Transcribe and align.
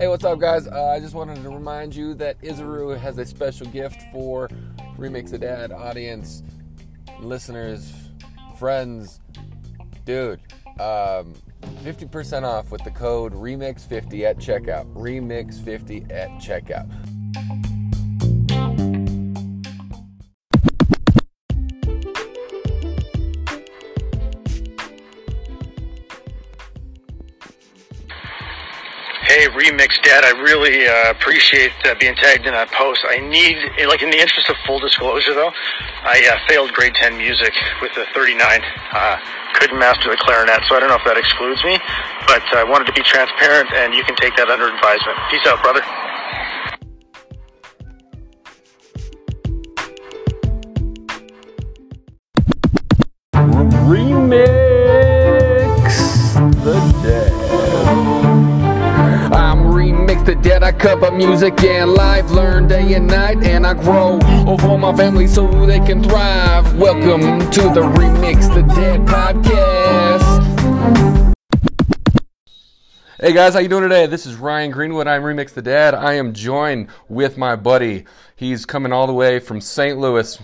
Hey, 0.00 0.06
what's 0.06 0.24
up, 0.24 0.38
guys? 0.38 0.68
Uh, 0.68 0.92
I 0.94 1.00
just 1.00 1.12
wanted 1.12 1.42
to 1.42 1.48
remind 1.50 1.92
you 1.92 2.14
that 2.14 2.40
Isaru 2.40 2.96
has 2.96 3.18
a 3.18 3.26
special 3.26 3.66
gift 3.66 4.00
for 4.12 4.48
Remix 4.96 5.30
the 5.30 5.38
Dad 5.38 5.72
audience, 5.72 6.44
listeners, 7.18 7.92
friends. 8.60 9.18
Dude, 10.04 10.38
um, 10.78 11.34
50% 11.82 12.44
off 12.44 12.70
with 12.70 12.84
the 12.84 12.92
code 12.92 13.32
REMIX50 13.32 14.22
at 14.22 14.36
checkout. 14.36 14.86
REMIX50 14.94 16.12
at 16.12 16.28
checkout. 16.38 17.67
Remix 29.58 30.00
Dad, 30.06 30.22
I 30.22 30.38
really 30.38 30.86
uh, 30.86 31.10
appreciate 31.10 31.72
uh, 31.82 31.96
being 31.98 32.14
tagged 32.14 32.46
in 32.46 32.54
that 32.54 32.70
post. 32.70 33.02
I 33.02 33.18
need, 33.18 33.58
like, 33.90 34.06
in 34.06 34.10
the 34.10 34.20
interest 34.20 34.48
of 34.48 34.54
full 34.64 34.78
disclosure, 34.78 35.34
though, 35.34 35.50
I 35.50 36.22
uh, 36.30 36.38
failed 36.46 36.70
grade 36.70 36.94
10 36.94 37.18
music 37.18 37.50
with 37.82 37.90
a 37.98 38.06
39. 38.14 38.38
Uh, 38.38 39.18
couldn't 39.58 39.78
master 39.80 40.14
the 40.14 40.16
clarinet, 40.16 40.62
so 40.70 40.76
I 40.76 40.78
don't 40.78 40.88
know 40.88 40.94
if 40.94 41.04
that 41.10 41.18
excludes 41.18 41.58
me, 41.66 41.74
but 42.30 42.46
I 42.54 42.62
wanted 42.62 42.86
to 42.86 42.94
be 42.94 43.02
transparent, 43.02 43.66
and 43.74 43.94
you 43.94 44.04
can 44.04 44.14
take 44.14 44.36
that 44.36 44.46
under 44.46 44.70
advisement. 44.70 45.18
Peace 45.26 45.42
out, 45.50 45.58
brother. 45.58 45.82
Remix 53.90 54.57
I 60.68 60.72
cover 60.72 61.10
music 61.10 61.64
and 61.64 61.94
life, 61.94 62.28
learn 62.30 62.68
day 62.68 62.92
and 62.92 63.06
night, 63.06 63.42
and 63.42 63.66
I 63.66 63.72
grow 63.72 64.18
over 64.46 64.76
my 64.76 64.94
family 64.94 65.26
so 65.26 65.64
they 65.64 65.80
can 65.80 66.02
thrive. 66.02 66.76
Welcome 66.76 67.50
to 67.52 67.62
the 67.62 67.80
Remix 67.80 68.54
the 68.54 68.60
Dad 68.74 69.00
podcast. 69.06 70.34
Hey 73.18 73.32
guys, 73.32 73.54
how 73.54 73.60
you 73.60 73.68
doing 73.68 73.84
today? 73.84 74.04
This 74.04 74.26
is 74.26 74.34
Ryan 74.36 74.70
Greenwood. 74.70 75.06
I'm 75.06 75.22
Remix 75.22 75.54
the 75.54 75.62
Dad. 75.62 75.94
I 75.94 76.12
am 76.12 76.34
joined 76.34 76.88
with 77.08 77.38
my 77.38 77.56
buddy. 77.56 78.04
He's 78.36 78.66
coming 78.66 78.92
all 78.92 79.06
the 79.06 79.14
way 79.14 79.38
from 79.38 79.62
St. 79.62 79.96
Louis, 79.96 80.38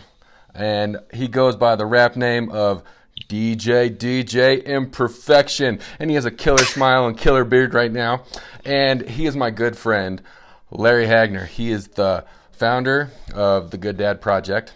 and 0.54 1.00
he 1.12 1.28
goes 1.28 1.54
by 1.54 1.76
the 1.76 1.84
rap 1.84 2.16
name 2.16 2.48
of 2.48 2.82
DJ 3.28 3.96
DJ 3.96 4.64
Imperfection, 4.64 5.80
and 5.98 6.10
he 6.10 6.14
has 6.14 6.24
a 6.24 6.30
killer 6.30 6.64
smile 6.64 7.06
and 7.06 7.16
killer 7.16 7.44
beard 7.44 7.74
right 7.74 7.92
now. 7.92 8.24
And 8.64 9.08
he 9.08 9.26
is 9.26 9.36
my 9.36 9.50
good 9.50 9.76
friend, 9.76 10.22
Larry 10.70 11.06
Hagner. 11.06 11.46
He 11.46 11.70
is 11.70 11.88
the 11.88 12.24
founder 12.52 13.10
of 13.34 13.70
the 13.70 13.78
Good 13.78 13.96
Dad 13.96 14.20
Project, 14.20 14.72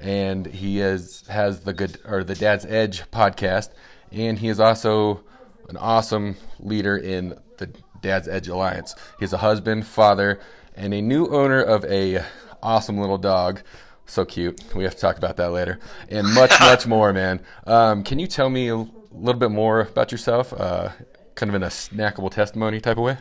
and 0.00 0.46
he 0.46 0.80
is 0.80 1.26
has 1.28 1.60
the 1.60 1.72
good 1.72 1.98
or 2.06 2.24
the 2.24 2.34
Dad's 2.34 2.64
Edge 2.66 3.02
podcast, 3.10 3.70
and 4.10 4.38
he 4.38 4.48
is 4.48 4.60
also 4.60 5.22
an 5.68 5.76
awesome 5.76 6.36
leader 6.60 6.96
in 6.96 7.38
the 7.58 7.70
Dad's 8.00 8.28
Edge 8.28 8.48
Alliance. 8.48 8.94
He's 9.18 9.32
a 9.32 9.38
husband, 9.38 9.86
father, 9.86 10.40
and 10.74 10.94
a 10.94 11.00
new 11.02 11.26
owner 11.26 11.60
of 11.62 11.84
a 11.86 12.24
awesome 12.62 12.98
little 12.98 13.18
dog. 13.18 13.62
So 14.06 14.24
cute. 14.24 14.74
We 14.74 14.84
have 14.84 14.94
to 14.94 15.00
talk 15.00 15.18
about 15.18 15.36
that 15.36 15.50
later, 15.50 15.78
and 16.08 16.32
much, 16.32 16.52
much 16.60 16.86
more, 16.86 17.12
man. 17.12 17.40
Um, 17.66 18.04
can 18.04 18.18
you 18.18 18.26
tell 18.26 18.48
me 18.48 18.68
a 18.68 18.76
little 18.76 19.40
bit 19.40 19.50
more 19.50 19.80
about 19.80 20.12
yourself, 20.12 20.52
uh, 20.52 20.90
kind 21.34 21.50
of 21.50 21.56
in 21.56 21.62
a 21.62 21.68
snackable 21.68 22.30
testimony 22.30 22.80
type 22.80 22.96
of 22.96 23.02
way? 23.02 23.18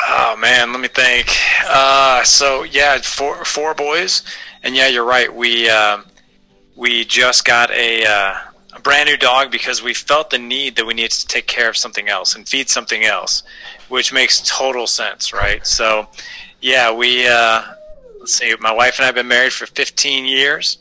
Oh 0.00 0.36
man, 0.36 0.72
let 0.72 0.80
me 0.80 0.88
think. 0.88 1.28
Uh, 1.66 2.24
so 2.24 2.64
yeah, 2.64 2.98
four 3.02 3.44
four 3.44 3.74
boys, 3.74 4.22
and 4.62 4.74
yeah, 4.74 4.88
you're 4.88 5.04
right. 5.04 5.32
We 5.32 5.68
uh, 5.68 6.02
we 6.76 7.04
just 7.04 7.44
got 7.44 7.70
a, 7.70 8.04
uh, 8.04 8.34
a 8.74 8.80
brand 8.80 9.08
new 9.08 9.16
dog 9.16 9.50
because 9.50 9.82
we 9.82 9.94
felt 9.94 10.30
the 10.30 10.38
need 10.38 10.76
that 10.76 10.86
we 10.86 10.94
needed 10.94 11.12
to 11.12 11.26
take 11.26 11.46
care 11.46 11.68
of 11.68 11.76
something 11.76 12.08
else 12.08 12.34
and 12.34 12.48
feed 12.48 12.68
something 12.68 13.04
else, 13.04 13.42
which 13.88 14.12
makes 14.12 14.42
total 14.44 14.86
sense, 14.86 15.32
right? 15.32 15.66
So 15.66 16.08
yeah, 16.60 16.92
we 16.92 17.28
uh, 17.28 17.62
let's 18.22 18.34
see. 18.34 18.54
My 18.60 18.72
wife 18.72 18.98
and 18.98 19.04
I 19.04 19.06
have 19.06 19.16
been 19.16 19.26
married 19.26 19.52
for 19.52 19.66
15 19.66 20.24
years. 20.26 20.78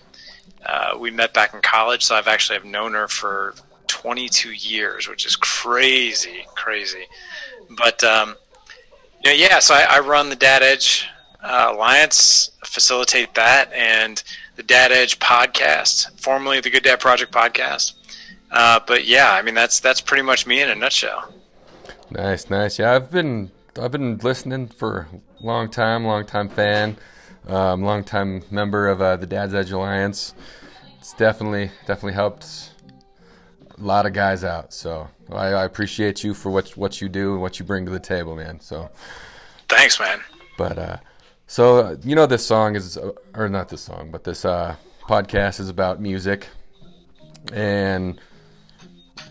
Uh, 0.64 0.96
we 1.00 1.10
met 1.10 1.34
back 1.34 1.56
in 1.56 1.62
college, 1.62 2.04
so 2.04 2.16
I've 2.16 2.28
actually 2.28 2.60
have 2.60 2.66
known 2.66 2.94
her 2.94 3.08
for 3.08 3.56
22 3.88 4.52
years, 4.52 5.10
which 5.10 5.26
is 5.26 5.36
crazy, 5.36 6.46
crazy. 6.54 7.06
But 7.76 8.04
um, 8.04 8.36
yeah, 9.24 9.32
yeah. 9.32 9.58
So 9.58 9.74
I, 9.74 9.88
I 9.90 10.00
run 10.02 10.30
the 10.30 10.36
Dad 10.36 10.62
Edge 10.62 11.08
uh, 11.42 11.72
Alliance, 11.74 12.52
facilitate 12.64 13.34
that, 13.34 13.74
and 13.74 14.22
the 14.56 14.62
Dad 14.62 14.92
Edge 14.92 15.18
podcast, 15.18 16.20
formerly 16.20 16.60
the 16.60 16.70
Good 16.70 16.84
Dad 16.84 17.00
Project 17.00 17.32
podcast. 17.32 17.94
Uh, 18.52 18.80
but 18.86 19.06
yeah, 19.06 19.32
I 19.32 19.42
mean 19.42 19.56
that's 19.56 19.80
that's 19.80 20.00
pretty 20.00 20.22
much 20.24 20.46
me 20.46 20.62
in 20.62 20.70
a 20.70 20.76
nutshell. 20.76 21.34
Nice, 22.12 22.52
nice. 22.52 22.78
Yeah, 22.78 22.94
I've 22.94 23.10
been 23.10 23.50
I've 23.82 23.92
been 23.92 24.18
listening 24.20 24.68
for 24.68 25.08
a 25.42 25.44
long 25.44 25.72
time, 25.72 26.06
long 26.06 26.28
time 26.28 26.50
fan, 26.50 26.98
um, 27.52 27.84
long 27.84 28.04
time 28.04 28.44
member 28.50 28.88
of 28.88 29.02
uh, 29.02 29.18
the 29.18 29.28
Dad's 29.28 29.54
Edge 29.54 29.72
Alliance. 29.72 30.34
It's 31.00 31.14
definitely 31.14 31.72
definitely 31.86 32.14
helped 32.14 32.72
a 33.78 33.84
lot 33.84 34.06
of 34.06 34.14
guys 34.14 34.44
out. 34.44 34.74
So 34.74 35.08
I, 35.32 35.48
I 35.48 35.66
appreciate 35.66 36.24
you 36.24 36.34
for 36.34 36.50
what 36.50 36.70
what 36.78 37.02
you 37.02 37.10
do 37.10 37.34
and 37.34 37.42
what 37.42 37.60
you 37.60 37.66
bring 37.66 37.86
to 37.86 37.92
the 37.92 38.00
table, 38.00 38.36
man. 38.36 38.60
So 38.60 38.90
Thanks, 39.68 40.00
man. 40.00 40.20
But 40.58 40.78
uh, 40.78 40.98
so 41.48 41.80
uh, 41.80 41.96
you 42.04 42.16
know, 42.16 42.26
this 42.26 42.46
song 42.46 42.76
is, 42.76 42.98
uh, 42.98 43.12
or 43.34 43.50
not 43.50 43.70
this 43.70 43.82
song, 43.82 44.12
but 44.12 44.24
this 44.24 44.46
uh, 44.46 44.76
podcast 45.04 45.60
is 45.60 45.70
about 45.70 46.02
music 46.02 46.48
and 47.54 48.20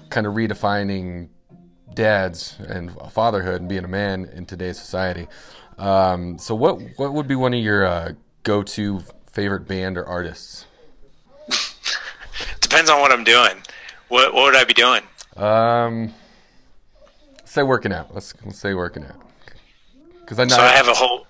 kind 0.09 0.27
of 0.27 0.35
redefining 0.35 1.29
dads 1.95 2.57
and 2.67 2.91
fatherhood 3.11 3.61
and 3.61 3.69
being 3.69 3.85
a 3.85 3.89
man 3.89 4.25
in 4.35 4.47
today's 4.47 4.79
society. 4.79 5.29
Um, 5.81 6.39
so, 6.39 6.55
what 6.55 6.79
what 6.97 7.13
would 7.15 7.27
be 7.27 7.35
one 7.35 7.55
of 7.55 7.61
your 7.61 7.87
uh, 7.87 8.13
go-to 8.43 9.01
favorite 9.33 9.67
band 9.67 9.97
or 9.97 10.05
artists? 10.07 10.67
Depends 12.61 12.91
on 12.91 13.01
what 13.01 13.11
I'm 13.13 13.25
doing. 13.25 13.57
What 14.09 14.35
what 14.35 14.45
would 14.45 14.57
I 14.57 14.65
be 14.65 14.75
doing? 14.75 15.03
Um, 15.37 16.13
say 17.45 17.63
working 17.63 17.93
out. 17.93 18.13
Let's, 18.15 18.35
let's 18.45 18.59
say 18.59 18.75
working 18.75 19.05
out. 19.05 19.17
Because 20.21 20.39
I 20.39 20.45
know 20.45 20.57
So 20.57 20.63
I 20.63 20.69
have 20.69 20.89
a 20.89 20.95
whole 20.95 21.27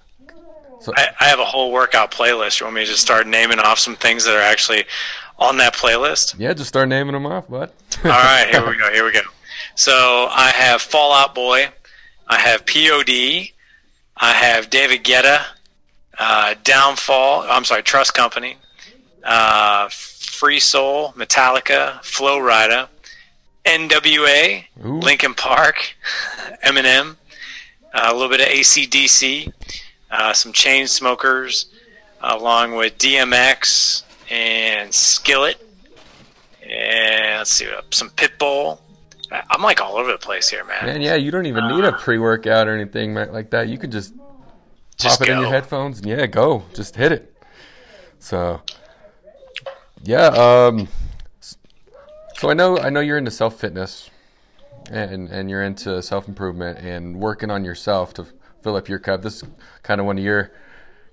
So- 0.81 0.93
I, 0.97 1.09
I 1.21 1.25
have 1.27 1.39
a 1.39 1.45
whole 1.45 1.71
workout 1.73 2.11
playlist. 2.11 2.59
You 2.61 2.67
want 2.67 2.75
me 2.77 2.83
to 2.85 2.91
just 2.91 3.03
start 3.03 3.27
naming 3.27 3.59
off 3.61 3.79
some 3.79 3.95
things 3.97 4.25
that 4.25 4.35
are 4.35 4.41
actually 4.43 4.85
on 5.39 5.57
that 5.59 5.75
playlist? 5.75 6.35
yeah, 6.39 6.53
just 6.53 6.69
start 6.69 6.89
naming 6.89 7.13
them 7.13 7.25
off, 7.27 7.49
bud. 7.49 7.71
All 8.05 8.11
right, 8.11 8.49
here 8.51 8.67
we 8.69 8.77
go. 8.79 8.91
Here 8.93 9.05
we 9.05 9.13
go. 9.13 9.21
So 9.77 10.27
I 10.31 10.51
have 10.51 10.83
Fall 10.83 11.13
Out 11.15 11.35
Boy, 11.35 11.69
I 12.29 12.39
have 12.39 12.67
POD, 12.67 13.53
I 14.21 14.33
have 14.33 14.71
David 14.71 15.05
Guetta, 15.05 15.45
uh, 16.19 16.55
Downfall. 16.63 17.47
I'm 17.49 17.65
sorry, 17.65 17.83
Trust 17.83 18.15
Company, 18.15 18.57
uh, 19.25 19.89
Free 19.91 20.61
Soul, 20.61 21.13
Metallica, 21.17 22.03
Flo 22.05 22.39
Rida, 22.39 22.89
NWA, 23.65 24.65
Ooh. 24.85 25.01
Linkin 25.01 25.35
Park, 25.35 25.95
Eminem, 26.65 27.17
uh, 27.95 28.09
a 28.11 28.13
little 28.13 28.29
bit 28.29 28.41
of 28.41 28.47
ACDC, 28.47 29.53
uh, 30.11 30.33
some 30.33 30.53
Chainsmokers, 30.53 31.67
along 32.21 32.75
with 32.75 32.99
DMX 32.99 34.03
and 34.31 34.93
Skillet 34.95 35.67
and 36.71 37.39
let's 37.39 37.51
see 37.51 37.67
what 37.67 37.93
some 37.93 38.11
Pitbull. 38.11 38.79
I'm 39.31 39.63
like 39.63 39.81
all 39.81 39.97
over 39.97 40.11
the 40.11 40.19
place 40.19 40.49
here, 40.49 40.65
man. 40.65 40.87
Man, 40.87 41.03
yeah, 41.03 41.15
you 41.15 41.31
don't 41.31 41.47
even 41.47 41.69
need 41.69 41.85
a 41.85 41.93
pre-workout 41.93 42.67
or 42.67 42.75
anything 42.75 43.15
like 43.15 43.51
that. 43.51 43.69
You 43.69 43.79
could 43.79 43.93
just 43.93 44.15
Just 44.99 45.19
pop 45.19 45.29
it 45.29 45.33
in 45.33 45.39
your 45.39 45.49
headphones 45.51 45.99
and 46.01 46.09
yeah, 46.09 46.27
go. 46.27 46.65
Just 46.75 46.97
hit 46.97 47.13
it. 47.13 47.35
So, 48.19 48.61
yeah. 50.03 50.27
Um, 50.27 50.89
so 52.37 52.51
I 52.51 52.55
know 52.55 52.79
I 52.79 52.91
know 52.91 53.01
you're 53.01 53.19
into 53.19 53.31
self 53.31 53.59
fitness, 53.61 54.11
and 54.91 55.29
and 55.29 55.49
you're 55.49 55.63
into 55.63 56.03
self 56.03 56.27
improvement 56.27 56.79
and 56.79 57.21
working 57.21 57.51
on 57.51 57.65
yourself 57.65 58.13
to 58.15 58.27
fill 58.63 58.77
up 58.77 58.89
your 58.89 58.99
cup. 58.99 59.23
This 59.23 59.43
is 59.43 59.49
kind 59.83 60.01
of 60.01 60.07
one 60.07 60.19
of 60.19 60.25
your 60.25 60.53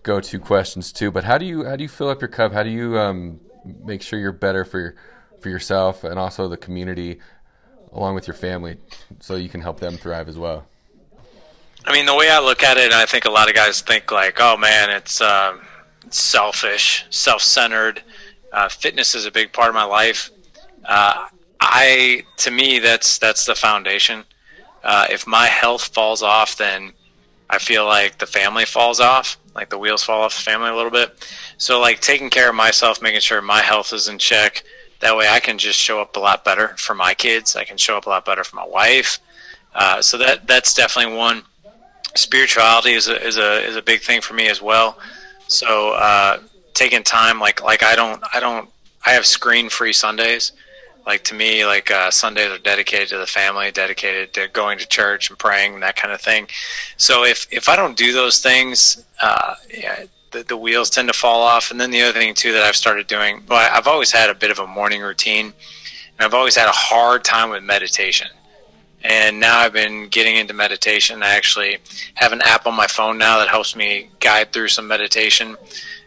go 0.04 0.20
to 0.20 0.40
questions 0.40 0.92
too. 0.92 1.12
But 1.12 1.24
how 1.26 1.38
do 1.38 1.46
you 1.46 1.66
how 1.66 1.76
do 1.76 1.84
you 1.84 1.90
fill 1.90 2.10
up 2.10 2.22
your 2.22 2.30
cup? 2.30 2.54
How 2.54 2.64
do 2.64 2.70
you 2.70 2.98
um, 2.98 3.40
make 3.84 4.02
sure 4.02 4.20
you're 4.20 4.32
better 4.32 4.64
for 4.66 4.80
your, 4.80 4.96
for 5.42 5.50
yourself 5.50 6.04
and 6.04 6.18
also 6.18 6.48
the 6.48 6.58
community, 6.58 7.20
along 7.94 8.16
with 8.16 8.28
your 8.28 8.36
family, 8.36 8.78
so 9.20 9.36
you 9.36 9.50
can 9.50 9.62
help 9.62 9.80
them 9.80 9.98
thrive 9.98 10.28
as 10.28 10.38
well. 10.38 10.66
I 11.86 11.94
mean, 11.94 12.06
the 12.06 12.16
way 12.16 12.30
I 12.30 12.40
look 12.40 12.64
at 12.64 12.78
it, 12.78 12.92
I 12.92 13.06
think 13.06 13.26
a 13.26 13.32
lot 13.32 13.48
of 13.48 13.56
guys 13.56 13.82
think 13.82 14.12
like, 14.12 14.38
oh 14.40 14.58
man, 14.58 14.90
it's 14.90 15.22
um, 15.22 15.62
selfish, 16.10 17.06
self-centered. 17.10 18.04
Uh, 18.52 18.68
fitness 18.70 19.16
is 19.16 19.26
a 19.26 19.32
big 19.32 19.54
part 19.54 19.70
of 19.70 19.76
my 19.76 19.86
life. 19.86 20.30
Uh, 20.84 21.28
I, 21.60 22.24
to 22.38 22.52
me, 22.52 22.80
that's 22.80 23.18
that's 23.18 23.46
the 23.46 23.56
foundation. 23.56 24.24
Uh, 24.84 25.08
if 25.10 25.26
my 25.28 25.48
health 25.48 25.86
falls 25.94 26.22
off, 26.22 26.58
then 26.58 26.94
I 27.50 27.58
feel 27.58 27.86
like 27.86 28.18
the 28.18 28.26
family 28.26 28.66
falls 28.66 29.00
off, 29.00 29.38
like 29.56 29.70
the 29.70 29.78
wheels 29.78 30.04
fall 30.04 30.24
off 30.24 30.36
the 30.36 30.42
family 30.42 30.70
a 30.70 30.76
little 30.76 30.92
bit. 30.92 31.28
So 31.58 31.80
like 31.80 32.02
taking 32.02 32.30
care 32.30 32.50
of 32.50 32.56
myself, 32.56 33.02
making 33.02 33.22
sure 33.22 33.42
my 33.42 33.62
health 33.62 33.94
is 33.94 34.08
in 34.08 34.20
check. 34.20 34.64
That 35.00 35.16
way, 35.16 35.28
I 35.30 35.40
can 35.40 35.58
just 35.58 35.80
show 35.80 36.02
up 36.02 36.16
a 36.16 36.20
lot 36.20 36.44
better 36.44 36.70
for 36.78 36.96
my 36.96 37.14
kids. 37.14 37.56
I 37.56 37.64
can 37.64 37.78
show 37.78 37.98
up 37.98 38.06
a 38.06 38.10
lot 38.10 38.26
better 38.26 38.44
for 38.44 38.56
my 38.56 38.66
wife. 38.66 39.20
Uh, 39.74 40.02
so 40.02 40.18
that 40.18 40.48
that's 40.48 40.74
definitely 40.74 41.16
one. 41.16 41.44
Spirituality 42.16 42.94
is 42.94 43.08
a 43.08 43.26
is 43.26 43.38
a 43.38 43.64
is 43.64 43.76
a 43.76 43.82
big 43.82 44.02
thing 44.02 44.22
for 44.22 44.34
me 44.34 44.48
as 44.48 44.62
well. 44.62 44.98
So 45.48 45.92
uh, 45.92 46.40
taking 46.74 47.04
time, 47.04 47.40
like 47.40 47.64
like 47.64 47.84
I 47.84 47.96
don't 47.96 48.24
I 48.34 48.40
don't 48.40 48.70
I 49.06 49.12
have 49.12 49.26
screen 49.26 49.70
free 49.70 49.94
Sundays 49.94 50.52
like 51.08 51.24
to 51.24 51.34
me 51.34 51.66
like 51.66 51.90
uh, 51.90 52.12
sundays 52.12 52.52
are 52.52 52.58
dedicated 52.60 53.08
to 53.08 53.18
the 53.18 53.26
family 53.26 53.72
dedicated 53.72 54.34
to 54.34 54.48
going 54.50 54.78
to 54.78 54.86
church 54.88 55.30
and 55.30 55.40
praying 55.40 55.74
and 55.74 55.82
that 55.82 55.96
kind 55.96 56.14
of 56.14 56.20
thing 56.20 56.46
so 56.98 57.24
if 57.24 57.48
if 57.50 57.70
i 57.70 57.76
don't 57.76 57.98
do 57.98 58.12
those 58.12 58.42
things 58.42 59.04
uh, 59.22 59.56
yeah, 59.74 60.04
the, 60.32 60.44
the 60.44 60.58
wheels 60.58 60.90
tend 60.90 61.08
to 61.08 61.14
fall 61.14 61.42
off 61.42 61.72
and 61.72 61.80
then 61.80 61.92
the 61.92 62.02
other 62.02 62.18
thing 62.20 62.34
too 62.34 62.54
that 62.54 62.64
i've 62.64 62.76
started 62.76 63.08
doing 63.08 63.42
well 63.48 63.70
i've 63.72 63.88
always 63.88 64.12
had 64.12 64.30
a 64.30 64.36
bit 64.36 64.52
of 64.52 64.60
a 64.60 64.68
morning 64.68 65.02
routine 65.02 65.46
and 65.46 66.26
i've 66.26 66.34
always 66.34 66.56
had 66.56 66.68
a 66.68 66.74
hard 66.74 67.24
time 67.24 67.50
with 67.50 67.64
meditation 67.64 68.28
and 69.04 69.40
now 69.40 69.60
i've 69.60 69.74
been 69.74 70.08
getting 70.10 70.36
into 70.36 70.54
meditation 70.54 71.24
i 71.24 71.30
actually 71.30 71.78
have 72.16 72.34
an 72.34 72.42
app 72.44 72.66
on 72.68 72.76
my 72.76 72.88
phone 72.88 73.18
now 73.18 73.38
that 73.38 73.48
helps 73.48 73.76
me 73.76 74.10
guide 74.20 74.52
through 74.52 74.68
some 74.68 74.88
meditation 74.88 75.56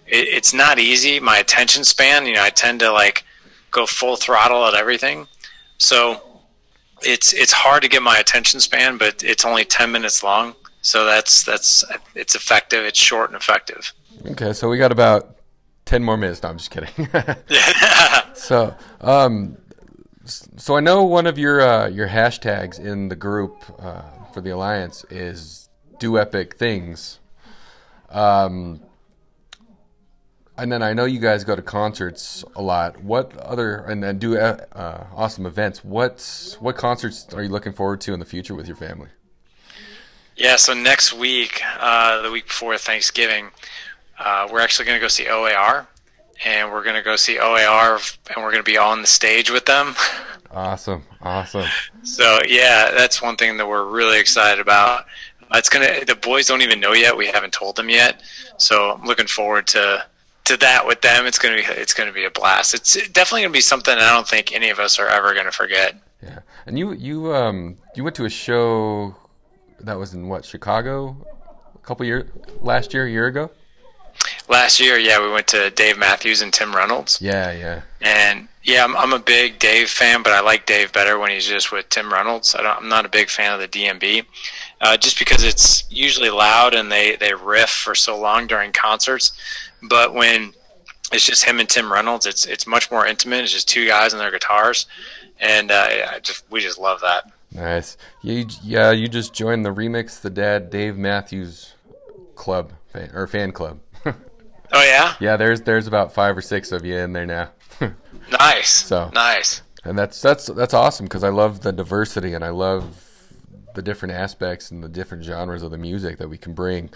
it, 0.07 0.29
it's 0.29 0.53
not 0.53 0.79
easy 0.79 1.21
my 1.21 1.39
attention 1.39 1.85
span 1.85 2.27
you 2.27 2.35
know 2.35 2.43
i 2.43 2.51
tend 2.51 2.81
to 2.81 2.91
like 2.91 3.25
go 3.71 3.87
full 3.87 4.17
throttle 4.17 4.67
at 4.67 4.75
everything. 4.75 5.27
So 5.79 6.21
it's 7.03 7.33
it's 7.33 7.53
hard 7.53 7.83
to 7.83 7.89
get 7.89 8.03
my 8.03 8.19
attention 8.19 8.61
span, 8.61 8.99
but 8.99 9.23
it's 9.23 9.45
only 9.45 9.65
ten 9.65 9.91
minutes 9.93 10.23
long. 10.23 10.55
So 10.83 11.05
that's 11.05 11.43
that's 11.45 11.85
it's 12.15 12.35
effective. 12.35 12.85
It's 12.85 12.99
short 12.99 13.31
and 13.31 13.37
effective. 13.37 13.93
Okay, 14.27 14.53
so 14.53 14.69
we 14.69 14.79
got 14.79 14.93
about 14.93 15.37
ten 15.85 16.03
more 16.03 16.17
minutes. 16.17 16.43
No, 16.43 16.51
I'm 16.51 16.59
just 16.59 16.71
kidding. 16.71 17.09
so, 18.35 18.75
um, 19.01 19.57
so 20.25 20.77
I 20.77 20.81
know 20.81 21.05
one 21.05 21.27
of 21.27 21.39
your 21.39 21.61
uh, 21.61 21.89
your 21.89 22.09
hashtags 22.09 22.79
in 22.79 23.09
the 23.09 23.17
group 23.17 23.57
uh, 23.79 24.03
for 24.33 24.41
the 24.41 24.51
alliance 24.51 25.05
is 25.11 25.69
do 25.99 26.19
epic 26.19 26.57
things. 26.57 27.19
Um, 28.11 28.81
and 30.61 30.71
then 30.71 30.83
I 30.83 30.93
know 30.93 31.07
you 31.07 31.21
guys 31.21 31.43
go 31.45 31.57
to 31.57 31.63
concerts 31.63 32.45
a 32.55 32.61
lot. 32.61 33.03
What 33.03 33.35
other 33.39 33.77
and, 33.77 34.05
and 34.05 34.21
do 34.21 34.37
uh, 34.37 34.59
uh, 34.73 35.05
awesome 35.15 35.47
events? 35.47 35.83
What 35.83 36.57
what 36.61 36.77
concerts 36.77 37.33
are 37.33 37.43
you 37.43 37.49
looking 37.49 37.73
forward 37.73 38.01
to 38.03 38.13
in 38.13 38.21
the 38.21 38.27
future 38.27 38.55
with 38.55 38.67
your 38.67 38.77
family? 38.77 39.09
Yeah, 40.37 40.57
so 40.57 40.73
next 40.75 41.13
week, 41.13 41.63
uh, 41.79 42.23
the 42.23 42.31
week 42.31 42.47
before 42.47 42.77
Thanksgiving, 42.79 43.51
uh, 44.21 44.49
we're 44.53 44.61
actually 44.61 44.85
going 44.87 44.97
to 44.97 45.03
go 45.03 45.09
see 45.09 45.27
OAR, 45.29 45.87
and 46.45 46.71
we're 46.71 46.85
going 46.85 46.95
to 46.97 47.03
go 47.03 47.17
see 47.17 47.39
OAR, 47.39 47.99
and 48.35 48.37
we're 48.37 48.53
going 48.53 48.57
to 48.57 48.63
be 48.63 48.79
on 48.79 49.01
the 49.01 49.07
stage 49.07 49.51
with 49.51 49.67
them. 49.67 49.95
Awesome, 50.53 51.05
awesome. 51.23 51.69
so 52.03 52.41
yeah, 52.49 52.91
that's 52.91 53.23
one 53.23 53.37
thing 53.37 53.57
that 53.57 53.69
we're 53.69 53.85
really 53.89 54.19
excited 54.19 54.61
about. 54.61 55.07
It's 55.55 55.69
gonna. 55.69 56.05
The 56.05 56.17
boys 56.17 56.49
don't 56.49 56.61
even 56.61 56.81
know 56.81 56.93
yet. 56.93 57.17
We 57.17 57.29
haven't 57.29 57.53
told 57.53 57.77
them 57.77 57.89
yet, 57.89 58.21
so 58.57 58.97
I'm 58.97 59.05
looking 59.05 59.29
forward 59.29 59.69
to 59.69 60.05
to 60.51 60.57
that 60.57 60.85
with 60.85 61.01
them, 61.01 61.27
it's 61.27 61.39
gonna 61.39 61.57
be 61.57 61.63
it's 61.63 61.95
gonna 61.95 62.13
be 62.13 62.25
a 62.25 62.31
blast. 62.31 62.75
It's 62.75 62.95
definitely 63.09 63.43
gonna 63.43 63.53
be 63.53 63.61
something 63.61 63.95
I 63.95 64.13
don't 64.13 64.27
think 64.27 64.53
any 64.53 64.71
of 64.71 64.81
us 64.81 64.99
are 64.99 65.07
ever 65.07 65.33
gonna 65.35 65.53
forget. 65.53 65.95
Yeah, 66.21 66.41
and 66.67 66.77
you 66.77 66.93
you 66.93 67.33
um 67.33 67.79
you 67.95 68.03
went 68.03 68.17
to 68.17 68.25
a 68.25 68.31
show 68.31 69.15
that 69.79 69.97
was 69.97 70.13
in 70.13 70.29
what 70.29 70.45
Chicago 70.45 71.17
a 71.75 71.79
couple 71.87 72.05
years 72.05 72.29
last 72.61 72.93
year, 72.93 73.07
a 73.07 73.11
year 73.11 73.27
ago. 73.27 73.51
Last 74.51 74.81
year, 74.81 74.99
yeah, 74.99 75.25
we 75.25 75.31
went 75.31 75.47
to 75.49 75.71
Dave 75.71 75.97
Matthews 75.97 76.43
and 76.43 76.53
Tim 76.53 76.75
Reynolds. 76.75 77.21
Yeah, 77.23 77.53
yeah. 77.53 77.83
And 78.01 78.49
yeah, 78.65 78.83
I'm, 78.83 78.97
I'm 78.97 79.13
a 79.13 79.21
big 79.21 79.61
Dave 79.61 79.89
fan, 79.89 80.25
but 80.25 80.33
I 80.33 80.41
like 80.41 80.67
Dave 80.67 80.93
better 80.93 81.21
when 81.21 81.31
he's 81.31 81.47
just 81.47 81.71
with 81.71 81.89
Tim 81.89 82.13
Reynolds. 82.13 82.57
I 82.57 82.77
am 82.77 82.89
not 82.89 83.07
a 83.07 83.09
big 83.09 83.31
fan 83.31 83.53
of 83.53 83.61
the 83.61 83.69
DMB, 83.69 84.25
uh, 84.81 84.97
just 84.97 85.21
because 85.21 85.45
it's 85.45 85.85
usually 85.89 86.31
loud 86.31 86.75
and 86.75 86.91
they 86.91 87.15
they 87.15 87.33
riff 87.33 87.71
for 87.71 87.95
so 87.95 88.19
long 88.19 88.49
during 88.49 88.73
concerts. 88.73 89.31
But 89.89 90.15
when 90.15 90.53
it's 91.13 91.25
just 91.25 91.45
him 91.45 91.61
and 91.61 91.69
Tim 91.69 91.93
Reynolds, 91.93 92.27
it's 92.27 92.45
it's 92.45 92.67
much 92.67 92.91
more 92.91 93.07
intimate. 93.07 93.45
It's 93.45 93.53
just 93.53 93.69
two 93.69 93.87
guys 93.87 94.13
and 94.13 94.21
their 94.21 94.33
guitars, 94.33 94.87
and 95.39 95.71
uh, 95.71 95.87
I 96.11 96.19
just 96.19 96.43
we 96.51 96.61
just 96.61 96.79
love 96.79 97.01
that. 97.03 97.31
Nice. 97.53 97.97
You, 98.23 98.47
yeah, 98.65 98.91
you 98.91 99.07
just 99.07 99.33
joined 99.33 99.65
the 99.65 99.73
remix 99.73 100.21
the 100.21 100.31
Dad 100.31 100.71
Dave 100.71 100.97
Matthews 100.97 101.75
Club 102.35 102.73
or 103.15 103.29
fan 103.29 103.53
club. 103.53 103.79
Oh 104.73 104.85
yeah. 104.85 105.15
Yeah, 105.21 105.37
there's 105.37 105.63
there's 105.63 105.87
about 105.87 106.13
five 106.13 106.37
or 106.37 106.43
six 106.43 106.73
of 106.73 106.85
you 106.85 106.97
in 106.97 107.13
there 107.13 107.27
now. 107.27 107.51
nice. 108.39 108.71
So 108.71 109.11
nice. 109.13 109.63
And 109.85 109.99
that's 109.99 110.21
that's 110.21 110.47
that's 110.47 110.75
awesome 110.75 111.07
because 111.07 111.25
I 111.25 111.31
love 111.31 111.61
the 111.61 111.73
diversity 111.73 112.35
and 112.35 112.45
I 112.45 112.51
love 112.51 113.07
the 113.75 113.83
different 113.83 114.15
aspects 114.15 114.71
and 114.71 114.83
the 114.83 114.89
different 114.89 115.25
genres 115.25 115.63
of 115.63 115.71
the 115.71 115.79
music 115.79 116.19
that 116.19 116.29
we 116.29 116.37
can 116.37 116.53
bring. 116.53 116.91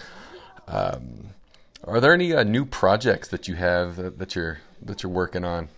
Um, 0.67 1.29
are 1.83 1.99
there 1.99 2.13
any 2.13 2.33
uh, 2.33 2.43
new 2.43 2.65
projects 2.65 3.27
that 3.29 3.47
you 3.47 3.55
have 3.55 3.95
that, 3.97 4.17
that, 4.17 4.35
you're 4.35 4.59
that 4.81 5.03
you're 5.03 5.11
working 5.11 5.45
on 5.45 5.69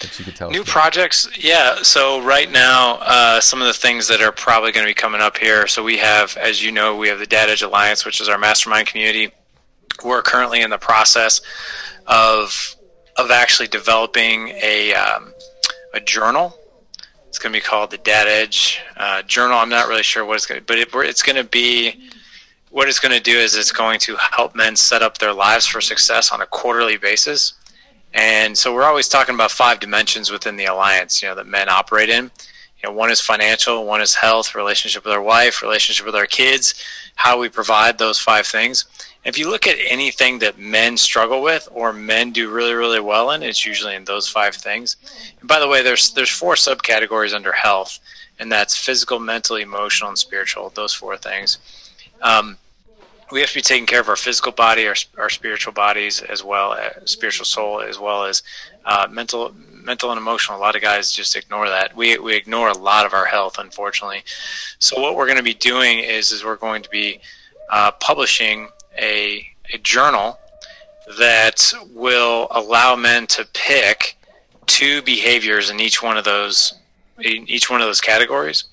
that 0.00 0.18
you 0.18 0.24
could 0.24 0.36
tell? 0.36 0.48
Us? 0.48 0.54
New 0.54 0.64
projects, 0.64 1.28
yeah. 1.38 1.76
So 1.82 2.22
right 2.22 2.50
now, 2.50 2.98
uh, 3.00 3.40
some 3.40 3.60
of 3.60 3.66
the 3.66 3.72
things 3.72 4.08
that 4.08 4.20
are 4.20 4.32
probably 4.32 4.72
going 4.72 4.84
to 4.84 4.90
be 4.90 4.94
coming 4.94 5.20
up 5.20 5.38
here. 5.38 5.66
So 5.66 5.82
we 5.82 5.96
have, 5.98 6.36
as 6.36 6.62
you 6.62 6.72
know, 6.72 6.96
we 6.96 7.08
have 7.08 7.18
the 7.18 7.26
Dad 7.26 7.48
Edge 7.48 7.62
Alliance, 7.62 8.04
which 8.04 8.20
is 8.20 8.28
our 8.28 8.38
mastermind 8.38 8.86
community. 8.88 9.32
We're 10.04 10.22
currently 10.22 10.60
in 10.62 10.70
the 10.70 10.78
process 10.78 11.40
of 12.06 12.74
of 13.16 13.30
actually 13.30 13.68
developing 13.68 14.48
a 14.62 14.94
um, 14.94 15.32
a 15.94 16.00
journal. 16.00 16.56
It's 17.28 17.38
going 17.38 17.52
to 17.52 17.58
be 17.58 17.62
called 17.62 17.90
the 17.90 17.98
Dad 17.98 18.26
Edge 18.26 18.80
uh, 18.96 19.22
Journal. 19.22 19.58
I'm 19.58 19.68
not 19.68 19.88
really 19.88 20.02
sure 20.02 20.24
what 20.24 20.36
it's 20.36 20.46
going 20.46 20.60
to, 20.60 20.66
but 20.66 20.78
it, 20.78 20.88
it's 20.92 21.22
going 21.22 21.36
to 21.36 21.44
be 21.44 22.08
what 22.70 22.88
it's 22.88 22.98
going 22.98 23.14
to 23.14 23.22
do 23.22 23.36
is 23.36 23.54
it's 23.54 23.72
going 23.72 23.98
to 24.00 24.16
help 24.16 24.54
men 24.54 24.76
set 24.76 25.02
up 25.02 25.18
their 25.18 25.32
lives 25.32 25.66
for 25.66 25.80
success 25.80 26.32
on 26.32 26.42
a 26.42 26.46
quarterly 26.46 26.96
basis. 26.96 27.54
And 28.14 28.56
so 28.56 28.74
we're 28.74 28.84
always 28.84 29.08
talking 29.08 29.34
about 29.34 29.50
five 29.50 29.80
dimensions 29.80 30.30
within 30.30 30.56
the 30.56 30.66
alliance, 30.66 31.22
you 31.22 31.28
know, 31.28 31.34
that 31.34 31.46
men 31.46 31.68
operate 31.68 32.08
in. 32.08 32.24
You 32.82 32.88
know, 32.88 32.92
one 32.92 33.10
is 33.10 33.20
financial, 33.20 33.84
one 33.86 34.00
is 34.00 34.14
health, 34.14 34.54
relationship 34.54 35.04
with 35.04 35.12
our 35.12 35.22
wife, 35.22 35.62
relationship 35.62 36.06
with 36.06 36.14
our 36.14 36.26
kids, 36.26 36.74
how 37.16 37.38
we 37.38 37.48
provide 37.48 37.98
those 37.98 38.18
five 38.18 38.46
things. 38.46 38.84
If 39.28 39.36
you 39.36 39.50
look 39.50 39.66
at 39.66 39.76
anything 39.86 40.38
that 40.38 40.58
men 40.58 40.96
struggle 40.96 41.42
with 41.42 41.68
or 41.70 41.92
men 41.92 42.32
do 42.32 42.50
really, 42.50 42.72
really 42.72 42.98
well 42.98 43.32
in, 43.32 43.42
it's 43.42 43.66
usually 43.66 43.94
in 43.94 44.06
those 44.06 44.26
five 44.26 44.54
things. 44.54 44.96
And 45.40 45.46
by 45.46 45.60
the 45.60 45.68
way, 45.68 45.82
there's 45.82 46.12
there's 46.12 46.30
four 46.30 46.54
subcategories 46.54 47.34
under 47.34 47.52
health, 47.52 47.98
and 48.38 48.50
that's 48.50 48.74
physical, 48.74 49.18
mental, 49.18 49.56
emotional, 49.56 50.08
and 50.08 50.16
spiritual. 50.16 50.70
Those 50.70 50.94
four 50.94 51.18
things. 51.18 51.58
Um, 52.22 52.56
we 53.30 53.40
have 53.40 53.50
to 53.50 53.56
be 53.56 53.60
taking 53.60 53.84
care 53.84 54.00
of 54.00 54.08
our 54.08 54.16
physical 54.16 54.50
body, 54.50 54.88
our, 54.88 54.94
our 55.18 55.28
spiritual 55.28 55.74
bodies, 55.74 56.22
as 56.22 56.42
well 56.42 56.72
as 56.72 56.96
uh, 56.96 57.04
spiritual 57.04 57.44
soul, 57.44 57.82
as 57.82 57.98
well 57.98 58.24
as 58.24 58.42
uh, 58.86 59.06
mental, 59.10 59.54
mental 59.70 60.10
and 60.10 60.18
emotional. 60.18 60.56
A 60.56 60.62
lot 60.62 60.74
of 60.74 60.80
guys 60.80 61.12
just 61.12 61.36
ignore 61.36 61.68
that. 61.68 61.94
We 61.94 62.16
we 62.16 62.34
ignore 62.34 62.70
a 62.70 62.78
lot 62.78 63.04
of 63.04 63.12
our 63.12 63.26
health, 63.26 63.58
unfortunately. 63.58 64.22
So 64.78 64.98
what 65.02 65.16
we're 65.16 65.26
going 65.26 65.36
to 65.36 65.42
be 65.42 65.52
doing 65.52 65.98
is 65.98 66.32
is 66.32 66.46
we're 66.46 66.56
going 66.56 66.82
to 66.82 66.88
be 66.88 67.20
uh, 67.68 67.90
publishing 67.90 68.70
a 68.96 69.46
a 69.72 69.78
journal 69.78 70.38
that 71.18 71.72
will 71.92 72.48
allow 72.50 72.94
men 72.94 73.26
to 73.26 73.46
pick 73.54 74.16
two 74.66 75.02
behaviors 75.02 75.70
in 75.70 75.80
each 75.80 76.02
one 76.02 76.16
of 76.16 76.24
those 76.24 76.74
in 77.20 77.48
each 77.48 77.68
one 77.70 77.80
of 77.80 77.86
those 77.86 78.00
categories 78.00 78.64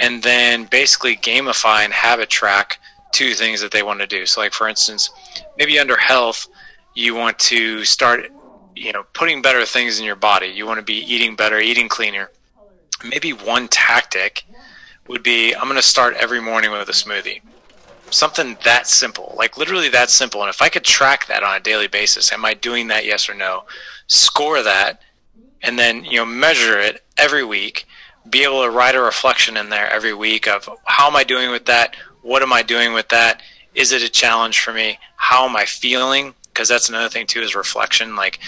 and 0.00 0.22
then 0.22 0.64
basically 0.64 1.16
gamify 1.16 1.84
and 1.84 1.92
habit 1.92 2.28
track 2.28 2.80
two 3.12 3.34
things 3.34 3.60
that 3.60 3.70
they 3.70 3.82
want 3.82 4.00
to 4.00 4.06
do. 4.06 4.26
So, 4.26 4.40
like 4.40 4.52
for 4.52 4.68
instance, 4.68 5.10
maybe 5.58 5.78
under 5.78 5.96
health, 5.96 6.48
you 6.94 7.14
want 7.14 7.38
to 7.40 7.84
start, 7.84 8.32
you 8.74 8.92
know, 8.92 9.04
putting 9.12 9.42
better 9.42 9.64
things 9.64 9.98
in 9.98 10.04
your 10.04 10.16
body. 10.16 10.46
You 10.48 10.66
want 10.66 10.78
to 10.78 10.84
be 10.84 10.98
eating 11.12 11.36
better, 11.36 11.58
eating 11.58 11.88
cleaner. 11.88 12.30
Maybe 13.04 13.32
one 13.32 13.68
tactic 13.68 14.44
would 15.06 15.22
be 15.22 15.54
I'm 15.54 15.64
going 15.64 15.76
to 15.76 15.82
start 15.82 16.14
every 16.16 16.40
morning 16.40 16.70
with 16.70 16.88
a 16.88 16.92
smoothie. 16.92 17.40
Something 18.10 18.56
that 18.64 18.86
simple, 18.86 19.34
like 19.36 19.56
literally 19.56 19.88
that 19.90 20.10
simple. 20.10 20.40
And 20.42 20.50
if 20.50 20.60
I 20.60 20.68
could 20.68 20.84
track 20.84 21.26
that 21.26 21.42
on 21.42 21.56
a 21.56 21.60
daily 21.60 21.86
basis, 21.86 22.32
am 22.32 22.44
I 22.44 22.54
doing 22.54 22.88
that? 22.88 23.04
Yes 23.04 23.28
or 23.28 23.34
no? 23.34 23.64
Score 24.08 24.62
that, 24.62 25.00
and 25.62 25.78
then 25.78 26.04
you 26.04 26.16
know 26.16 26.26
measure 26.26 26.78
it 26.78 27.04
every 27.16 27.44
week 27.44 27.86
be 28.28 28.44
able 28.44 28.62
to 28.62 28.70
write 28.70 28.94
a 28.94 29.00
reflection 29.00 29.56
in 29.56 29.70
there 29.70 29.88
every 29.90 30.12
week 30.12 30.46
of 30.46 30.68
how 30.84 31.06
am 31.06 31.16
I 31.16 31.24
doing 31.24 31.50
with 31.50 31.66
that? 31.66 31.96
What 32.22 32.42
am 32.42 32.52
I 32.52 32.62
doing 32.62 32.92
with 32.92 33.08
that? 33.08 33.40
Is 33.74 33.92
it 33.92 34.02
a 34.02 34.08
challenge 34.08 34.60
for 34.60 34.72
me? 34.72 34.98
How 35.16 35.48
am 35.48 35.56
I 35.56 35.64
feeling? 35.64 36.34
Because 36.44 36.68
that's 36.68 36.88
another 36.88 37.08
thing 37.08 37.26
too 37.26 37.40
is 37.40 37.54
reflection. 37.54 38.16
Like, 38.16 38.40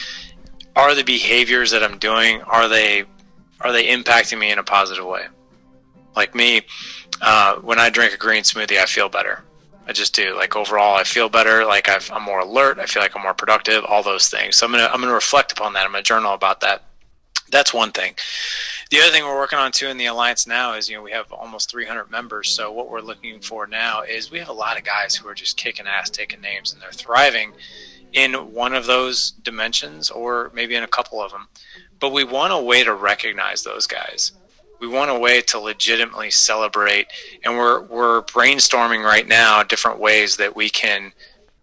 are 0.76 0.94
the 0.94 1.04
behaviors 1.04 1.70
that 1.70 1.82
I'm 1.82 1.98
doing 1.98 2.42
are 2.42 2.68
they 2.68 3.04
are 3.60 3.72
they 3.72 3.86
impacting 3.86 4.38
me 4.38 4.50
in 4.50 4.58
a 4.58 4.64
positive 4.64 5.06
way? 5.06 5.26
Like 6.14 6.34
me, 6.34 6.62
uh, 7.22 7.56
when 7.56 7.78
I 7.78 7.88
drink 7.88 8.12
a 8.12 8.18
green 8.18 8.42
smoothie, 8.42 8.78
I 8.78 8.86
feel 8.86 9.08
better. 9.08 9.42
I 9.86 9.92
just 9.92 10.14
do. 10.14 10.36
Like 10.36 10.56
overall, 10.56 10.96
I 10.96 11.04
feel 11.04 11.28
better. 11.28 11.64
Like 11.64 11.88
i 11.88 11.98
am 12.14 12.22
more 12.22 12.40
alert. 12.40 12.78
I 12.78 12.86
feel 12.86 13.02
like 13.02 13.16
I'm 13.16 13.22
more 13.22 13.34
productive. 13.34 13.84
All 13.84 14.02
those 14.02 14.28
things. 14.28 14.56
So 14.56 14.66
I'm 14.66 14.72
gonna 14.72 14.88
I'm 14.92 15.00
gonna 15.00 15.12
reflect 15.12 15.52
upon 15.52 15.72
that. 15.72 15.84
I'm 15.84 15.92
gonna 15.92 16.02
journal 16.02 16.34
about 16.34 16.60
that. 16.60 16.84
That's 17.50 17.74
one 17.74 17.92
thing. 17.92 18.14
The 18.90 19.00
other 19.00 19.10
thing 19.10 19.24
we're 19.24 19.36
working 19.36 19.58
on 19.58 19.72
too 19.72 19.88
in 19.88 19.96
the 19.96 20.06
alliance 20.06 20.46
now 20.46 20.74
is 20.74 20.88
you 20.88 20.96
know 20.96 21.02
we 21.02 21.12
have 21.12 21.32
almost 21.32 21.70
300 21.70 22.10
members. 22.10 22.48
So 22.48 22.70
what 22.70 22.90
we're 22.90 23.00
looking 23.00 23.40
for 23.40 23.66
now 23.66 24.02
is 24.02 24.30
we 24.30 24.38
have 24.38 24.48
a 24.48 24.52
lot 24.52 24.78
of 24.78 24.84
guys 24.84 25.14
who 25.14 25.28
are 25.28 25.34
just 25.34 25.56
kicking 25.56 25.86
ass, 25.86 26.10
taking 26.10 26.40
names, 26.40 26.72
and 26.72 26.80
they're 26.80 26.92
thriving 26.92 27.52
in 28.12 28.34
one 28.52 28.74
of 28.74 28.86
those 28.86 29.32
dimensions 29.42 30.10
or 30.10 30.50
maybe 30.54 30.74
in 30.74 30.82
a 30.82 30.88
couple 30.88 31.20
of 31.20 31.32
them. 31.32 31.48
But 31.98 32.12
we 32.12 32.24
want 32.24 32.52
a 32.52 32.58
way 32.58 32.84
to 32.84 32.94
recognize 32.94 33.62
those 33.62 33.86
guys 33.86 34.32
we 34.82 34.88
want 34.88 35.12
a 35.12 35.18
way 35.18 35.40
to 35.40 35.60
legitimately 35.60 36.28
celebrate 36.28 37.06
and 37.44 37.56
we're 37.56 37.82
we're 37.82 38.22
brainstorming 38.22 39.04
right 39.04 39.28
now 39.28 39.62
different 39.62 40.00
ways 40.00 40.36
that 40.36 40.54
we 40.56 40.68
can 40.68 41.12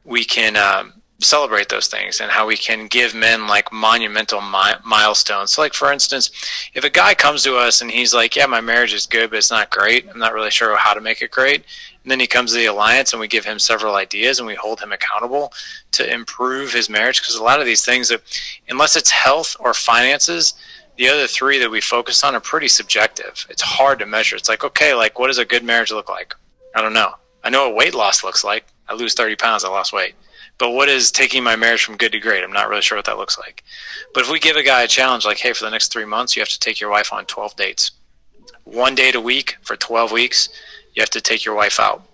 we 0.05 0.23
can 0.23 0.55
um, 0.55 0.93
celebrate 1.19 1.67
those 1.67 1.87
things 1.87 2.21
and 2.21 2.31
how 2.31 2.47
we 2.47 2.55
can 2.55 2.87
give 2.87 3.13
men 3.13 3.45
like 3.45 3.71
monumental 3.73 4.39
mi- 4.41 4.79
milestones. 4.85 5.51
So, 5.51 5.61
like 5.61 5.73
for 5.73 5.91
instance, 5.91 6.31
if 6.73 6.85
a 6.85 6.89
guy 6.89 7.13
comes 7.13 7.43
to 7.43 7.57
us 7.57 7.81
and 7.81 7.91
he's 7.91 8.13
like, 8.13 8.37
"Yeah, 8.37 8.45
my 8.45 8.61
marriage 8.61 8.93
is 8.93 9.05
good, 9.05 9.29
but 9.29 9.37
it's 9.37 9.51
not 9.51 9.69
great. 9.69 10.07
I'm 10.09 10.17
not 10.17 10.33
really 10.33 10.49
sure 10.49 10.75
how 10.77 10.93
to 10.93 11.01
make 11.01 11.21
it 11.21 11.29
great," 11.29 11.65
and 12.03 12.09
then 12.09 12.21
he 12.21 12.27
comes 12.27 12.51
to 12.51 12.57
the 12.57 12.67
alliance 12.67 13.11
and 13.11 13.19
we 13.19 13.27
give 13.27 13.45
him 13.45 13.59
several 13.59 13.95
ideas 13.95 14.39
and 14.39 14.47
we 14.47 14.55
hold 14.55 14.79
him 14.79 14.93
accountable 14.93 15.51
to 15.91 16.11
improve 16.11 16.71
his 16.71 16.89
marriage 16.89 17.21
because 17.21 17.35
a 17.35 17.43
lot 17.43 17.59
of 17.59 17.65
these 17.65 17.83
things 17.83 18.07
that, 18.07 18.21
unless 18.69 18.95
it's 18.95 19.11
health 19.11 19.57
or 19.59 19.73
finances, 19.73 20.53
the 20.99 21.07
other 21.07 21.27
three 21.27 21.57
that 21.59 21.71
we 21.71 21.79
focus 21.79 22.25
on 22.25 22.35
are 22.35 22.41
pretty 22.41 22.67
subjective. 22.67 23.47
It's 23.49 23.61
hard 23.61 23.99
to 23.99 24.05
measure. 24.05 24.35
It's 24.35 24.49
like, 24.49 24.65
okay, 24.65 24.93
like 24.93 25.17
what 25.17 25.27
does 25.27 25.37
a 25.37 25.45
good 25.45 25.63
marriage 25.63 25.91
look 25.91 26.09
like? 26.09 26.35
I 26.75 26.81
don't 26.81 26.91
know. 26.91 27.13
I 27.41 27.49
know 27.49 27.69
what 27.69 27.77
weight 27.77 27.95
loss 27.95 28.21
looks 28.21 28.43
like. 28.43 28.65
I 28.89 28.95
lose 28.95 29.13
30 29.13 29.37
pounds, 29.37 29.63
I 29.63 29.69
lost 29.69 29.93
weight. 29.93 30.15
But 30.57 30.71
what 30.71 30.89
is 30.89 31.09
taking 31.09 31.41
my 31.41 31.55
marriage 31.55 31.85
from 31.85 31.95
good 31.95 32.11
to 32.11 32.19
great? 32.19 32.43
I'm 32.43 32.51
not 32.51 32.67
really 32.67 32.81
sure 32.81 32.97
what 32.97 33.05
that 33.05 33.17
looks 33.17 33.39
like. 33.39 33.63
But 34.13 34.23
if 34.23 34.29
we 34.29 34.39
give 34.39 34.57
a 34.57 34.63
guy 34.63 34.81
a 34.83 34.87
challenge 34.89 35.23
like, 35.23 35.37
hey, 35.37 35.53
for 35.53 35.63
the 35.63 35.71
next 35.71 35.93
three 35.93 36.03
months, 36.03 36.35
you 36.35 36.41
have 36.41 36.49
to 36.49 36.59
take 36.59 36.81
your 36.81 36.89
wife 36.89 37.13
on 37.13 37.25
12 37.25 37.55
dates. 37.55 37.91
One 38.65 38.93
date 38.93 39.15
a 39.15 39.21
week 39.21 39.55
for 39.61 39.77
12 39.77 40.11
weeks, 40.11 40.49
you 40.95 41.01
have 41.01 41.09
to 41.11 41.21
take 41.21 41.45
your 41.45 41.55
wife 41.55 41.79
out 41.79 42.08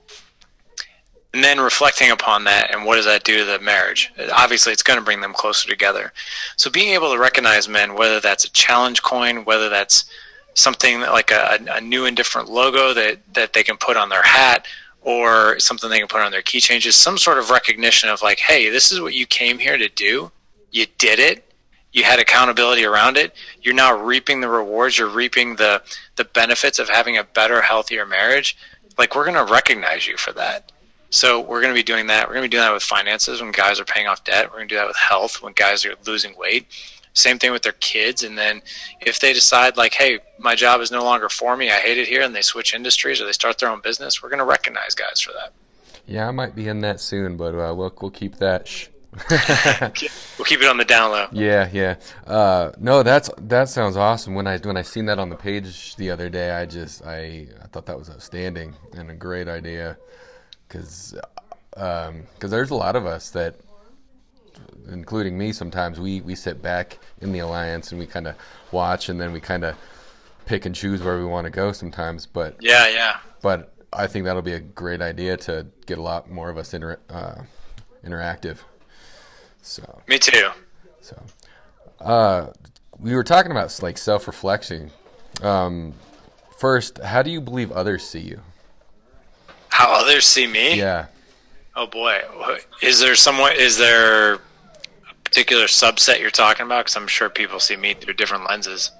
and 1.36 1.44
then 1.44 1.60
reflecting 1.60 2.12
upon 2.12 2.46
that 2.46 2.74
and 2.74 2.86
what 2.86 2.96
does 2.96 3.04
that 3.04 3.26
do 3.26 3.40
to 3.40 3.44
the 3.44 3.60
marriage? 3.60 4.10
Obviously 4.34 4.72
it's 4.72 4.82
going 4.82 4.98
to 4.98 5.04
bring 5.04 5.20
them 5.20 5.34
closer 5.34 5.68
together. 5.68 6.14
So 6.56 6.72
being 6.72 6.94
able 6.94 7.12
to 7.12 7.20
recognize 7.20 7.68
men 7.68 7.94
whether 7.94 8.22
that's 8.22 8.46
a 8.46 8.52
challenge 8.52 9.04
coin 9.04 9.44
whether 9.44 9.68
that's 9.68 10.06
something 10.54 11.02
like 11.02 11.32
a, 11.32 11.60
a 11.72 11.82
new 11.82 12.06
and 12.06 12.16
different 12.16 12.50
logo 12.50 12.94
that, 12.94 13.20
that 13.34 13.52
they 13.52 13.64
can 13.64 13.76
put 13.76 13.98
on 13.98 14.08
their 14.08 14.24
hat 14.24 14.66
or 15.02 15.60
something 15.60 15.90
they 15.90 16.00
can 16.00 16.08
put 16.08 16.22
on 16.22 16.32
their 16.32 16.42
key 16.42 16.62
changes 16.62 16.96
some 16.96 17.18
sort 17.18 17.38
of 17.38 17.50
recognition 17.50 18.08
of 18.08 18.22
like 18.22 18.40
hey 18.40 18.70
this 18.70 18.94
is 18.94 19.02
what 19.02 19.14
you 19.14 19.26
came 19.26 19.60
here 19.60 19.78
to 19.78 19.90
do. 19.90 20.32
You 20.72 20.86
did 20.98 21.20
it. 21.20 21.54
You 21.92 22.06
had 22.06 22.20
accountability 22.20 22.86
around 22.86 23.18
it. 23.18 23.36
You're 23.62 23.74
now 23.74 23.94
reaping 23.94 24.40
the 24.40 24.48
rewards. 24.48 24.98
You're 24.98 25.10
reaping 25.10 25.58
the 25.58 25.84
the 26.16 26.24
benefits 26.24 26.80
of 26.80 26.88
having 26.88 27.18
a 27.18 27.26
better 27.26 27.62
healthier 27.62 28.06
marriage. 28.06 28.56
Like 28.98 29.16
we're 29.16 29.26
going 29.26 29.46
to 29.46 29.52
recognize 29.52 30.08
you 30.08 30.16
for 30.16 30.32
that 30.32 30.72
so 31.16 31.40
we're 31.40 31.62
going 31.62 31.74
to 31.74 31.80
be 31.80 31.84
doing 31.84 32.08
that. 32.08 32.28
We're 32.28 32.34
going 32.34 32.44
to 32.44 32.50
be 32.50 32.52
doing 32.52 32.64
that 32.64 32.74
with 32.74 32.84
finances 32.84 33.42
when 33.42 33.54
guys 33.54 33.80
are 33.80 33.86
paying 33.86 34.06
off 34.06 34.26
debt. 34.26 34.48
We're 34.48 34.58
going 34.58 34.68
to 34.68 34.76
do 34.76 34.80
that 34.80 34.88
with 34.88 34.98
health 34.98 35.42
when 35.42 35.54
guys 35.54 35.86
are 35.86 35.94
losing 36.06 36.38
weight. 36.38 36.68
Same 37.14 37.40
thing 37.40 37.54
with 37.54 37.62
their 37.62 37.72
kids. 37.74 38.24
And 38.24 38.38
then 38.38 38.62
if 39.00 39.22
they 39.22 39.32
decide 39.32 39.78
like, 39.78 39.94
hey, 39.94 40.20
my 40.40 40.56
job 40.56 40.82
is 40.82 40.92
no 40.92 41.04
longer 41.04 41.30
for 41.30 41.56
me, 41.56 41.72
I 41.72 41.76
hate 41.76 41.98
it 41.98 42.10
here, 42.10 42.22
and 42.22 42.36
they 42.36 42.42
switch 42.42 42.74
industries 42.74 43.22
or 43.22 43.26
they 43.26 43.32
start 43.32 43.58
their 43.60 43.70
own 43.70 43.80
business, 43.80 44.22
we're 44.22 44.28
going 44.28 44.40
to 44.40 44.46
recognize 44.46 44.94
guys 44.94 45.22
for 45.22 45.32
that. 45.32 45.54
Yeah, 46.06 46.28
I 46.28 46.32
might 46.32 46.54
be 46.54 46.68
in 46.68 46.82
that 46.82 47.00
soon, 47.00 47.38
but 47.38 47.56
uh, 47.56 47.74
we'll 47.74 47.96
we'll 48.02 48.12
keep 48.12 48.36
that. 48.36 48.68
Sh- 48.68 48.90
we'll 50.38 50.46
keep 50.46 50.62
it 50.62 50.68
on 50.68 50.76
the 50.76 50.84
down 50.86 51.12
low. 51.12 51.28
Yeah, 51.32 51.70
yeah. 51.72 51.96
Uh, 52.28 52.74
no, 52.78 53.02
that's 53.02 53.30
that 53.40 53.70
sounds 53.70 53.96
awesome. 53.96 54.36
When 54.36 54.46
I 54.46 54.58
when 54.58 54.76
I 54.76 54.82
seen 54.82 55.06
that 55.06 55.18
on 55.18 55.30
the 55.30 55.36
page 55.36 55.96
the 55.96 56.12
other 56.12 56.30
day, 56.30 56.52
I 56.52 56.66
just 56.66 57.04
I 57.06 57.48
I 57.64 57.68
thought 57.72 57.86
that 57.86 57.98
was 57.98 58.10
outstanding 58.10 58.76
and 58.94 59.10
a 59.10 59.16
great 59.16 59.48
idea 59.48 59.98
because 60.76 61.16
because 61.72 62.10
um, 62.10 62.50
there's 62.50 62.72
a 62.72 62.76
lot 62.76 62.96
of 62.96 63.06
us 63.06 63.30
that 63.32 63.56
including 64.92 65.38
me 65.38 65.52
sometimes 65.52 66.00
we 66.00 66.22
we 66.22 66.36
sit 66.36 66.62
back 66.62 67.00
in 67.22 67.32
the 67.32 67.40
alliance 67.40 67.92
and 67.92 68.00
we 68.00 68.06
kind 68.06 68.28
of 68.28 68.36
watch 68.72 69.10
and 69.10 69.20
then 69.20 69.32
we 69.32 69.40
kind 69.40 69.64
of 69.64 69.76
pick 70.46 70.66
and 70.66 70.76
choose 70.76 71.02
where 71.02 71.18
we 71.18 71.26
want 71.26 71.46
to 71.46 71.52
go 71.52 71.72
sometimes 71.72 72.26
but 72.26 72.56
yeah 72.62 72.88
yeah. 72.88 73.18
but 73.42 73.74
i 73.92 74.06
think 74.06 74.26
that'll 74.26 74.42
be 74.42 74.54
a 74.54 74.60
great 74.60 75.02
idea 75.02 75.36
to 75.36 75.66
get 75.88 75.98
a 75.98 76.02
lot 76.02 76.30
more 76.30 76.50
of 76.50 76.58
us 76.58 76.74
inter- 76.74 77.00
uh, 77.10 77.42
interactive. 78.06 78.60
So. 79.62 80.02
Me 80.08 80.20
too. 80.20 80.50
So 81.02 81.22
uh, 82.00 82.48
we 83.00 83.16
were 83.16 83.24
talking 83.24 83.52
about 83.52 83.78
like 83.82 83.98
self-reflection. 83.98 84.92
Um, 85.42 85.94
first 86.58 87.00
how 87.00 87.22
do 87.22 87.30
you 87.30 87.42
believe 87.42 87.70
others 87.74 88.08
see 88.08 88.22
you 88.22 88.40
how 89.76 89.92
others 89.92 90.26
see 90.26 90.48
me? 90.48 90.80
Yeah. 90.80 91.08
Oh 91.76 91.86
boy, 91.86 92.22
is 92.82 93.02
there 93.02 93.14
someone? 93.14 93.52
Is 93.58 93.78
there 93.78 94.36
a 94.36 94.40
particular 95.26 95.66
subset 95.66 96.22
you're 96.22 96.32
talking 96.32 96.66
about? 96.66 96.86
Because 96.86 96.96
I'm 96.96 97.08
sure 97.08 97.30
people 97.30 97.60
see 97.60 97.76
me 97.76 97.94
through 97.94 98.14
different 98.14 98.46
lenses. 98.46 98.92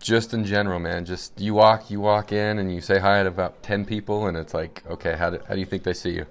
Just 0.00 0.32
in 0.32 0.46
general, 0.46 0.78
man. 0.78 1.04
Just 1.04 1.38
you 1.38 1.52
walk, 1.52 1.90
you 1.90 2.00
walk 2.00 2.32
in, 2.32 2.58
and 2.58 2.74
you 2.74 2.80
say 2.80 2.98
hi 2.98 3.22
to 3.22 3.28
about 3.28 3.62
ten 3.62 3.84
people, 3.84 4.26
and 4.26 4.38
it's 4.38 4.54
like, 4.54 4.82
okay, 4.88 5.16
how 5.16 5.28
do 5.28 5.38
how 5.46 5.52
do 5.52 5.60
you 5.60 5.66
think 5.66 5.82
they 5.82 5.92
see 5.92 6.12
you? 6.12 6.24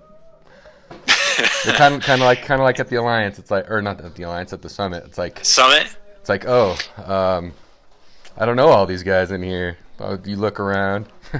They're 1.64 1.76
kind 1.76 1.94
of 1.94 2.02
kind 2.02 2.24
of 2.24 2.26
like 2.26 2.42
kind 2.44 2.60
of 2.60 2.66
like 2.66 2.80
at 2.80 2.88
the 2.88 2.96
alliance. 2.96 3.38
It's 3.38 3.52
like, 3.52 3.70
or 3.70 3.84
not 3.84 4.02
at 4.02 4.16
the 4.16 4.24
alliance, 4.24 4.52
at 4.52 4.64
the 4.64 4.70
summit. 4.70 5.04
It's 5.06 5.20
like 5.20 5.46
summit. 5.46 5.96
It's 6.20 6.30
like, 6.30 6.46
oh, 6.48 6.76
um, 7.06 7.54
I 8.36 8.48
don't 8.48 8.56
know 8.56 8.70
all 8.70 8.88
these 8.88 9.04
guys 9.04 9.30
in 9.30 9.44
here. 9.44 9.78
You 10.26 10.38
look 10.38 10.60
around. 10.60 11.06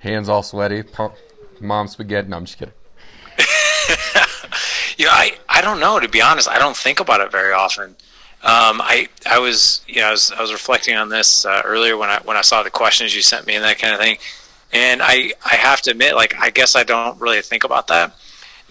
hands 0.00 0.28
all 0.28 0.42
sweaty, 0.42 0.82
mom 1.60 1.88
spaghetti. 1.88 2.28
No, 2.28 2.36
I'm 2.36 2.44
just 2.44 2.58
kidding. 2.58 2.74
know, 5.06 5.12
I, 5.12 5.36
I 5.48 5.60
don't 5.60 5.80
know. 5.80 5.98
To 6.00 6.08
be 6.08 6.22
honest, 6.22 6.48
I 6.48 6.58
don't 6.58 6.76
think 6.76 7.00
about 7.00 7.20
it 7.20 7.32
very 7.32 7.52
often. 7.52 7.96
Um, 8.42 8.80
I 8.80 9.08
I 9.30 9.38
was 9.38 9.82
you 9.86 9.96
know 9.96 10.08
I 10.08 10.10
was 10.12 10.32
I 10.32 10.40
was 10.40 10.52
reflecting 10.52 10.96
on 10.96 11.10
this 11.10 11.44
uh, 11.44 11.60
earlier 11.64 11.96
when 11.96 12.08
I 12.08 12.20
when 12.24 12.36
I 12.36 12.40
saw 12.40 12.62
the 12.62 12.70
questions 12.70 13.14
you 13.14 13.22
sent 13.22 13.46
me 13.46 13.54
and 13.54 13.64
that 13.64 13.78
kind 13.78 13.92
of 13.92 14.00
thing, 14.00 14.16
and 14.72 15.02
I 15.02 15.32
I 15.44 15.56
have 15.56 15.82
to 15.82 15.90
admit 15.90 16.14
like 16.14 16.34
I 16.38 16.50
guess 16.50 16.74
I 16.74 16.82
don't 16.82 17.20
really 17.20 17.42
think 17.42 17.64
about 17.64 17.88
that. 17.88 18.14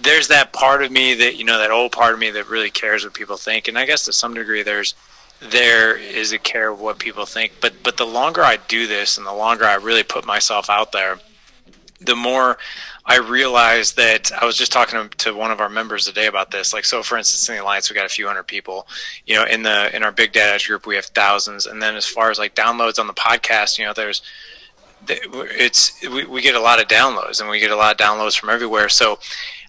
There's 0.02 0.30
that 0.30 0.54
part 0.54 0.82
of 0.82 0.92
me 0.92 1.14
that 1.16 1.36
you 1.36 1.46
know 1.46 1.60
that 1.60 1.70
old 1.70 1.92
part 1.92 2.14
of 2.16 2.20
me 2.20 2.32
that 2.32 2.50
really 2.50 2.72
cares 2.72 3.04
what 3.04 3.14
people 3.14 3.38
think, 3.38 3.68
and 3.68 3.78
I 3.78 3.86
guess 3.86 4.06
to 4.06 4.14
some 4.14 4.34
degree 4.34 4.64
there's 4.64 4.96
there 5.42 5.96
is 5.96 6.32
a 6.32 6.38
care 6.38 6.70
of 6.70 6.80
what 6.80 7.00
people 7.00 7.26
think. 7.26 7.54
But 7.62 7.74
but 7.84 7.98
the 7.98 8.06
longer 8.06 8.42
I 8.42 8.58
do 8.68 8.88
this 8.88 9.18
and 9.18 9.26
the 9.26 9.34
longer 9.34 9.66
I 9.66 9.76
really 9.76 10.04
put 10.04 10.26
myself 10.26 10.70
out 10.70 10.92
there, 10.92 11.20
the 12.02 12.16
more 12.16 12.58
I 13.06 13.18
realize 13.18 13.94
that 13.94 14.32
I 14.40 14.46
was 14.46 14.56
just 14.56 14.72
talking 14.72 15.10
to, 15.10 15.34
one 15.34 15.50
of 15.50 15.60
our 15.60 15.70
members 15.70 16.06
today 16.06 16.28
about 16.28 16.52
this. 16.52 16.74
Like, 16.74 16.86
so 16.86 17.02
for 17.02 17.18
instance, 17.18 17.50
in 17.50 17.56
the 17.56 17.64
alliance, 17.64 17.90
we 17.90 17.96
got 17.96 18.06
a 18.06 18.10
few 18.10 18.28
hundred 18.28 18.44
people. 18.44 18.88
You 19.26 19.36
know, 19.36 19.46
in 19.46 19.64
the 19.64 19.96
in 19.96 20.04
our 20.04 20.12
big 20.12 20.32
data 20.32 20.64
group, 20.64 20.86
we 20.86 20.96
have 20.96 21.06
thousands. 21.06 21.66
And 21.66 21.82
then 21.82 21.96
as 21.96 22.06
far 22.06 22.30
as 22.30 22.38
like 22.38 22.54
downloads 22.56 23.00
on 23.00 23.08
the 23.08 23.14
podcast, 23.14 23.80
you 23.80 23.86
know, 23.86 23.94
there's 23.94 24.22
it's 25.08 26.00
we, 26.08 26.26
we 26.26 26.42
get 26.42 26.56
a 26.56 26.60
lot 26.60 26.82
of 26.82 26.88
downloads 26.88 27.40
and 27.40 27.50
we 27.50 27.60
get 27.60 27.72
a 27.72 27.76
lot 27.76 28.00
of 28.00 28.06
downloads 28.06 28.38
from 28.38 28.50
everywhere. 28.50 28.90
So 28.90 29.18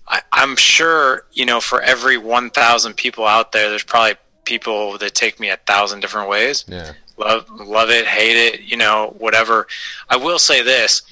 I, 0.06 0.20
I'm 0.32 0.56
sure 0.56 1.24
you 1.32 1.46
know 1.46 1.60
for 1.60 1.80
every 1.80 2.18
1,000 2.18 2.94
people 2.94 3.26
out 3.26 3.52
there, 3.52 3.70
there's 3.70 3.84
probably 3.84 4.16
people 4.44 4.98
that 4.98 5.14
take 5.14 5.40
me 5.40 5.50
a 5.50 5.56
thousand 5.56 6.00
different 6.00 6.28
ways. 6.28 6.64
Yeah. 6.68 6.92
Love, 7.16 7.48
love 7.50 7.90
it, 7.90 8.06
hate 8.06 8.36
it, 8.36 8.60
you 8.62 8.76
know, 8.76 9.14
whatever. 9.18 9.66
I 10.08 10.16
will 10.16 10.38
say 10.38 10.62
this: 10.62 11.02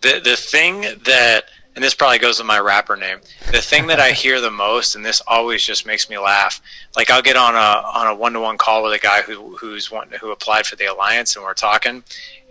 the 0.00 0.20
the 0.22 0.36
thing 0.36 0.80
that, 1.04 1.44
and 1.74 1.84
this 1.84 1.94
probably 1.94 2.18
goes 2.18 2.38
with 2.38 2.46
my 2.46 2.58
rapper 2.58 2.96
name. 2.96 3.18
The 3.52 3.60
thing 3.60 3.86
that 3.88 4.00
I 4.00 4.12
hear 4.24 4.40
the 4.40 4.50
most, 4.50 4.94
and 4.96 5.04
this 5.04 5.20
always 5.26 5.62
just 5.62 5.86
makes 5.86 6.08
me 6.08 6.18
laugh. 6.18 6.60
Like 6.96 7.10
I'll 7.10 7.22
get 7.22 7.36
on 7.36 7.54
a 7.54 7.86
on 7.86 8.06
a 8.06 8.14
one 8.14 8.32
to 8.32 8.40
one 8.40 8.58
call 8.58 8.82
with 8.82 8.92
a 8.92 8.98
guy 8.98 9.22
who 9.22 9.56
who's 9.56 9.90
one 9.90 10.08
who 10.20 10.30
applied 10.30 10.66
for 10.66 10.76
the 10.76 10.86
alliance, 10.86 11.36
and 11.36 11.44
we're 11.44 11.54
talking, 11.54 12.02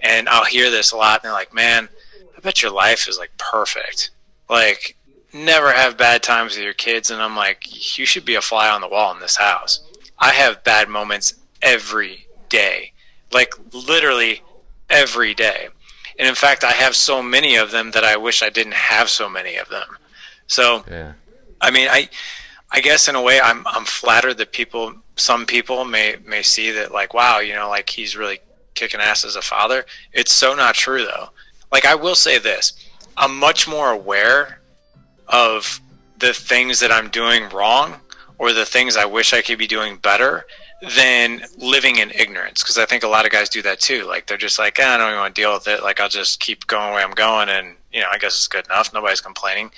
and 0.01 0.29
I'll 0.29 0.45
hear 0.45 0.69
this 0.69 0.91
a 0.91 0.97
lot, 0.97 1.21
and 1.21 1.25
they're 1.25 1.33
like, 1.33 1.53
"Man, 1.53 1.89
I 2.35 2.39
bet 2.41 2.61
your 2.61 2.71
life 2.71 3.07
is 3.07 3.17
like 3.17 3.31
perfect. 3.37 4.11
Like 4.49 4.95
never 5.33 5.71
have 5.71 5.97
bad 5.97 6.23
times 6.23 6.55
with 6.55 6.63
your 6.63 6.73
kids." 6.73 7.09
And 7.09 7.21
I'm 7.21 7.35
like, 7.35 7.97
"You 7.97 8.05
should 8.05 8.25
be 8.25 8.35
a 8.35 8.41
fly 8.41 8.69
on 8.69 8.81
the 8.81 8.87
wall 8.87 9.13
in 9.13 9.19
this 9.19 9.37
house." 9.37 9.81
I 10.19 10.31
have 10.31 10.63
bad 10.63 10.89
moments 10.89 11.35
every 11.61 12.27
day, 12.49 12.93
like 13.31 13.53
literally 13.73 14.41
every 14.89 15.33
day. 15.33 15.69
And 16.19 16.27
in 16.27 16.35
fact, 16.35 16.63
I 16.63 16.71
have 16.71 16.95
so 16.95 17.21
many 17.21 17.55
of 17.55 17.71
them 17.71 17.91
that 17.91 18.03
I 18.03 18.17
wish 18.17 18.41
I 18.41 18.49
didn't 18.49 18.73
have 18.73 19.09
so 19.09 19.29
many 19.29 19.57
of 19.57 19.69
them. 19.69 19.97
So, 20.47 20.83
yeah. 20.89 21.13
I 21.61 21.71
mean, 21.71 21.87
I, 21.89 22.09
I 22.71 22.81
guess 22.81 23.07
in 23.07 23.15
a 23.15 23.21
way, 23.21 23.39
I'm 23.39 23.65
I'm 23.67 23.85
flattered 23.85 24.37
that 24.39 24.51
people, 24.51 24.93
some 25.15 25.45
people 25.45 25.85
may 25.85 26.17
may 26.25 26.41
see 26.41 26.71
that 26.71 26.91
like, 26.91 27.13
wow, 27.13 27.39
you 27.39 27.53
know, 27.53 27.69
like 27.69 27.89
he's 27.89 28.17
really 28.17 28.39
kicking 28.73 28.99
ass 28.99 29.23
as 29.25 29.35
a 29.35 29.41
father. 29.41 29.85
It's 30.13 30.31
so 30.31 30.55
not 30.55 30.75
true 30.75 31.03
though. 31.05 31.29
Like 31.71 31.85
I 31.85 31.95
will 31.95 32.15
say 32.15 32.39
this, 32.39 32.73
I'm 33.15 33.37
much 33.37 33.67
more 33.67 33.91
aware 33.91 34.59
of 35.27 35.81
the 36.19 36.33
things 36.33 36.79
that 36.79 36.91
I'm 36.91 37.09
doing 37.09 37.49
wrong 37.49 37.99
or 38.39 38.53
the 38.53 38.65
things 38.65 38.95
I 38.95 39.05
wish 39.05 39.33
I 39.33 39.41
could 39.41 39.57
be 39.57 39.67
doing 39.67 39.97
better 39.97 40.45
than 40.95 41.41
living 41.57 41.97
in 41.97 42.11
ignorance. 42.11 42.61
Because 42.61 42.77
I 42.77 42.85
think 42.85 43.03
a 43.03 43.07
lot 43.07 43.25
of 43.25 43.31
guys 43.31 43.49
do 43.49 43.61
that 43.63 43.79
too. 43.79 44.05
Like 44.05 44.27
they're 44.27 44.37
just 44.37 44.59
like, 44.59 44.79
eh, 44.79 44.87
I 44.87 44.97
don't 44.97 45.07
even 45.07 45.19
want 45.19 45.35
to 45.35 45.41
deal 45.41 45.53
with 45.53 45.67
it. 45.67 45.81
Like 45.83 45.99
I'll 45.99 46.09
just 46.09 46.39
keep 46.39 46.67
going 46.67 46.93
where 46.93 47.03
I'm 47.03 47.11
going, 47.11 47.49
and 47.49 47.75
you 47.91 48.01
know, 48.01 48.07
I 48.11 48.17
guess 48.17 48.35
it's 48.35 48.47
good 48.47 48.65
enough. 48.65 48.93
Nobody's 48.93 49.21
complaining. 49.21 49.71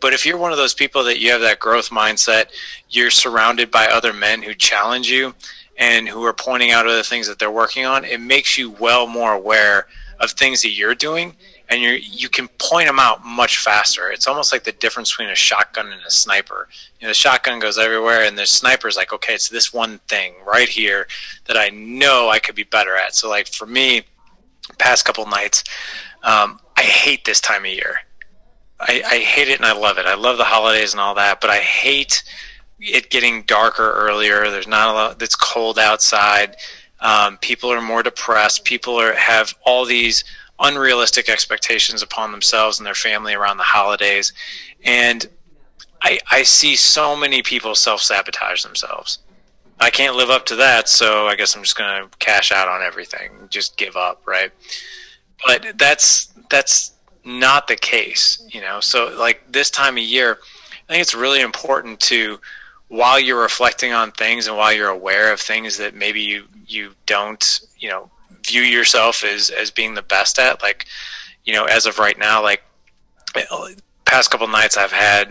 But 0.00 0.12
if 0.12 0.24
you're 0.24 0.38
one 0.38 0.52
of 0.52 0.58
those 0.58 0.74
people 0.74 1.02
that 1.04 1.18
you 1.18 1.30
have 1.32 1.40
that 1.40 1.58
growth 1.58 1.90
mindset, 1.90 2.46
you're 2.90 3.10
surrounded 3.10 3.70
by 3.70 3.86
other 3.86 4.12
men 4.12 4.42
who 4.42 4.54
challenge 4.54 5.10
you 5.10 5.34
and 5.76 6.08
who 6.08 6.22
are 6.24 6.32
pointing 6.32 6.70
out 6.70 6.86
other 6.86 7.02
things 7.02 7.26
that 7.26 7.38
they're 7.38 7.50
working 7.50 7.84
on. 7.84 8.04
It 8.04 8.20
makes 8.20 8.56
you 8.56 8.70
well 8.70 9.08
more 9.08 9.32
aware 9.32 9.88
of 10.20 10.30
things 10.30 10.62
that 10.62 10.70
you're 10.70 10.94
doing 10.94 11.34
and 11.68 11.80
you 11.80 11.90
you 11.92 12.28
can 12.28 12.48
point 12.58 12.86
them 12.86 12.98
out 12.98 13.24
much 13.24 13.58
faster. 13.58 14.10
It's 14.10 14.26
almost 14.26 14.52
like 14.52 14.64
the 14.64 14.72
difference 14.72 15.12
between 15.12 15.30
a 15.30 15.34
shotgun 15.34 15.92
and 15.92 16.02
a 16.06 16.10
sniper. 16.10 16.68
You 17.00 17.06
know, 17.06 17.10
the 17.10 17.14
shotgun 17.14 17.58
goes 17.58 17.78
everywhere, 17.78 18.24
and 18.24 18.36
the 18.36 18.46
sniper's 18.46 18.96
like, 18.96 19.12
okay, 19.12 19.34
it's 19.34 19.48
this 19.48 19.72
one 19.72 19.98
thing 20.08 20.34
right 20.46 20.68
here 20.68 21.06
that 21.46 21.56
I 21.56 21.70
know 21.70 22.28
I 22.28 22.38
could 22.38 22.54
be 22.54 22.64
better 22.64 22.96
at. 22.96 23.14
So, 23.14 23.28
like 23.28 23.48
for 23.48 23.66
me, 23.66 24.02
past 24.78 25.04
couple 25.04 25.26
nights, 25.26 25.64
um, 26.22 26.60
I 26.76 26.82
hate 26.82 27.24
this 27.24 27.40
time 27.40 27.64
of 27.64 27.70
year. 27.70 28.00
I, 28.80 29.02
I 29.06 29.18
hate 29.18 29.48
it 29.48 29.56
and 29.56 29.66
I 29.66 29.72
love 29.72 29.98
it. 29.98 30.06
I 30.06 30.14
love 30.14 30.36
the 30.36 30.44
holidays 30.44 30.92
and 30.92 31.00
all 31.00 31.14
that, 31.14 31.40
but 31.40 31.48
I 31.48 31.58
hate 31.58 32.22
it 32.80 33.08
getting 33.10 33.42
darker 33.42 33.92
earlier. 33.92 34.50
There's 34.50 34.66
not 34.66 34.88
a 34.88 34.92
lot. 34.92 35.22
It's 35.22 35.36
cold 35.36 35.78
outside. 35.78 36.56
Um, 37.00 37.38
people 37.38 37.70
are 37.70 37.80
more 37.80 38.02
depressed. 38.02 38.64
People 38.64 38.96
are 38.96 39.14
have 39.14 39.54
all 39.64 39.84
these 39.84 40.24
unrealistic 40.60 41.28
expectations 41.28 42.02
upon 42.02 42.30
themselves 42.30 42.78
and 42.78 42.86
their 42.86 42.94
family 42.94 43.34
around 43.34 43.56
the 43.56 43.64
holidays. 43.64 44.32
And 44.84 45.28
I, 46.02 46.18
I 46.30 46.42
see 46.42 46.76
so 46.76 47.16
many 47.16 47.42
people 47.42 47.74
self 47.74 48.00
sabotage 48.00 48.62
themselves. 48.62 49.18
I 49.80 49.90
can't 49.90 50.16
live 50.16 50.30
up 50.30 50.46
to 50.46 50.56
that, 50.56 50.88
so 50.88 51.26
I 51.26 51.34
guess 51.34 51.56
I'm 51.56 51.62
just 51.62 51.76
going 51.76 52.08
to 52.08 52.16
cash 52.18 52.52
out 52.52 52.68
on 52.68 52.82
everything, 52.82 53.32
just 53.50 53.76
give 53.76 53.96
up, 53.96 54.22
right? 54.24 54.52
But 55.44 55.76
that's 55.76 56.26
that's 56.48 56.92
not 57.24 57.66
the 57.66 57.76
case, 57.76 58.46
you 58.50 58.60
know. 58.60 58.80
So 58.80 59.14
like 59.18 59.50
this 59.50 59.70
time 59.70 59.96
of 59.96 60.04
year, 60.04 60.38
I 60.88 60.92
think 60.92 61.02
it's 61.02 61.14
really 61.14 61.40
important 61.40 61.98
to 62.00 62.38
while 62.88 63.18
you're 63.18 63.40
reflecting 63.40 63.92
on 63.92 64.12
things 64.12 64.46
and 64.46 64.56
while 64.56 64.72
you're 64.72 64.90
aware 64.90 65.32
of 65.32 65.40
things 65.40 65.76
that 65.78 65.94
maybe 65.94 66.20
you 66.20 66.44
you 66.66 66.92
don't, 67.06 67.60
you 67.78 67.88
know, 67.88 68.10
view 68.44 68.62
yourself 68.62 69.24
as 69.24 69.50
as 69.50 69.70
being 69.70 69.94
the 69.94 70.02
best 70.02 70.38
at 70.38 70.62
like 70.62 70.86
you 71.44 71.52
know 71.52 71.64
as 71.64 71.86
of 71.86 71.98
right 71.98 72.18
now 72.18 72.42
like 72.42 72.62
past 74.04 74.30
couple 74.30 74.46
nights 74.46 74.76
i've 74.76 74.92
had 74.92 75.28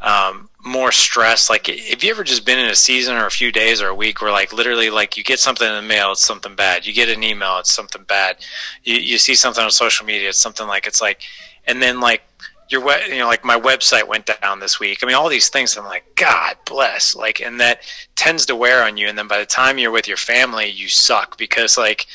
um, 0.00 0.48
more 0.64 0.92
stress 0.92 1.50
like 1.50 1.68
if 1.68 2.04
you 2.04 2.10
ever 2.10 2.22
just 2.22 2.46
been 2.46 2.58
in 2.58 2.70
a 2.70 2.74
season 2.74 3.16
or 3.16 3.26
a 3.26 3.30
few 3.30 3.50
days 3.50 3.82
or 3.82 3.88
a 3.88 3.94
week 3.94 4.20
where 4.22 4.30
like 4.30 4.52
literally 4.52 4.90
like 4.90 5.16
you 5.16 5.24
get 5.24 5.40
something 5.40 5.66
in 5.66 5.74
the 5.74 5.82
mail 5.82 6.12
it's 6.12 6.24
something 6.24 6.54
bad 6.54 6.86
you 6.86 6.92
get 6.92 7.08
an 7.08 7.24
email 7.24 7.58
it's 7.58 7.72
something 7.72 8.04
bad 8.04 8.36
you, 8.84 8.94
you 8.96 9.18
see 9.18 9.34
something 9.34 9.64
on 9.64 9.70
social 9.72 10.06
media 10.06 10.28
it's 10.28 10.38
something 10.38 10.68
like 10.68 10.86
it's 10.86 11.00
like 11.00 11.22
and 11.66 11.82
then 11.82 12.00
like 12.00 12.22
your 12.68 12.82
web, 12.82 13.00
you 13.08 13.18
know, 13.18 13.26
like 13.26 13.44
my 13.44 13.58
website 13.58 14.06
went 14.06 14.26
down 14.40 14.60
this 14.60 14.78
week. 14.78 14.98
I 15.02 15.06
mean, 15.06 15.14
all 15.14 15.28
these 15.28 15.48
things. 15.48 15.76
I'm 15.76 15.84
like, 15.84 16.04
God 16.16 16.56
bless, 16.66 17.16
like, 17.16 17.40
and 17.40 17.58
that 17.60 17.82
tends 18.14 18.44
to 18.46 18.56
wear 18.56 18.84
on 18.84 18.96
you. 18.96 19.08
And 19.08 19.16
then 19.16 19.28
by 19.28 19.38
the 19.38 19.46
time 19.46 19.78
you're 19.78 19.90
with 19.90 20.08
your 20.08 20.16
family, 20.16 20.68
you 20.68 20.88
suck 20.88 21.38
because 21.38 21.78
like 21.78 22.06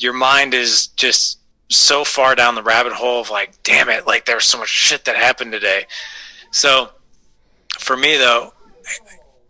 your 0.00 0.14
mind 0.14 0.54
is 0.54 0.88
just 0.88 1.38
so 1.68 2.04
far 2.04 2.34
down 2.34 2.54
the 2.54 2.62
rabbit 2.62 2.92
hole 2.92 3.20
of 3.20 3.30
like, 3.30 3.62
damn 3.62 3.88
it, 3.88 4.06
like 4.06 4.24
there's 4.24 4.44
so 4.44 4.58
much 4.58 4.68
shit 4.68 5.04
that 5.04 5.16
happened 5.16 5.52
today. 5.52 5.86
So 6.50 6.90
for 7.78 7.96
me 7.96 8.16
though, 8.16 8.52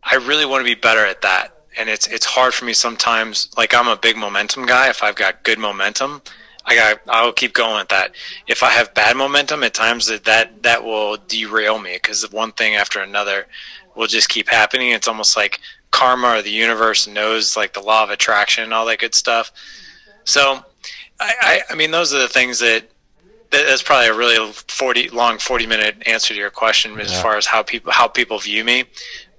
I 0.03 0.17
really 0.17 0.45
want 0.45 0.61
to 0.61 0.65
be 0.65 0.79
better 0.79 1.05
at 1.07 1.23
that. 1.23 1.57
And 1.79 1.89
it's 1.89 2.09
it's 2.09 2.27
hard 2.27 2.53
for 2.53 2.65
me 2.65 2.73
sometimes. 2.73 3.49
Like 3.57 3.75
I'm 3.75 3.89
a 3.89 3.97
big 3.97 4.17
momentum 4.17 4.67
guy. 4.67 4.91
If 4.91 5.03
I've 5.03 5.15
got 5.15 5.45
good 5.45 5.59
momentum, 5.59 6.21
I 6.67 6.75
got 6.75 7.01
I'll 7.09 7.33
keep 7.33 7.55
going 7.55 7.79
with 7.79 7.89
that. 7.89 8.15
If 8.49 8.63
I 8.63 8.71
have 8.71 8.93
bad 8.93 9.17
momentum, 9.17 9.63
at 9.63 9.73
times 9.73 10.09
that 10.09 10.25
that, 10.25 10.63
that 10.65 10.85
will 10.85 11.17
derail 11.29 11.79
me 11.79 11.95
because 11.95 12.31
one 12.33 12.53
thing 12.53 12.75
after 12.75 13.01
another 13.01 13.47
will 13.95 14.09
just 14.09 14.29
keep 14.29 14.49
happening. 14.49 14.91
It's 14.91 15.09
almost 15.09 15.37
like 15.37 15.61
karma 15.93 16.39
or 16.39 16.43
the 16.43 16.51
universe 16.51 17.07
knows 17.07 17.57
like 17.57 17.73
the 17.73 17.81
law 17.81 18.03
of 18.03 18.11
attraction 18.11 18.65
and 18.65 18.75
all 18.75 18.87
that 18.87 18.99
good 18.99 19.15
stuff. 19.15 19.53
So, 20.31 20.65
I, 21.19 21.35
I, 21.41 21.61
I 21.71 21.75
mean, 21.75 21.91
those 21.91 22.15
are 22.15 22.21
the 22.21 22.29
things 22.29 22.61
that 22.61 22.89
that's 23.51 23.83
probably 23.83 24.07
a 24.07 24.15
really 24.15 24.53
40 24.53 25.09
long 25.09 25.39
40 25.39 25.67
minute 25.67 25.97
answer 26.07 26.35
to 26.35 26.39
your 26.39 26.51
question 26.51 26.99
as 27.01 27.11
yeah. 27.11 27.21
far 27.21 27.37
as 27.37 27.47
how 27.47 27.65
people 27.65 27.91
how 27.91 28.07
people 28.07 28.39
view 28.39 28.63
me. 28.65 28.85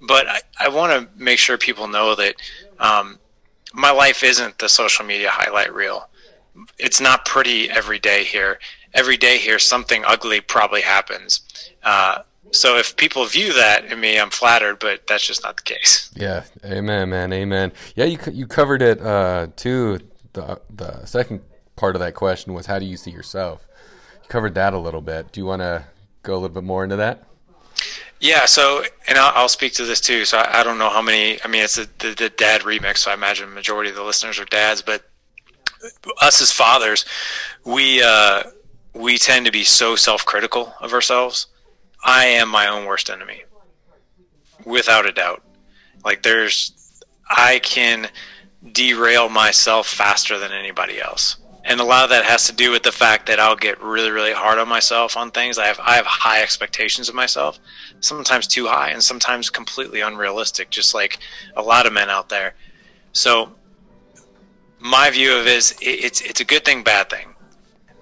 But 0.06 0.28
i, 0.28 0.40
I 0.60 0.68
want 0.68 0.92
to 0.92 1.22
make 1.22 1.38
sure 1.38 1.56
people 1.56 1.88
know 1.88 2.14
that 2.14 2.34
um, 2.78 3.18
my 3.72 3.90
life 3.90 4.22
isn't 4.22 4.58
the 4.58 4.68
social 4.68 5.06
media 5.06 5.30
highlight 5.30 5.72
reel. 5.72 6.10
It's 6.78 7.00
not 7.00 7.24
pretty 7.24 7.70
every 7.70 7.98
day 7.98 8.22
here. 8.24 8.58
Every 8.92 9.16
day 9.16 9.38
here 9.38 9.58
something 9.58 10.04
ugly 10.06 10.42
probably 10.42 10.82
happens. 10.82 11.40
Uh, 11.82 12.18
so 12.50 12.76
if 12.76 12.94
people 12.98 13.24
view 13.24 13.54
that 13.54 13.86
in 13.86 13.98
me 13.98 14.20
i'm 14.20 14.28
flattered 14.28 14.78
but 14.78 15.06
that's 15.06 15.26
just 15.26 15.42
not 15.42 15.56
the 15.56 15.62
case. 15.62 16.10
Yeah. 16.14 16.44
Amen 16.66 17.08
man. 17.08 17.32
Amen. 17.32 17.72
Yeah 17.96 18.04
you, 18.04 18.18
you 18.30 18.46
covered 18.46 18.82
it 18.82 19.00
uh, 19.00 19.46
too 19.56 20.00
the 20.32 20.60
the 20.70 21.04
second 21.06 21.42
part 21.76 21.96
of 21.96 22.00
that 22.00 22.14
question 22.14 22.54
was 22.54 22.66
how 22.66 22.78
do 22.78 22.86
you 22.86 22.96
see 22.96 23.10
yourself? 23.10 23.66
You 24.22 24.28
covered 24.28 24.54
that 24.54 24.74
a 24.74 24.78
little 24.78 25.00
bit. 25.00 25.32
Do 25.32 25.40
you 25.40 25.46
want 25.46 25.62
to 25.62 25.84
go 26.22 26.34
a 26.34 26.38
little 26.38 26.54
bit 26.54 26.64
more 26.64 26.84
into 26.84 26.96
that? 26.96 27.24
Yeah, 28.20 28.46
so 28.46 28.84
and 29.08 29.18
I'll, 29.18 29.32
I'll 29.34 29.48
speak 29.48 29.72
to 29.74 29.84
this 29.84 30.00
too. 30.00 30.24
So 30.24 30.38
I, 30.38 30.60
I, 30.60 30.64
don't 30.64 30.78
know 30.78 30.90
how 30.90 31.02
many. 31.02 31.42
I 31.44 31.48
mean, 31.48 31.64
it's 31.64 31.76
a, 31.76 31.86
the, 31.98 32.14
the 32.16 32.30
dad 32.30 32.60
remix, 32.60 32.98
so 32.98 33.10
I 33.10 33.14
imagine 33.14 33.48
the 33.48 33.54
majority 33.54 33.90
of 33.90 33.96
the 33.96 34.04
listeners 34.04 34.38
are 34.38 34.44
dads. 34.44 34.80
But 34.80 35.02
us 36.20 36.40
as 36.40 36.52
fathers, 36.52 37.04
we 37.64 38.00
uh, 38.00 38.44
we 38.94 39.18
tend 39.18 39.46
to 39.46 39.52
be 39.52 39.64
so 39.64 39.96
self-critical 39.96 40.72
of 40.80 40.92
ourselves. 40.92 41.48
I 42.04 42.26
am 42.26 42.48
my 42.48 42.68
own 42.68 42.86
worst 42.86 43.10
enemy, 43.10 43.42
without 44.64 45.04
a 45.04 45.12
doubt. 45.12 45.42
Like 46.04 46.22
there's, 46.22 47.02
I 47.28 47.58
can 47.60 48.08
derail 48.70 49.28
myself 49.28 49.88
faster 49.88 50.38
than 50.38 50.52
anybody 50.52 51.00
else. 51.00 51.36
And 51.64 51.80
a 51.80 51.84
lot 51.84 52.04
of 52.04 52.10
that 52.10 52.24
has 52.24 52.46
to 52.48 52.52
do 52.52 52.72
with 52.72 52.82
the 52.82 52.92
fact 52.92 53.26
that 53.26 53.38
I'll 53.38 53.56
get 53.56 53.80
really, 53.80 54.10
really 54.10 54.32
hard 54.32 54.58
on 54.58 54.68
myself 54.68 55.16
on 55.16 55.30
things. 55.30 55.58
I 55.58 55.66
have 55.66 55.78
I 55.80 55.94
have 55.94 56.06
high 56.06 56.42
expectations 56.42 57.08
of 57.08 57.14
myself, 57.14 57.60
sometimes 58.00 58.48
too 58.48 58.66
high, 58.66 58.90
and 58.90 59.02
sometimes 59.02 59.48
completely 59.48 60.00
unrealistic, 60.00 60.70
just 60.70 60.92
like 60.92 61.18
a 61.56 61.62
lot 61.62 61.86
of 61.86 61.92
men 61.92 62.10
out 62.10 62.28
there. 62.28 62.54
So, 63.12 63.52
my 64.80 65.10
view 65.10 65.36
of 65.36 65.46
it 65.46 65.52
is 65.52 65.76
it's 65.80 66.20
it's 66.20 66.40
a 66.40 66.44
good 66.44 66.64
thing, 66.64 66.82
bad 66.82 67.08
thing. 67.08 67.32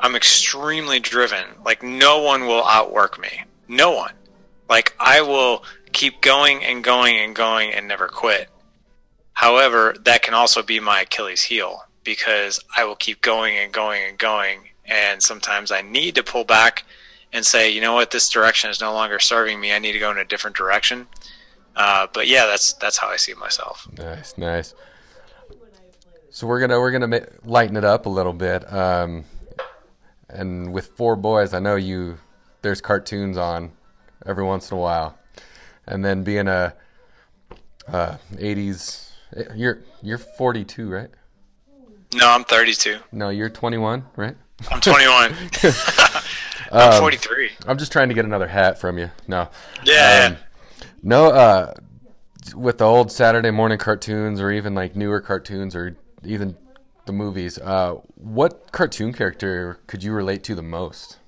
I'm 0.01 0.17
extremely 0.17 0.99
driven. 0.99 1.45
Like 1.63 1.83
no 1.83 2.23
one 2.23 2.47
will 2.47 2.65
outwork 2.65 3.21
me. 3.21 3.43
No 3.69 3.91
one. 3.91 4.15
Like 4.71 4.95
I 4.99 5.21
will 5.21 5.65
keep 5.93 6.23
going 6.23 6.65
and 6.65 6.83
going 6.83 7.19
and 7.19 7.37
going 7.37 7.73
and 7.73 7.87
never 7.87 8.09
quit. 8.09 8.49
However, 9.41 9.97
that 10.05 10.21
can 10.21 10.35
also 10.35 10.63
be 10.63 10.81
my 10.81 11.01
Achilles 11.01 11.43
heel 11.43 11.85
because 12.05 12.63
I 12.77 12.85
will 12.85 12.95
keep 12.95 13.23
going 13.23 13.57
and 13.57 13.73
going 13.73 14.03
and 14.07 14.19
going. 14.19 14.69
And 14.85 15.23
sometimes 15.23 15.73
I 15.73 15.81
need 15.81 16.15
to 16.17 16.23
pull 16.23 16.45
back 16.45 16.85
and 17.33 17.43
say, 17.47 17.71
you 17.71 17.81
know 17.81 17.95
what, 17.95 18.11
this 18.11 18.29
direction 18.29 18.69
is 18.69 18.83
no 18.83 18.93
longer 18.93 19.19
serving 19.19 19.59
me. 19.59 19.73
I 19.73 19.79
need 19.79 19.93
to 19.93 19.99
go 19.99 20.11
in 20.11 20.19
a 20.19 20.27
different 20.27 20.59
direction. 20.59 21.07
Uh, 21.75 22.07
but 22.13 22.29
yeah, 22.29 22.45
that's 22.45 22.75
that's 22.75 22.99
how 22.99 23.09
I 23.09 23.17
see 23.17 23.33
myself. 23.33 23.89
Nice, 23.97 24.37
nice. 24.37 24.75
So 26.29 26.47
we're 26.47 26.61
gonna 26.61 26.79
we're 26.79 26.93
gonna 26.93 27.09
ma- 27.09 27.31
lighten 27.43 27.79
it 27.79 27.85
up 27.85 28.05
a 28.05 28.11
little 28.11 28.35
bit. 28.35 28.71
Um, 28.71 29.25
and 30.29 30.71
with 30.71 30.89
four 30.89 31.17
boys, 31.17 31.55
I 31.55 31.61
know 31.61 31.77
you. 31.77 32.19
There's 32.61 32.83
cartoons 32.83 33.39
on 33.39 33.73
every 34.27 34.45
once 34.45 34.71
in 34.71 34.77
a 34.77 34.81
while, 34.81 35.19
and 35.87 36.05
then 36.05 36.25
being 36.25 36.47
a 36.47 36.75
uh, 37.89 38.19
80s 38.35 39.10
you're 39.55 39.83
you're 40.03 40.19
42, 40.19 40.89
right? 40.89 41.11
No, 42.15 42.29
I'm 42.29 42.45
32. 42.45 42.99
No, 43.13 43.29
you're 43.29 43.49
21, 43.51 44.05
right? 44.17 44.37
I'm 44.71 44.81
21. 44.81 45.35
I'm 46.73 46.93
um, 46.93 47.01
43. 47.01 47.51
I'm 47.67 47.79
just 47.79 47.93
trying 47.93 48.09
to 48.09 48.15
get 48.15 48.25
another 48.25 48.49
hat 48.49 48.79
from 48.79 48.99
you. 48.99 49.11
No. 49.27 49.49
Yeah. 49.85 50.31
Um, 50.31 50.37
no. 51.03 51.27
Uh, 51.27 51.75
with 52.55 52.79
the 52.79 52.85
old 52.85 53.13
Saturday 53.13 53.51
morning 53.51 53.79
cartoons, 53.79 54.41
or 54.41 54.51
even 54.51 54.75
like 54.75 54.97
newer 54.97 55.21
cartoons, 55.21 55.77
or 55.77 55.97
even 56.25 56.57
the 57.07 57.13
movies, 57.13 57.59
uh, 57.59 57.95
what 58.17 58.73
cartoon 58.73 59.13
character 59.13 59.79
could 59.87 60.03
you 60.03 60.13
relate 60.13 60.43
to 60.45 60.55
the 60.55 60.63
most? 60.63 61.19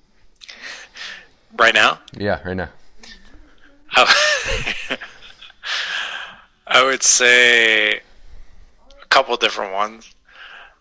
Right 1.57 1.73
now? 1.73 1.99
Yeah, 2.17 2.41
right 2.43 2.57
now. 2.57 2.69
Oh. 3.95 4.63
I 6.73 6.83
would 6.83 7.03
say 7.03 7.93
a 7.95 9.05
couple 9.09 9.37
different 9.37 9.73
ones. 9.73 10.13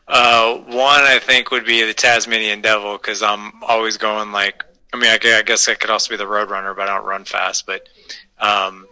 Uh, 0.08 0.56
one 0.56 1.02
I 1.02 1.20
think 1.20 1.50
would 1.50 1.64
be 1.64 1.84
the 1.84 1.94
Tasmanian 1.94 2.60
Devil 2.60 2.98
because 2.98 3.22
I'm 3.22 3.62
always 3.62 3.96
going 3.96 4.32
like 4.32 4.64
I 4.92 4.98
mean, 4.98 5.10
I, 5.10 5.38
I 5.38 5.42
guess 5.42 5.68
I 5.68 5.74
could 5.74 5.90
also 5.90 6.10
be 6.10 6.16
the 6.16 6.24
Roadrunner, 6.24 6.76
but 6.76 6.88
I 6.88 6.96
don't 6.96 7.06
run 7.06 7.24
fast. 7.24 7.66
But 7.66 7.88
um, 8.38 8.86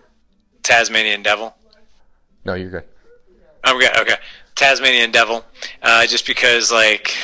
Tasmanian 0.63 1.23
Devil. 1.23 1.55
No, 2.45 2.55
you're 2.55 2.71
good. 2.71 2.85
I'm 3.65 3.79
good. 3.79 3.95
Okay, 3.99 4.17
Tasmanian 4.55 5.11
Devil. 5.11 5.45
Uh, 5.83 6.07
just 6.07 6.27
because, 6.27 6.73
like, 6.73 7.15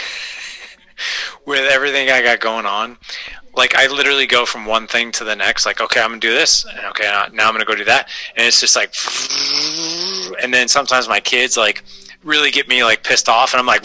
with 1.47 1.71
everything 1.71 2.11
I 2.11 2.23
got 2.23 2.41
going 2.41 2.67
on, 2.67 2.99
like 3.57 3.75
I 3.75 3.87
literally 3.87 4.27
go 4.27 4.45
from 4.47 4.67
one 4.67 4.87
thing 4.87 5.11
to 5.13 5.25
the 5.25 5.35
next. 5.35 5.67
Like, 5.67 5.81
okay, 5.81 6.01
I'm 6.01 6.11
gonna 6.11 6.21
do 6.21 6.33
this. 6.33 6.67
Okay, 6.91 7.05
now 7.05 7.27
now 7.33 7.49
I'm 7.49 7.55
gonna 7.55 7.65
go 7.65 7.75
do 7.75 7.85
that, 7.85 8.09
and 8.37 8.47
it's 8.47 8.61
just 8.61 8.77
like, 8.77 8.95
and 10.43 10.53
then 10.53 10.69
sometimes 10.69 11.09
my 11.09 11.21
kids 11.21 11.57
like 11.57 11.83
really 12.23 12.51
get 12.51 12.69
me 12.69 12.85
like 12.85 13.03
pissed 13.03 13.29
off, 13.29 13.55
and 13.55 13.61
I'm 13.61 13.67
like, 13.67 13.83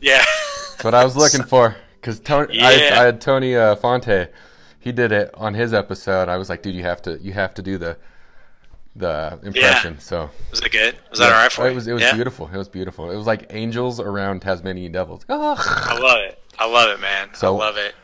yeah, 0.00 0.24
That's 0.70 0.84
what 0.84 0.94
I 0.94 1.04
was 1.04 1.16
looking 1.16 1.42
for. 1.46 1.76
Because 2.00 2.20
Tony, 2.20 2.60
I, 2.60 2.72
Yeah. 2.72 3.00
I 3.00 3.04
had 3.04 3.20
Tony 3.20 3.56
uh, 3.56 3.76
Fonte. 3.76 4.28
He 4.78 4.92
did 4.92 5.12
it 5.12 5.30
on 5.34 5.54
his 5.54 5.72
episode. 5.72 6.28
I 6.28 6.36
was 6.36 6.50
like, 6.50 6.62
dude, 6.62 6.74
you 6.74 6.82
have 6.82 7.00
to, 7.02 7.18
you 7.18 7.32
have 7.32 7.54
to 7.54 7.62
do 7.62 7.78
the, 7.78 7.96
the 8.94 9.40
impression. 9.42 9.98
So 9.98 10.28
was 10.50 10.60
it 10.60 10.70
good? 10.70 10.96
Was 11.08 11.20
that 11.20 11.32
all 11.32 11.42
right 11.42 11.50
for 11.50 11.64
you? 11.64 11.70
it 11.70 11.74
was, 11.74 11.86
it 11.88 11.94
was 11.94 12.02
yeah? 12.02 12.14
beautiful. 12.14 12.50
It 12.52 12.58
was 12.58 12.68
beautiful. 12.68 13.10
It 13.10 13.16
was 13.16 13.26
like 13.26 13.46
angels 13.48 13.98
around 13.98 14.40
Tasmanian 14.40 14.92
devils. 14.92 15.24
I 15.30 15.98
love 15.98 16.20
it. 16.20 16.43
I 16.58 16.66
love 16.66 16.90
it, 16.90 17.00
man. 17.00 17.30
So- 17.34 17.54
I 17.56 17.58
love 17.58 17.76
it. 17.76 17.94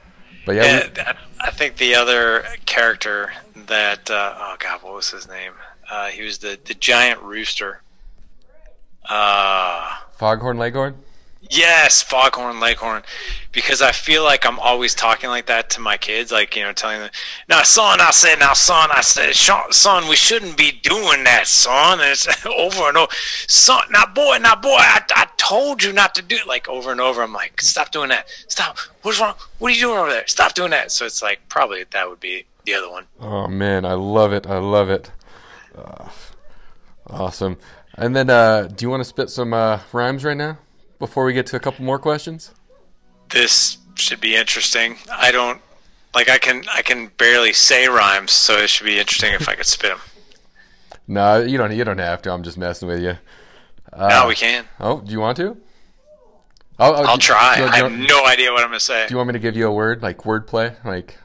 But 0.47 0.57
yeah, 0.57 0.63
we- 0.63 0.69
And 0.89 0.99
I- 0.99 1.17
I 1.43 1.51
think 1.51 1.77
the 1.77 1.95
other 1.95 2.45
character 2.67 3.33
that 3.55 4.11
uh, 4.11 4.35
oh 4.39 4.57
god, 4.59 4.83
what 4.83 4.95
was 4.95 5.11
his 5.11 5.27
name? 5.29 5.53
Uh, 5.91 6.07
he 6.09 6.23
was 6.23 6.39
the 6.39 6.59
the 6.65 6.75
giant 6.75 7.21
rooster. 7.23 7.83
Uh, 9.09 9.91
Foghorn 10.17 10.59
Leghorn. 10.59 10.97
Yes, 11.51 12.03
Foghorn 12.03 12.61
Leghorn, 12.61 13.03
because 13.53 13.83
I 13.83 13.93
feel 13.93 14.23
like 14.23 14.47
I'm 14.47 14.59
always 14.61 14.95
talking 14.95 15.29
like 15.29 15.47
that 15.47 15.71
to 15.71 15.81
my 15.81 15.97
kids, 15.97 16.31
like 16.33 16.55
you 16.57 16.63
know, 16.63 16.73
telling 16.73 17.01
them, 17.01 17.11
"Now, 17.49 17.63
son," 17.63 18.01
I 18.01 18.11
said, 18.13 18.39
"Now, 18.39 18.53
son," 18.53 18.91
I 18.93 19.01
said, 19.01 19.35
"Son, 19.35 20.09
we 20.09 20.17
shouldn't 20.17 20.57
be 20.57 20.73
doing 20.73 21.25
that, 21.25 21.47
son." 21.47 22.01
And 22.01 22.11
it's 22.11 22.27
over 22.47 22.89
and 22.89 22.97
over, 22.97 23.13
son, 23.49 23.83
now, 23.91 24.07
boy, 24.07 24.39
now, 24.41 24.55
boy, 24.55 24.79
I, 24.79 25.03
I 25.11 25.27
told 25.37 25.83
you 25.83 25.93
not 25.93 26.15
to 26.15 26.23
do 26.23 26.37
it, 26.37 26.47
like 26.47 26.69
over 26.69 26.93
and 26.93 27.01
over. 27.01 27.23
I'm 27.23 27.33
like, 27.33 27.61
stop 27.61 27.91
doing 27.91 28.09
that, 28.11 28.29
stop. 28.49 28.79
What's 29.03 29.21
wrong? 29.21 29.35
What 29.59 29.73
are 29.73 29.75
you 29.75 29.81
doing 29.81 29.99
over 29.99 30.11
there? 30.11 30.27
Stop 30.27 30.55
doing 30.55 30.71
that. 30.71 30.93
So 30.93 31.05
it's 31.05 31.23
like 31.23 31.41
probably 31.49 31.85
that 31.91 32.09
would 32.09 32.21
be 32.21 32.47
the 32.65 32.75
other 32.75 32.91
one. 32.91 33.07
Oh 33.21 33.49
man, 33.49 33.85
I 33.85 33.95
love 33.95 34.33
it. 34.33 34.47
I 34.47 34.59
love 34.59 34.89
it. 34.89 35.11
Uh, 35.77 36.09
awesome. 37.09 37.59
And 37.95 38.15
then, 38.15 38.31
uh, 38.31 38.69
do 38.69 38.85
you 38.85 38.91
want 38.91 39.01
to 39.01 39.09
spit 39.09 39.29
some 39.31 39.53
uh, 39.53 39.81
rhymes 39.93 40.25
right 40.25 40.37
now 40.37 40.59
before 41.01 41.25
we 41.25 41.33
get 41.33 41.47
to 41.47 41.57
a 41.57 41.61
couple 41.61 41.85
more 41.85 41.99
questions? 41.99 42.55
This 43.31 43.79
should 43.97 44.21
be 44.21 44.37
interesting. 44.37 44.97
I 45.11 45.33
don't 45.33 45.61
like 46.15 46.29
I 46.31 46.39
can 46.39 46.63
I 46.73 46.83
can 46.83 47.09
barely 47.19 47.53
say 47.53 47.89
rhymes, 47.89 48.31
so 48.31 48.55
it 48.57 48.71
should 48.71 48.85
be 48.87 48.99
interesting 49.01 49.33
if 49.35 49.49
I 49.49 49.57
could 49.57 49.67
spit 49.67 49.91
them. 49.91 50.01
No, 51.09 51.41
you 51.43 51.59
don't. 51.59 51.73
You 51.75 51.83
don't 51.83 51.99
have 51.99 52.23
to. 52.23 52.33
I'm 52.33 52.45
just 52.45 52.57
messing 52.57 52.87
with 52.87 53.03
you. 53.03 53.17
Uh, 53.93 54.07
now 54.07 54.29
we 54.29 54.37
can. 54.37 54.65
Oh, 54.79 55.01
do 55.01 55.11
you 55.11 55.19
want 55.19 55.37
to? 55.39 55.57
Oh, 56.79 56.95
oh, 56.95 57.03
I'll 57.05 57.17
do- 57.17 57.23
try. 57.23 57.57
Do, 57.57 57.65
I 57.65 57.79
have 57.79 57.91
no 57.91 58.25
idea 58.27 58.53
what 58.53 58.63
I'm 58.63 58.69
gonna 58.69 58.79
say. 58.79 59.09
do 59.09 59.13
you 59.15 59.17
want 59.17 59.27
me 59.27 59.33
to 59.33 59.41
give 59.41 59.57
you 59.57 59.67
a 59.67 59.73
word, 59.73 60.03
like 60.03 60.19
wordplay, 60.19 60.73
like 60.85 61.19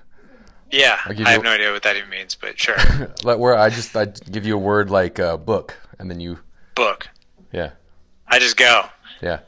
Yeah, 0.72 0.98
I 1.06 1.14
have 1.34 1.44
no 1.44 1.52
idea 1.52 1.72
what 1.72 1.84
that 1.84 1.96
even 1.98 2.10
means, 2.10 2.34
but 2.34 2.58
sure. 2.60 2.76
let 3.24 3.38
where 3.38 3.56
I 3.56 3.70
just 3.70 3.96
I 3.96 4.06
give 4.06 4.44
you 4.44 4.56
a 4.56 4.60
word 4.60 4.90
like 4.90 5.20
uh, 5.20 5.38
book, 5.38 5.78
and 6.00 6.10
then 6.10 6.20
you 6.20 6.40
Book. 6.74 7.08
yeah 7.54 7.72
I 8.28 8.40
just 8.40 8.58
go. 8.58 8.86
yeah. 9.22 9.42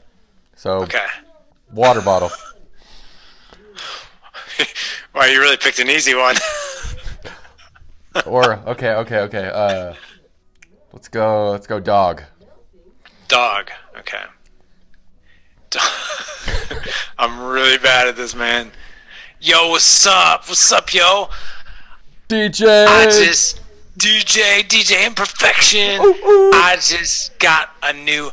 So 0.58 0.82
Okay. 0.82 1.06
water 1.72 2.00
bottle. 2.00 2.32
wow, 5.14 5.22
you 5.24 5.38
really 5.38 5.56
picked 5.56 5.78
an 5.78 5.88
easy 5.88 6.16
one. 6.16 6.34
or 8.26 8.54
okay 8.66 8.94
okay 8.94 9.18
okay. 9.20 9.48
Uh, 9.54 9.94
let's 10.92 11.06
go 11.06 11.52
let's 11.52 11.68
go 11.68 11.78
dog. 11.78 12.24
Dog. 13.28 13.70
Okay. 13.98 14.24
Do- 15.70 15.78
I'm 17.18 17.38
really 17.40 17.78
bad 17.78 18.08
at 18.08 18.16
this, 18.16 18.34
man. 18.34 18.72
Yo, 19.40 19.68
what's 19.70 20.06
up? 20.08 20.48
What's 20.48 20.72
up, 20.72 20.92
yo? 20.92 21.28
DJ. 22.28 22.84
I 22.88 23.04
just 23.04 23.60
DJ 23.96 24.62
DJ 24.66 25.06
Imperfection. 25.06 26.00
Ooh, 26.00 26.14
ooh. 26.26 26.50
I 26.52 26.78
just 26.80 27.38
got 27.38 27.70
a 27.80 27.92
new 27.92 28.32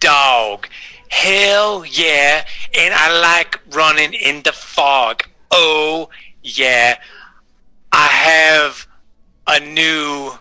dog. 0.00 0.68
Hell 1.16 1.84
yeah! 1.86 2.44
And 2.78 2.92
I 2.94 3.20
like 3.20 3.58
running 3.74 4.12
in 4.12 4.42
the 4.42 4.52
fog. 4.52 5.22
Oh 5.50 6.10
yeah! 6.42 6.98
I 7.90 8.06
have 8.06 8.86
a 9.46 9.58
new. 9.60 10.32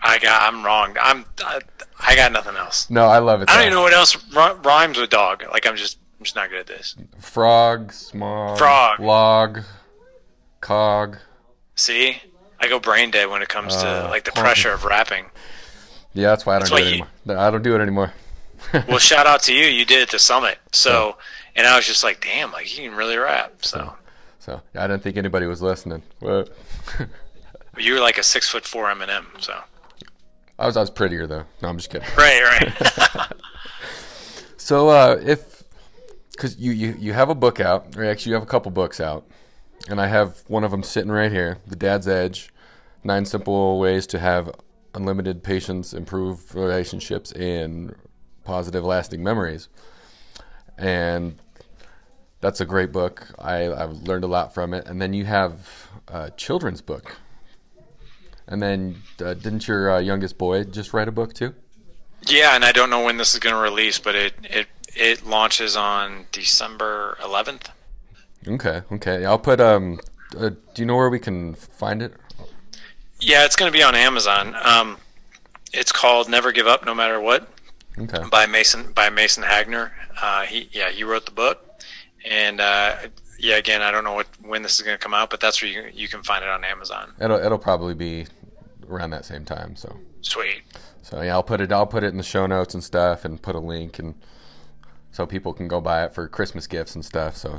I 0.00 0.18
got. 0.20 0.42
I'm 0.42 0.64
wrong. 0.64 0.96
I'm. 1.02 1.24
I, 1.44 1.60
I 1.98 2.14
got 2.14 2.30
nothing 2.30 2.54
else. 2.56 2.88
no, 2.88 3.06
I 3.06 3.18
love 3.18 3.42
it. 3.42 3.50
I 3.50 3.54
don't 3.54 3.60
though. 3.62 3.66
even 3.66 3.74
know 3.74 3.82
what 3.82 3.92
else 3.92 4.16
rhymes 4.64 4.96
with 4.96 5.10
dog. 5.10 5.42
Like 5.50 5.66
I'm 5.66 5.74
just. 5.76 5.98
I'm 6.18 6.24
just 6.24 6.36
not 6.36 6.50
good 6.50 6.60
at 6.60 6.66
this. 6.66 6.94
Frog, 7.18 7.92
smog, 7.92 8.58
Frog. 8.58 9.00
log, 9.00 9.60
cog. 10.60 11.16
See, 11.74 12.22
I 12.60 12.68
go 12.68 12.78
brain 12.78 13.10
dead 13.10 13.28
when 13.28 13.42
it 13.42 13.48
comes 13.48 13.74
to 13.76 13.88
Uh, 13.88 14.08
like 14.08 14.22
the 14.24 14.32
pressure 14.32 14.72
of 14.72 14.84
rapping. 14.84 15.26
Yeah, 16.12 16.28
that's 16.28 16.46
why 16.46 16.56
I 16.56 16.58
don't 16.60 16.68
That's 16.68 16.82
do 16.82 16.86
it 16.86 16.92
anymore. 16.92 17.08
I 17.38 17.50
don't 17.50 17.62
do 17.62 17.74
it 17.74 17.80
anymore. 17.80 18.12
Well, 18.88 18.98
shout 18.98 19.26
out 19.26 19.42
to 19.44 19.54
you. 19.54 19.66
You 19.66 19.84
did 19.84 20.00
it 20.00 20.10
to 20.10 20.18
Summit. 20.18 20.58
So, 20.72 21.16
and 21.56 21.66
I 21.66 21.76
was 21.76 21.86
just 21.86 22.04
like, 22.04 22.22
damn, 22.22 22.52
like 22.52 22.76
you 22.76 22.88
can 22.88 22.96
really 22.96 23.16
rap. 23.16 23.64
So, 23.64 23.94
so 24.38 24.60
I 24.74 24.86
didn't 24.86 25.02
think 25.02 25.16
anybody 25.16 25.46
was 25.46 25.60
listening. 25.60 26.02
What? 26.20 26.50
you 27.78 27.94
were 27.94 28.00
like 28.00 28.18
a 28.18 28.22
six 28.22 28.48
foot 28.48 28.64
four 28.66 28.86
Eminem. 28.86 29.26
So, 29.40 29.58
I 30.58 30.66
was 30.66 30.76
I 30.76 30.80
was 30.80 30.90
prettier 30.90 31.26
though. 31.26 31.44
No, 31.62 31.68
I'm 31.68 31.78
just 31.78 31.90
kidding. 31.90 32.08
right, 32.16 32.42
right. 32.42 33.32
So 34.70 34.88
uh, 34.88 35.18
if 35.20 35.64
because 36.30 36.56
you, 36.56 36.70
you 36.70 36.94
you 36.96 37.12
have 37.12 37.28
a 37.28 37.34
book 37.34 37.58
out, 37.58 37.96
or 37.96 38.04
actually 38.04 38.30
you 38.30 38.34
have 38.34 38.44
a 38.44 38.46
couple 38.46 38.70
books 38.70 39.00
out, 39.00 39.26
and 39.88 40.00
I 40.00 40.06
have 40.06 40.44
one 40.46 40.62
of 40.62 40.70
them 40.70 40.84
sitting 40.84 41.10
right 41.10 41.32
here, 41.32 41.58
The 41.66 41.74
Dad's 41.74 42.06
Edge: 42.06 42.50
Nine 43.02 43.24
Simple 43.24 43.80
Ways 43.80 44.06
to 44.06 44.20
Have 44.20 44.48
Unlimited 44.94 45.42
Patience, 45.42 45.92
Improve 45.92 46.54
Relationships, 46.54 47.32
and 47.32 47.96
Positive 48.44 48.84
Lasting 48.84 49.22
Memories. 49.22 49.68
And 50.78 51.38
that's 52.40 52.60
a 52.60 52.64
great 52.64 52.92
book. 52.92 53.28
I 53.38 53.72
I've 53.72 53.92
learned 53.92 54.24
a 54.24 54.28
lot 54.28 54.54
from 54.54 54.74
it. 54.74 54.86
And 54.86 55.00
then 55.00 55.12
you 55.12 55.24
have 55.24 55.88
a 56.08 56.30
children's 56.30 56.80
book. 56.80 57.16
And 58.46 58.60
then 58.62 59.02
uh, 59.24 59.34
didn't 59.34 59.68
your 59.68 59.92
uh, 59.92 59.98
youngest 60.00 60.38
boy 60.38 60.64
just 60.64 60.92
write 60.92 61.08
a 61.08 61.12
book 61.12 61.34
too? 61.34 61.54
yeah, 62.26 62.54
and 62.54 62.64
I 62.64 62.72
don't 62.72 62.90
know 62.90 63.04
when 63.04 63.16
this 63.16 63.34
is 63.34 63.40
going 63.40 63.54
to 63.54 63.60
release, 63.60 63.98
but 63.98 64.14
it 64.14 64.34
it 64.42 64.66
it 64.94 65.24
launches 65.24 65.76
on 65.76 66.26
December 66.32 67.16
11th. 67.20 67.68
Okay, 68.46 68.82
okay. 68.92 69.24
I'll 69.24 69.38
put 69.38 69.60
um. 69.60 70.00
Uh, 70.36 70.50
do 70.50 70.82
you 70.82 70.86
know 70.86 70.96
where 70.96 71.10
we 71.10 71.18
can 71.18 71.54
find 71.54 72.02
it? 72.02 72.14
Yeah, 73.20 73.44
it's 73.44 73.56
going 73.56 73.70
to 73.70 73.76
be 73.76 73.82
on 73.82 73.94
Amazon. 73.94 74.54
Um, 74.62 74.98
it's 75.72 75.92
called 75.92 76.28
Never 76.28 76.52
Give 76.52 76.66
Up 76.66 76.84
No 76.86 76.94
Matter 76.94 77.20
What 77.20 77.48
Okay. 78.00 78.22
by 78.30 78.46
Mason 78.46 78.92
by 78.92 79.10
Mason 79.10 79.42
Hagner. 79.42 79.92
Uh, 80.20 80.42
he 80.42 80.68
yeah 80.72 80.90
he 80.90 81.04
wrote 81.04 81.26
the 81.26 81.32
book, 81.32 81.64
and 82.28 82.60
uh, 82.60 82.96
yeah 83.38 83.56
again 83.56 83.82
I 83.82 83.90
don't 83.90 84.04
know 84.04 84.14
what 84.14 84.26
when 84.42 84.62
this 84.62 84.76
is 84.76 84.82
going 84.82 84.96
to 84.96 85.02
come 85.02 85.14
out, 85.14 85.30
but 85.30 85.40
that's 85.40 85.60
where 85.62 85.70
you 85.70 85.90
you 85.92 86.08
can 86.08 86.22
find 86.22 86.42
it 86.44 86.48
on 86.50 86.64
Amazon. 86.64 87.12
It'll 87.20 87.38
it'll 87.38 87.58
probably 87.58 87.94
be 87.94 88.26
around 88.88 89.10
that 89.10 89.24
same 89.24 89.44
time. 89.44 89.76
So 89.76 89.96
Sweet. 90.22 90.62
so 91.02 91.20
yeah, 91.22 91.32
I'll 91.34 91.42
put 91.42 91.60
it 91.60 91.70
I'll 91.72 91.86
put 91.86 92.02
it 92.02 92.08
in 92.08 92.16
the 92.16 92.22
show 92.22 92.46
notes 92.46 92.74
and 92.74 92.82
stuff, 92.84 93.24
and 93.24 93.40
put 93.40 93.54
a 93.54 93.60
link 93.60 93.98
and 93.98 94.14
so 95.12 95.26
people 95.26 95.52
can 95.52 95.66
go 95.68 95.80
buy 95.80 96.04
it 96.04 96.14
for 96.14 96.28
Christmas 96.28 96.66
gifts 96.66 96.94
and 96.94 97.04
stuff. 97.04 97.36
So 97.36 97.58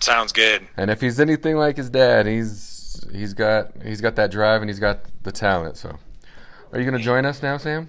Sounds 0.00 0.30
good. 0.32 0.66
and 0.76 0.90
if 0.90 1.00
he's 1.00 1.18
anything 1.18 1.56
like 1.56 1.76
his 1.76 1.88
dad, 1.90 2.26
he's 2.26 3.04
he's 3.12 3.34
got 3.34 3.72
he's 3.82 4.00
got 4.00 4.16
that 4.16 4.30
drive 4.30 4.60
and 4.62 4.68
he's 4.70 4.78
got 4.80 5.00
the 5.22 5.32
talent. 5.32 5.76
So 5.76 5.96
are 6.72 6.78
you 6.78 6.84
gonna 6.84 7.02
join 7.02 7.24
us 7.24 7.42
now, 7.42 7.56
Sam? 7.56 7.88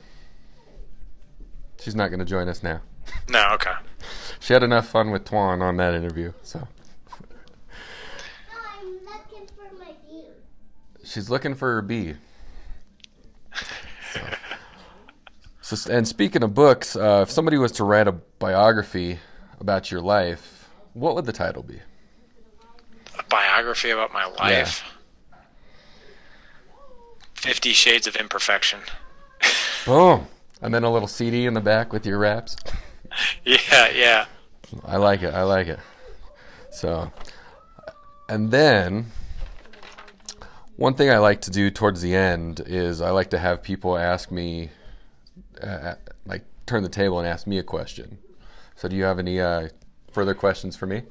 She's 1.82 1.96
not 1.96 2.10
gonna 2.10 2.26
join 2.26 2.48
us 2.48 2.64
now. 2.64 2.82
No, 3.30 3.50
okay. 3.54 3.74
She 4.40 4.54
had 4.54 4.64
enough 4.64 4.88
fun 4.88 5.12
with 5.12 5.26
Twan 5.26 5.62
on 5.62 5.78
that 5.78 5.94
interview, 5.94 6.34
so 6.44 6.68
I'm 8.52 8.94
looking 9.06 9.48
for 9.48 9.76
my 9.80 9.94
view. 10.10 10.26
she's 11.04 11.30
looking 11.30 11.56
for 11.56 11.74
her 11.74 11.82
bee. 11.82 12.16
So, 15.62 15.76
so 15.76 15.94
and 15.94 16.08
speaking 16.08 16.44
of 16.44 16.54
books, 16.54 16.96
uh, 16.96 17.22
if 17.28 17.32
somebody 17.32 17.58
was 17.58 17.72
to 17.74 17.84
write 17.84 18.08
a 18.08 18.14
biography 18.14 19.20
about 19.60 19.92
your 19.92 20.02
life, 20.02 20.70
what 20.94 21.16
would 21.16 21.26
the 21.26 21.34
title 21.34 21.64
be? 21.64 21.80
A 23.20 23.24
biography 23.24 23.90
about 23.90 24.14
my 24.14 24.26
life. 24.26 24.84
Fifty 27.34 27.74
Shades 27.74 28.08
of 28.08 28.16
Imperfection. 28.16 28.80
Boom, 29.86 30.28
and 30.62 30.74
then 30.74 30.84
a 30.84 30.92
little 30.92 31.08
CD 31.08 31.46
in 31.46 31.54
the 31.54 31.62
back 31.62 31.94
with 31.94 32.06
your 32.06 32.20
raps. 32.20 32.56
Yeah, 33.46 33.90
yeah. 33.96 34.26
I 34.86 34.98
like 34.98 35.24
it. 35.24 35.34
I 35.34 35.44
like 35.44 35.68
it. 35.68 35.80
So, 36.70 37.12
and 38.30 38.52
then 38.52 39.08
one 40.76 40.94
thing 40.94 41.10
I 41.10 41.18
like 41.18 41.42
to 41.42 41.52
do 41.52 41.72
towards 41.72 42.02
the 42.02 42.14
end 42.16 42.62
is 42.66 43.02
I 43.02 43.10
like 43.10 43.32
to 43.32 43.40
have 43.40 43.64
people 43.64 43.98
ask 43.98 44.30
me, 44.30 44.70
uh, 45.64 45.96
like, 46.26 46.44
turn 46.68 46.84
the 46.84 46.90
table 46.90 47.18
and 47.18 47.28
ask 47.28 47.48
me 47.48 47.58
a 47.58 47.64
question. 47.64 48.20
So, 48.76 48.88
do 48.88 48.96
you 48.96 49.06
have 49.06 49.18
any 49.18 49.40
uh, 49.40 49.70
further 50.12 50.36
questions 50.36 50.76
for 50.76 50.86
me? 50.86 51.04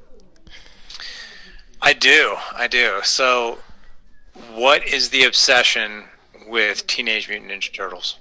I 1.82 1.92
do. 1.94 2.37
I 2.54 2.68
do. 2.68 3.00
So, 3.02 3.59
what 4.54 4.87
is 4.87 5.09
the 5.09 5.24
obsession 5.24 6.04
with 6.46 6.87
Teenage 6.87 7.28
Mutant 7.28 7.50
Ninja 7.50 7.72
Turtles? 7.72 8.18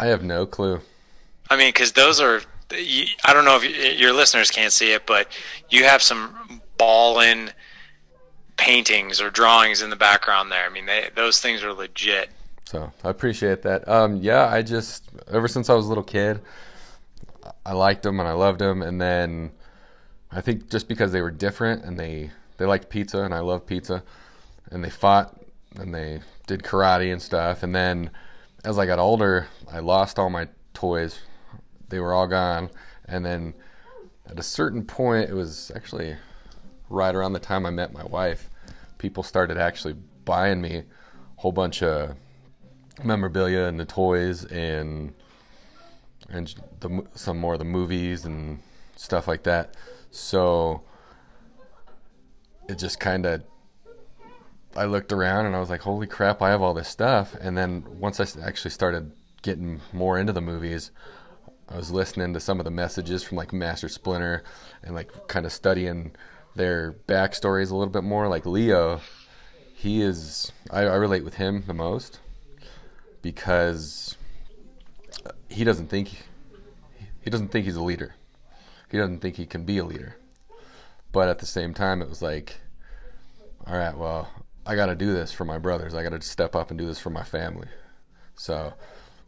I 0.00 0.06
have 0.06 0.22
no 0.22 0.46
clue. 0.46 0.80
I 1.50 1.56
mean, 1.56 1.68
because 1.68 1.92
those 1.92 2.20
are. 2.20 2.40
I 2.70 3.32
don't 3.32 3.46
know 3.46 3.58
if 3.62 3.98
your 3.98 4.12
listeners 4.12 4.50
can't 4.50 4.72
see 4.72 4.92
it, 4.92 5.06
but 5.06 5.28
you 5.70 5.84
have 5.84 6.02
some 6.02 6.60
ball-in 6.76 7.50
paintings 8.58 9.22
or 9.22 9.30
drawings 9.30 9.80
in 9.80 9.88
the 9.88 9.96
background 9.96 10.52
there. 10.52 10.66
I 10.66 10.68
mean, 10.68 10.84
they, 10.84 11.08
those 11.14 11.40
things 11.40 11.62
are 11.62 11.72
legit. 11.72 12.28
So 12.64 12.92
I 13.02 13.08
appreciate 13.08 13.62
that. 13.62 13.88
Um, 13.88 14.16
yeah, 14.16 14.46
I 14.46 14.60
just 14.60 15.04
ever 15.32 15.48
since 15.48 15.70
I 15.70 15.74
was 15.74 15.86
a 15.86 15.88
little 15.88 16.04
kid, 16.04 16.40
I 17.64 17.72
liked 17.72 18.02
them 18.02 18.20
and 18.20 18.28
I 18.28 18.32
loved 18.32 18.58
them, 18.58 18.82
and 18.82 19.00
then 19.00 19.52
I 20.30 20.42
think 20.42 20.68
just 20.68 20.88
because 20.88 21.10
they 21.10 21.22
were 21.22 21.30
different 21.30 21.84
and 21.84 21.98
they 21.98 22.30
they 22.58 22.66
liked 22.66 22.90
pizza 22.90 23.22
and 23.22 23.32
I 23.32 23.40
love 23.40 23.64
pizza, 23.64 24.02
and 24.70 24.84
they 24.84 24.90
fought 24.90 25.34
and 25.76 25.94
they 25.94 26.20
did 26.46 26.62
karate 26.62 27.10
and 27.10 27.22
stuff, 27.22 27.62
and 27.62 27.74
then 27.74 28.10
as 28.64 28.78
I 28.78 28.86
got 28.86 28.98
older, 28.98 29.48
I 29.70 29.80
lost 29.80 30.18
all 30.18 30.30
my 30.30 30.48
toys. 30.74 31.20
They 31.88 32.00
were 32.00 32.12
all 32.12 32.26
gone, 32.26 32.70
and 33.06 33.24
then 33.24 33.54
at 34.26 34.38
a 34.38 34.42
certain 34.42 34.84
point, 34.84 35.30
it 35.30 35.34
was 35.34 35.72
actually 35.74 36.16
right 36.90 37.14
around 37.14 37.32
the 37.32 37.38
time 37.38 37.66
I 37.66 37.70
met 37.70 37.92
my 37.92 38.04
wife, 38.04 38.50
people 38.98 39.22
started 39.22 39.56
actually 39.56 39.94
buying 40.24 40.60
me 40.60 40.76
a 40.76 40.84
whole 41.36 41.52
bunch 41.52 41.82
of 41.82 42.16
memorabilia 43.02 43.64
and 43.64 43.78
the 43.78 43.84
toys 43.84 44.44
and 44.44 45.14
and 46.28 46.54
the, 46.80 47.06
some 47.14 47.38
more 47.38 47.54
of 47.54 47.58
the 47.58 47.64
movies 47.64 48.24
and 48.24 48.58
stuff 48.96 49.26
like 49.26 49.44
that. 49.44 49.74
So 50.10 50.82
it 52.68 52.78
just 52.78 53.00
kind 53.00 53.24
of 53.24 53.44
I 54.76 54.84
looked 54.84 55.12
around 55.12 55.46
and 55.46 55.56
I 55.56 55.60
was 55.60 55.70
like, 55.70 55.82
"Holy 55.82 56.06
crap! 56.06 56.42
I 56.42 56.50
have 56.50 56.62
all 56.62 56.74
this 56.74 56.88
stuff." 56.88 57.34
And 57.40 57.56
then 57.56 57.84
once 57.98 58.20
I 58.20 58.26
actually 58.40 58.70
started 58.70 59.12
getting 59.42 59.80
more 59.92 60.18
into 60.18 60.32
the 60.32 60.40
movies, 60.40 60.90
I 61.68 61.76
was 61.76 61.90
listening 61.90 62.32
to 62.34 62.40
some 62.40 62.60
of 62.60 62.64
the 62.64 62.70
messages 62.70 63.22
from 63.22 63.36
like 63.36 63.52
Master 63.52 63.88
Splinter 63.88 64.42
and 64.82 64.94
like 64.94 65.28
kind 65.28 65.46
of 65.46 65.52
studying 65.52 66.14
their 66.54 66.92
backstories 67.06 67.70
a 67.70 67.76
little 67.76 67.92
bit 67.92 68.04
more. 68.04 68.28
Like 68.28 68.46
Leo, 68.46 69.00
he 69.74 70.02
is 70.02 70.52
I, 70.70 70.82
I 70.82 70.94
relate 70.96 71.24
with 71.24 71.34
him 71.34 71.64
the 71.66 71.74
most 71.74 72.20
because 73.22 74.16
uh, 75.26 75.30
he 75.48 75.64
doesn't 75.64 75.88
think 75.88 76.26
he 77.20 77.30
doesn't 77.30 77.48
think 77.48 77.64
he's 77.66 77.76
a 77.76 77.82
leader. 77.82 78.14
He 78.90 78.96
doesn't 78.96 79.20
think 79.20 79.36
he 79.36 79.46
can 79.46 79.64
be 79.64 79.78
a 79.78 79.84
leader. 79.84 80.16
But 81.12 81.28
at 81.28 81.38
the 81.38 81.46
same 81.46 81.74
time, 81.74 82.00
it 82.02 82.08
was 82.08 82.22
like, 82.22 82.56
all 83.66 83.76
right, 83.76 83.96
well, 83.96 84.30
I 84.68 84.74
got 84.74 84.86
to 84.86 84.94
do 84.94 85.14
this 85.14 85.32
for 85.32 85.46
my 85.46 85.56
brothers. 85.56 85.94
I 85.94 86.02
got 86.02 86.10
to 86.10 86.20
step 86.20 86.54
up 86.54 86.68
and 86.68 86.78
do 86.78 86.84
this 86.84 86.98
for 86.98 87.08
my 87.08 87.22
family. 87.22 87.68
So, 88.36 88.74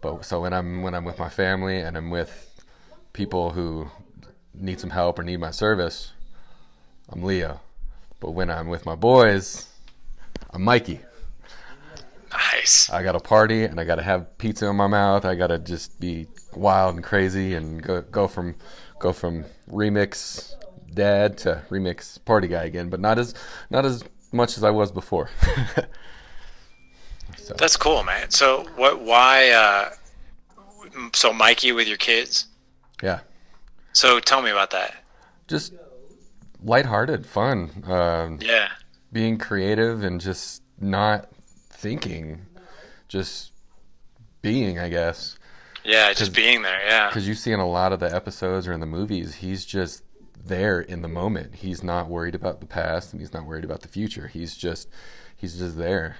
but 0.02 0.22
so 0.26 0.42
when 0.42 0.52
I'm 0.52 0.82
when 0.82 0.94
I'm 0.94 1.04
with 1.06 1.18
my 1.18 1.30
family 1.30 1.80
and 1.80 1.96
I'm 1.96 2.10
with 2.10 2.62
people 3.14 3.52
who 3.52 3.88
need 4.52 4.78
some 4.78 4.90
help 4.90 5.18
or 5.18 5.22
need 5.22 5.38
my 5.38 5.50
service, 5.50 6.12
I'm 7.08 7.22
Leo. 7.22 7.62
But 8.20 8.32
when 8.32 8.50
I'm 8.50 8.68
with 8.68 8.84
my 8.84 8.94
boys, 8.94 9.66
I'm 10.50 10.62
Mikey. 10.62 11.00
Nice. 12.30 12.90
I 12.90 13.02
got 13.02 13.12
to 13.12 13.20
party 13.20 13.64
and 13.64 13.80
I 13.80 13.84
got 13.84 13.94
to 13.94 14.02
have 14.02 14.36
pizza 14.36 14.66
in 14.66 14.76
my 14.76 14.88
mouth. 14.88 15.24
I 15.24 15.36
got 15.36 15.46
to 15.46 15.58
just 15.58 15.98
be 15.98 16.26
wild 16.54 16.96
and 16.96 17.02
crazy 17.02 17.54
and 17.54 17.82
go 17.82 18.02
go 18.02 18.28
from 18.28 18.56
go 18.98 19.14
from 19.14 19.46
remix 19.70 20.52
dad 20.92 21.38
to 21.38 21.62
remix 21.70 22.22
party 22.22 22.46
guy 22.46 22.64
again, 22.64 22.90
but 22.90 23.00
not 23.00 23.18
as 23.18 23.32
not 23.70 23.86
as 23.86 24.04
much 24.32 24.56
as 24.56 24.64
I 24.64 24.70
was 24.70 24.92
before. 24.92 25.30
so. 27.36 27.54
That's 27.54 27.76
cool, 27.76 28.02
man. 28.02 28.30
So 28.30 28.66
what? 28.76 29.00
Why? 29.00 29.50
Uh, 29.50 29.90
so 31.14 31.32
Mikey 31.32 31.72
with 31.72 31.88
your 31.88 31.96
kids? 31.96 32.46
Yeah. 33.02 33.20
So 33.92 34.20
tell 34.20 34.42
me 34.42 34.50
about 34.50 34.70
that. 34.70 34.94
Just 35.48 35.74
lighthearted, 36.62 37.26
fun. 37.26 37.84
Um, 37.86 38.38
yeah. 38.40 38.68
Being 39.12 39.38
creative 39.38 40.04
and 40.04 40.20
just 40.20 40.62
not 40.78 41.28
thinking, 41.70 42.46
just 43.08 43.52
being, 44.42 44.78
I 44.78 44.88
guess. 44.88 45.36
Yeah, 45.84 46.12
just 46.12 46.34
being 46.34 46.62
there. 46.62 46.80
Yeah. 46.86 47.08
Because 47.08 47.26
you 47.26 47.34
see 47.34 47.52
in 47.52 47.60
a 47.60 47.68
lot 47.68 47.92
of 47.92 48.00
the 48.00 48.14
episodes 48.14 48.68
or 48.68 48.72
in 48.72 48.80
the 48.80 48.86
movies, 48.86 49.36
he's 49.36 49.64
just 49.64 50.04
there 50.44 50.80
in 50.80 51.02
the 51.02 51.08
moment. 51.08 51.56
He's 51.56 51.82
not 51.82 52.08
worried 52.08 52.34
about 52.34 52.60
the 52.60 52.66
past 52.66 53.12
and 53.12 53.20
he's 53.20 53.32
not 53.32 53.46
worried 53.46 53.64
about 53.64 53.80
the 53.80 53.88
future. 53.88 54.28
He's 54.28 54.56
just 54.56 54.88
he's 55.36 55.58
just 55.58 55.76
there, 55.78 56.16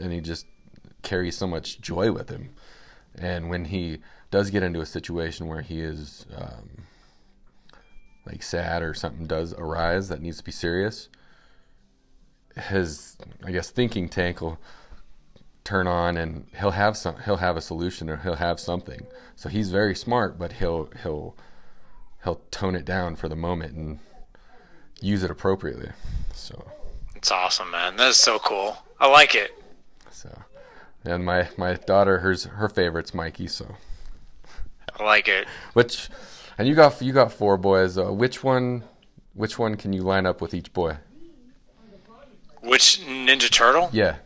and 0.00 0.12
he 0.12 0.20
just 0.20 0.46
carries 1.02 1.36
so 1.36 1.46
much 1.46 1.80
joy 1.80 2.12
with 2.12 2.28
him. 2.28 2.50
And 3.14 3.50
when 3.50 3.66
he 3.66 3.98
does 4.30 4.50
get 4.50 4.62
into 4.62 4.80
a 4.80 4.86
situation 4.86 5.46
where 5.46 5.60
he 5.60 5.80
is 5.80 6.26
um, 6.34 6.84
like 8.24 8.42
sad 8.42 8.82
or 8.82 8.94
something 8.94 9.26
does 9.26 9.52
arise 9.54 10.08
that 10.08 10.22
needs 10.22 10.38
to 10.38 10.44
be 10.44 10.52
serious, 10.52 11.08
his 12.56 13.16
I 13.44 13.50
guess 13.52 13.70
thinking 13.70 14.08
tank 14.08 14.40
will 14.40 14.58
turn 15.64 15.86
on 15.86 16.16
and 16.16 16.46
he'll 16.58 16.72
have 16.72 16.96
some 16.96 17.16
he'll 17.24 17.36
have 17.36 17.56
a 17.56 17.60
solution 17.60 18.08
or 18.08 18.18
he'll 18.18 18.36
have 18.36 18.58
something. 18.58 19.06
So 19.36 19.48
he's 19.48 19.70
very 19.70 19.94
smart, 19.94 20.38
but 20.38 20.54
he'll 20.54 20.88
he'll 21.02 21.36
he'll 22.24 22.40
tone 22.50 22.74
it 22.74 22.84
down 22.84 23.16
for 23.16 23.28
the 23.28 23.36
moment 23.36 23.74
and 23.74 23.98
use 25.00 25.22
it 25.22 25.30
appropriately. 25.30 25.90
So 26.34 26.64
it's 27.14 27.30
awesome, 27.30 27.70
man. 27.70 27.96
That's 27.96 28.16
so 28.16 28.38
cool. 28.38 28.76
I 28.98 29.08
like 29.08 29.34
it. 29.34 29.52
So, 30.10 30.30
and 31.04 31.24
my 31.24 31.48
my 31.56 31.74
daughter, 31.74 32.18
hers 32.18 32.44
her 32.44 32.68
favorite's 32.68 33.14
Mikey. 33.14 33.48
So 33.48 33.76
I 34.98 35.04
like 35.04 35.28
it. 35.28 35.46
Which, 35.72 36.08
and 36.58 36.68
you 36.68 36.74
got 36.74 37.00
you 37.02 37.12
got 37.12 37.32
four 37.32 37.56
boys. 37.56 37.98
Uh, 37.98 38.12
which 38.12 38.42
one? 38.42 38.84
Which 39.34 39.58
one 39.58 39.76
can 39.76 39.92
you 39.92 40.02
line 40.02 40.26
up 40.26 40.40
with 40.42 40.52
each 40.52 40.72
boy? 40.72 40.98
Which 42.60 43.00
Ninja 43.00 43.50
Turtle? 43.50 43.88
Yeah. 43.92 44.16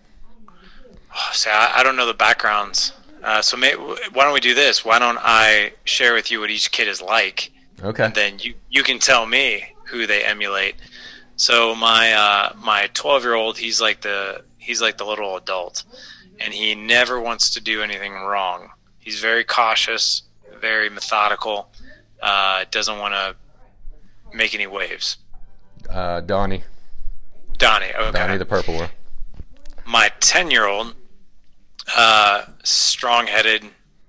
Oh, 1.15 1.31
see, 1.33 1.49
I, 1.49 1.77
I 1.77 1.83
don't 1.83 1.97
know 1.97 2.07
the 2.07 2.13
backgrounds. 2.13 2.93
Uh, 3.23 3.41
so 3.41 3.57
may, 3.57 3.73
why 3.75 4.25
don't 4.25 4.35
we 4.35 4.41
do 4.41 4.53
this? 4.53 4.85
Why 4.85 4.99
don't 4.99 5.19
I 5.21 5.73
share 5.85 6.13
with 6.13 6.31
you 6.31 6.41
what 6.41 6.51
each 6.51 6.71
kid 6.71 6.89
is 6.89 7.01
like? 7.01 7.51
Okay. 7.83 8.05
And 8.05 8.15
then 8.15 8.39
you 8.39 8.55
you 8.71 8.83
can 8.83 8.99
tell 8.99 9.27
me 9.27 9.75
who 9.87 10.07
they 10.07 10.25
emulate. 10.25 10.77
So 11.37 11.75
my 11.75 12.13
uh, 12.13 12.53
my 12.63 12.89
12 12.95 13.23
year 13.23 13.35
old, 13.35 13.59
he's 13.59 13.81
like 13.81 14.01
the 14.01 14.43
he's 14.59 14.81
like 14.81 14.99
the 14.99 15.05
little 15.05 15.37
adult, 15.37 15.85
and 16.41 16.53
he 16.53 16.75
never 16.75 17.21
wants 17.21 17.51
to 17.51 17.61
do 17.61 17.83
anything 17.83 18.13
wrong. 18.13 18.71
He's 18.99 19.21
very 19.21 19.45
cautious, 19.45 20.23
very 20.61 20.89
methodical. 20.89 21.71
Uh, 22.21 22.65
doesn't 22.71 22.99
want 22.99 23.15
to 23.15 23.37
make 24.37 24.55
any 24.55 24.67
waves. 24.67 25.19
Uh, 25.89 26.21
Donnie. 26.21 26.65
Donnie. 27.59 27.93
Okay. 27.95 28.11
Donnie, 28.13 28.39
the 28.39 28.47
purple 28.47 28.75
one. 28.75 28.89
My 29.87 30.11
10 30.21 30.51
year 30.51 30.67
old, 30.67 30.95
uh, 31.97 32.45
strong 32.65 33.27
headed, 33.27 33.65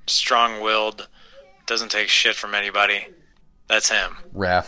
strong 0.07 0.61
willed, 0.61 1.07
doesn't 1.65 1.89
take 1.89 2.07
shit 2.07 2.35
from 2.35 2.55
anybody. 2.55 3.07
That's 3.67 3.89
him. 3.89 4.17
Raph. 4.33 4.67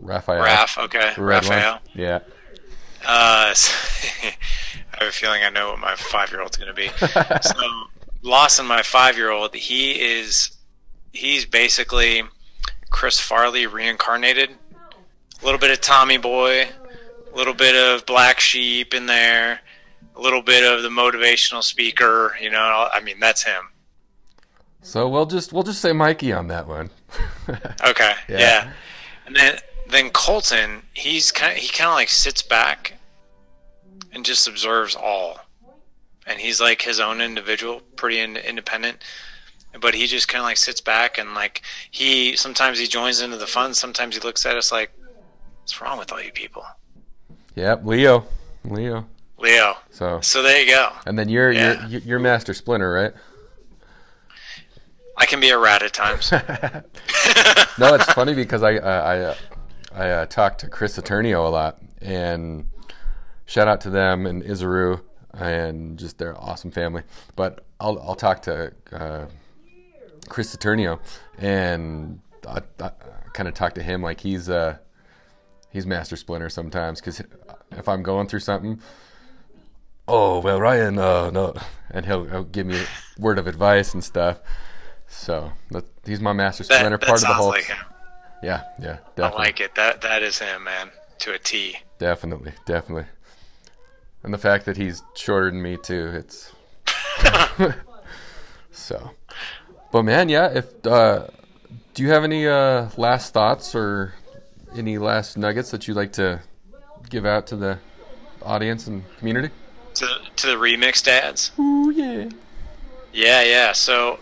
Raphael. 0.00 0.44
Raph, 0.44 0.84
okay. 0.84 1.12
Raphael. 1.16 1.72
One. 1.72 1.80
Yeah. 1.94 2.20
Uh, 3.06 3.52
so 3.54 3.72
I 4.28 5.04
have 5.04 5.08
a 5.08 5.12
feeling 5.12 5.42
I 5.42 5.50
know 5.50 5.70
what 5.70 5.80
my 5.80 5.96
five 5.96 6.30
year 6.30 6.40
old's 6.40 6.56
going 6.56 6.68
to 6.68 6.74
be. 6.74 6.88
so, 7.42 7.54
Lawson, 8.22 8.66
my 8.66 8.82
five 8.82 9.16
year 9.16 9.30
old, 9.30 9.54
he 9.54 9.92
is, 9.92 10.56
he's 11.12 11.44
basically 11.44 12.22
Chris 12.90 13.20
Farley 13.20 13.66
reincarnated. 13.66 14.50
A 14.50 15.44
little 15.44 15.60
bit 15.60 15.70
of 15.70 15.80
Tommy 15.80 16.18
Boy, 16.18 16.62
a 16.62 17.36
little 17.36 17.54
bit 17.54 17.76
of 17.76 18.04
Black 18.06 18.40
Sheep 18.40 18.92
in 18.92 19.06
there, 19.06 19.60
a 20.16 20.20
little 20.20 20.42
bit 20.42 20.64
of 20.64 20.82
the 20.82 20.88
motivational 20.88 21.62
speaker. 21.62 22.34
You 22.40 22.50
know, 22.50 22.88
I 22.92 23.00
mean, 23.00 23.20
that's 23.20 23.42
him. 23.44 23.68
So 24.88 25.06
we'll 25.06 25.26
just 25.26 25.52
we'll 25.52 25.64
just 25.64 25.82
say 25.82 25.92
Mikey 25.92 26.32
on 26.32 26.48
that 26.48 26.66
one. 26.66 26.88
okay. 27.84 28.12
Yeah. 28.26 28.38
yeah. 28.38 28.72
And 29.26 29.36
then 29.36 29.58
then 29.86 30.08
Colton, 30.10 30.82
he's 30.94 31.30
kind 31.30 31.52
of, 31.52 31.58
he 31.58 31.68
kind 31.68 31.88
of 31.88 31.94
like 31.94 32.08
sits 32.08 32.40
back 32.42 32.94
and 34.12 34.24
just 34.24 34.48
observes 34.48 34.94
all. 34.96 35.40
And 36.26 36.38
he's 36.38 36.58
like 36.60 36.80
his 36.80 37.00
own 37.00 37.20
individual, 37.20 37.80
pretty 37.96 38.20
in, 38.20 38.36
independent. 38.38 39.04
But 39.78 39.94
he 39.94 40.06
just 40.06 40.26
kind 40.28 40.40
of 40.40 40.44
like 40.46 40.56
sits 40.56 40.80
back 40.80 41.18
and 41.18 41.34
like 41.34 41.60
he 41.90 42.34
sometimes 42.36 42.78
he 42.78 42.86
joins 42.86 43.20
into 43.20 43.36
the 43.36 43.46
fun. 43.46 43.74
Sometimes 43.74 44.14
he 44.16 44.22
looks 44.22 44.46
at 44.46 44.56
us 44.56 44.72
like, 44.72 44.90
"What's 45.60 45.78
wrong 45.82 45.98
with 45.98 46.10
all 46.12 46.22
you 46.22 46.32
people?" 46.32 46.64
Yep, 47.56 47.84
Leo, 47.84 48.24
Leo. 48.64 49.06
Leo. 49.38 49.76
So 49.90 50.20
So 50.22 50.42
there 50.42 50.62
you 50.62 50.70
go. 50.70 50.92
and 51.04 51.18
then 51.18 51.28
you're 51.28 51.52
Yeah. 51.52 51.86
you're 51.88 52.00
you're 52.00 52.18
Master 52.18 52.54
Splinter, 52.54 52.90
right? 52.90 53.12
I 55.18 55.26
can 55.26 55.40
be 55.40 55.50
a 55.50 55.58
rat 55.58 55.82
at 55.82 55.92
times. 55.92 56.30
no, 57.78 57.94
it's 57.94 58.12
funny 58.12 58.34
because 58.34 58.62
I 58.62 58.76
I 58.76 58.98
I, 58.98 59.20
uh, 59.20 59.34
I 59.92 60.10
uh, 60.10 60.26
talked 60.26 60.60
to 60.60 60.68
Chris 60.68 60.96
Eternio 60.96 61.44
a 61.44 61.48
lot, 61.48 61.82
and 62.00 62.66
shout 63.44 63.66
out 63.66 63.80
to 63.82 63.90
them 63.90 64.26
and 64.26 64.42
Isaru 64.44 65.00
and 65.34 65.98
just 65.98 66.18
their 66.18 66.40
awesome 66.40 66.70
family. 66.70 67.02
But 67.34 67.64
I'll 67.80 67.98
I'll 68.00 68.14
talk 68.14 68.42
to 68.42 68.72
uh, 68.92 69.26
Chris 70.28 70.54
Eternio, 70.54 71.00
and 71.36 72.20
I, 72.48 72.62
I 72.80 72.90
kind 73.32 73.48
of 73.48 73.54
talk 73.54 73.74
to 73.74 73.82
him 73.82 74.02
like 74.02 74.20
he's 74.20 74.48
uh 74.48 74.78
he's 75.70 75.84
Master 75.84 76.16
Splinter 76.16 76.48
sometimes 76.48 77.00
because 77.00 77.20
if 77.72 77.88
I'm 77.88 78.02
going 78.02 78.28
through 78.28 78.40
something. 78.40 78.80
Oh 80.06 80.38
well, 80.38 80.58
Ryan, 80.58 80.98
uh, 80.98 81.30
no, 81.30 81.54
and 81.90 82.06
he'll, 82.06 82.24
he'll 82.24 82.44
give 82.44 82.66
me 82.66 82.78
a 82.80 83.20
word 83.20 83.38
of 83.38 83.46
advice 83.46 83.92
and 83.92 84.02
stuff. 84.02 84.40
So 85.08 85.52
that, 85.70 85.84
he's 86.04 86.20
my 86.20 86.32
master 86.32 86.64
splinter, 86.64 86.90
that 86.90 87.06
part 87.06 87.22
of 87.22 87.28
the 87.28 87.34
whole. 87.34 87.48
like. 87.48 87.70
Yeah, 88.42 88.62
yeah, 88.80 88.98
I 89.02 89.10
definitely, 89.16 89.44
like 89.44 89.60
it. 89.60 89.74
That 89.74 90.00
that 90.02 90.22
is 90.22 90.38
him, 90.38 90.64
man, 90.64 90.90
to 91.18 91.32
a 91.32 91.38
T. 91.38 91.76
definitely, 91.98 92.52
definitely. 92.66 93.06
And 94.22 94.32
the 94.32 94.38
fact 94.38 94.64
that 94.66 94.76
he's 94.76 95.02
shorter 95.14 95.50
than 95.50 95.60
me 95.62 95.76
too, 95.76 96.12
it's 96.14 96.52
so. 98.70 99.10
But 99.90 100.02
man, 100.04 100.28
yeah. 100.28 100.50
If 100.52 100.86
uh, 100.86 101.28
do 101.94 102.02
you 102.02 102.10
have 102.10 102.22
any 102.22 102.46
uh, 102.46 102.90
last 102.96 103.32
thoughts 103.32 103.74
or 103.74 104.14
any 104.76 104.98
last 104.98 105.36
nuggets 105.36 105.70
that 105.70 105.88
you'd 105.88 105.96
like 105.96 106.12
to 106.12 106.40
give 107.10 107.26
out 107.26 107.46
to 107.48 107.56
the 107.56 107.78
audience 108.42 108.86
and 108.86 109.02
community? 109.18 109.52
To 109.94 110.06
to 110.36 110.46
the 110.46 110.54
remix 110.54 111.02
dads. 111.02 111.50
Ooh 111.58 111.90
yeah. 111.90 112.28
Yeah, 113.12 113.42
yeah. 113.42 113.72
So, 113.72 114.20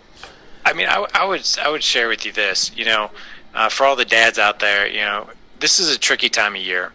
I 0.66 0.72
mean, 0.72 0.88
I, 0.88 1.06
I 1.14 1.24
would 1.24 1.48
I 1.62 1.70
would 1.70 1.84
share 1.84 2.08
with 2.08 2.26
you 2.26 2.32
this. 2.32 2.72
You 2.76 2.86
know, 2.86 3.10
uh, 3.54 3.68
for 3.68 3.86
all 3.86 3.94
the 3.94 4.04
dads 4.04 4.36
out 4.36 4.58
there, 4.58 4.88
you 4.88 5.00
know, 5.00 5.28
this 5.60 5.78
is 5.78 5.94
a 5.94 5.98
tricky 5.98 6.28
time 6.28 6.56
of 6.56 6.60
year, 6.60 6.92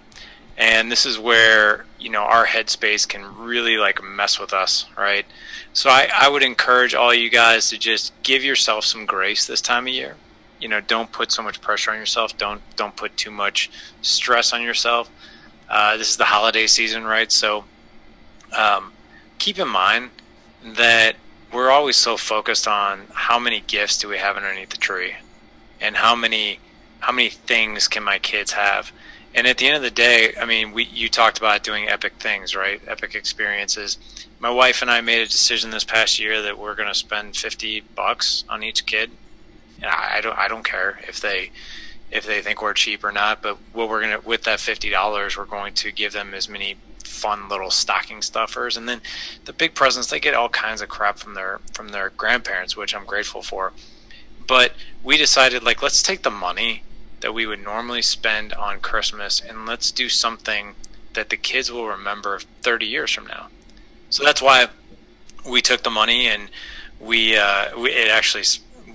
and 0.58 0.92
this 0.92 1.06
is 1.06 1.18
where 1.18 1.86
you 1.98 2.10
know 2.10 2.24
our 2.24 2.46
headspace 2.46 3.08
can 3.08 3.24
really 3.38 3.78
like 3.78 4.04
mess 4.04 4.40
with 4.42 4.52
us, 4.52 4.88
right? 4.98 5.26
So 5.72 5.90
I, 5.90 6.10
I 6.14 6.28
would 6.28 6.44
encourage 6.44 6.94
all 6.94 7.14
you 7.14 7.30
guys 7.30 7.70
to 7.70 7.78
just 7.78 8.12
give 8.24 8.44
yourself 8.44 8.84
some 8.84 9.06
grace 9.06 9.48
this 9.48 9.62
time 9.62 9.88
of 9.88 9.94
year. 9.94 10.18
You 10.60 10.68
know, 10.68 10.82
don't 10.82 11.10
put 11.10 11.32
so 11.32 11.42
much 11.42 11.62
pressure 11.62 11.92
on 11.92 11.98
yourself. 11.98 12.38
Don't 12.38 12.62
don't 12.76 12.98
put 12.98 13.16
too 13.16 13.32
much 13.32 13.72
stress 14.02 14.52
on 14.52 14.62
yourself. 14.62 15.10
Uh, 15.70 15.96
this 15.96 16.10
is 16.10 16.18
the 16.18 16.26
holiday 16.26 16.68
season, 16.68 17.06
right? 17.06 17.32
So 17.32 17.64
um, 18.52 18.92
keep 19.40 19.58
in 19.60 19.70
mind 19.70 20.10
that 20.76 21.16
we're 21.54 21.70
always 21.70 21.98
so 21.98 22.18
focused 22.18 22.68
on 22.68 23.08
how 23.14 23.40
many 23.40 23.62
gifts 23.62 23.98
do 23.98 24.08
we 24.08 24.18
have 24.18 24.38
underneath 24.38 24.70
the 24.70 24.78
tree? 24.78 25.16
And 25.80 25.96
how 25.96 26.16
many 26.16 26.60
how 27.00 27.12
many 27.12 27.30
things 27.30 27.88
can 27.88 28.04
my 28.04 28.20
kids 28.20 28.52
have? 28.52 28.92
And 29.34 29.48
at 29.48 29.58
the 29.58 29.66
end 29.68 29.76
of 29.76 29.82
the 29.82 29.92
day 29.92 30.34
i 30.40 30.46
mean 30.46 30.72
we 30.72 30.86
you 30.86 31.10
talked 31.10 31.38
about 31.38 31.64
doing 31.64 31.88
epic 31.88 32.14
things 32.20 32.56
right? 32.56 32.82
Epic 32.88 33.16
experiences. 33.16 33.98
My 34.40 34.50
wife 34.50 34.82
and 34.82 34.92
i 34.92 35.02
made 35.02 35.22
a 35.22 35.26
decision 35.26 35.72
this 35.72 35.84
past 35.84 36.20
year 36.20 36.42
that 36.42 36.58
we're 36.58 36.76
going 36.76 36.90
to 36.90 36.96
spend 36.96 37.36
50 37.36 37.82
bucks 37.96 38.44
on 38.50 38.64
each 38.64 38.86
kid. 38.86 39.12
And 39.82 39.86
I, 39.86 40.18
I 40.18 40.22
don't 40.22 40.38
i 40.38 40.48
don't 40.48 40.64
care 40.64 41.00
if 41.08 41.20
they 41.20 41.52
if 42.12 42.26
they 42.26 42.42
think 42.42 42.62
we're 42.62 42.74
cheap 42.74 43.04
or 43.04 43.12
not 43.12 43.42
but 43.42 43.58
what 43.74 43.90
we're 43.90 44.02
going 44.02 44.22
to 44.22 44.28
with 44.28 44.44
that 44.44 44.60
$50 44.60 45.38
we're 45.38 45.46
going 45.46 45.74
to 45.76 45.92
give 45.92 46.14
them 46.14 46.34
as 46.34 46.48
many 46.50 46.76
fun 47.08 47.50
little 47.50 47.72
stocking 47.72 48.22
stuffers. 48.22 48.78
And 48.78 48.88
then 48.88 49.02
the 49.46 49.54
big 49.54 49.74
presents 49.74 50.10
they 50.10 50.20
get 50.20 50.34
all 50.34 50.50
kinds 50.50 50.82
of 50.82 50.90
crap 50.90 51.18
from 51.20 51.34
their 51.34 51.60
from 51.74 51.90
their 51.90 52.10
grandparents 52.10 52.76
which 52.76 52.96
i'm 52.96 53.06
grateful 53.06 53.42
for. 53.42 53.74
But 54.48 54.74
we 55.04 55.18
decided 55.18 55.64
like 55.64 55.82
let's 55.82 56.02
take 56.02 56.24
the 56.24 56.32
money 56.32 56.84
that 57.22 57.34
we 57.34 57.46
would 57.46 57.64
normally 57.64 58.02
spend 58.02 58.54
on 58.54 58.80
christmas 58.80 59.40
and 59.40 59.66
let's 59.66 59.92
do 59.92 60.10
something 60.10 60.76
that 61.14 61.30
the 61.30 61.38
kids 61.38 61.72
will 61.72 61.88
remember 61.88 62.40
30 62.40 62.86
years 62.86 63.12
from 63.12 63.28
now. 63.28 63.48
So 64.10 64.24
that's 64.24 64.42
why 64.42 64.68
we 65.46 65.62
took 65.62 65.84
the 65.84 65.90
money 65.90 66.28
and 66.28 66.50
we 67.00 67.36
uh 67.36 67.78
we 67.78 67.92
it 67.92 68.10
actually 68.10 68.44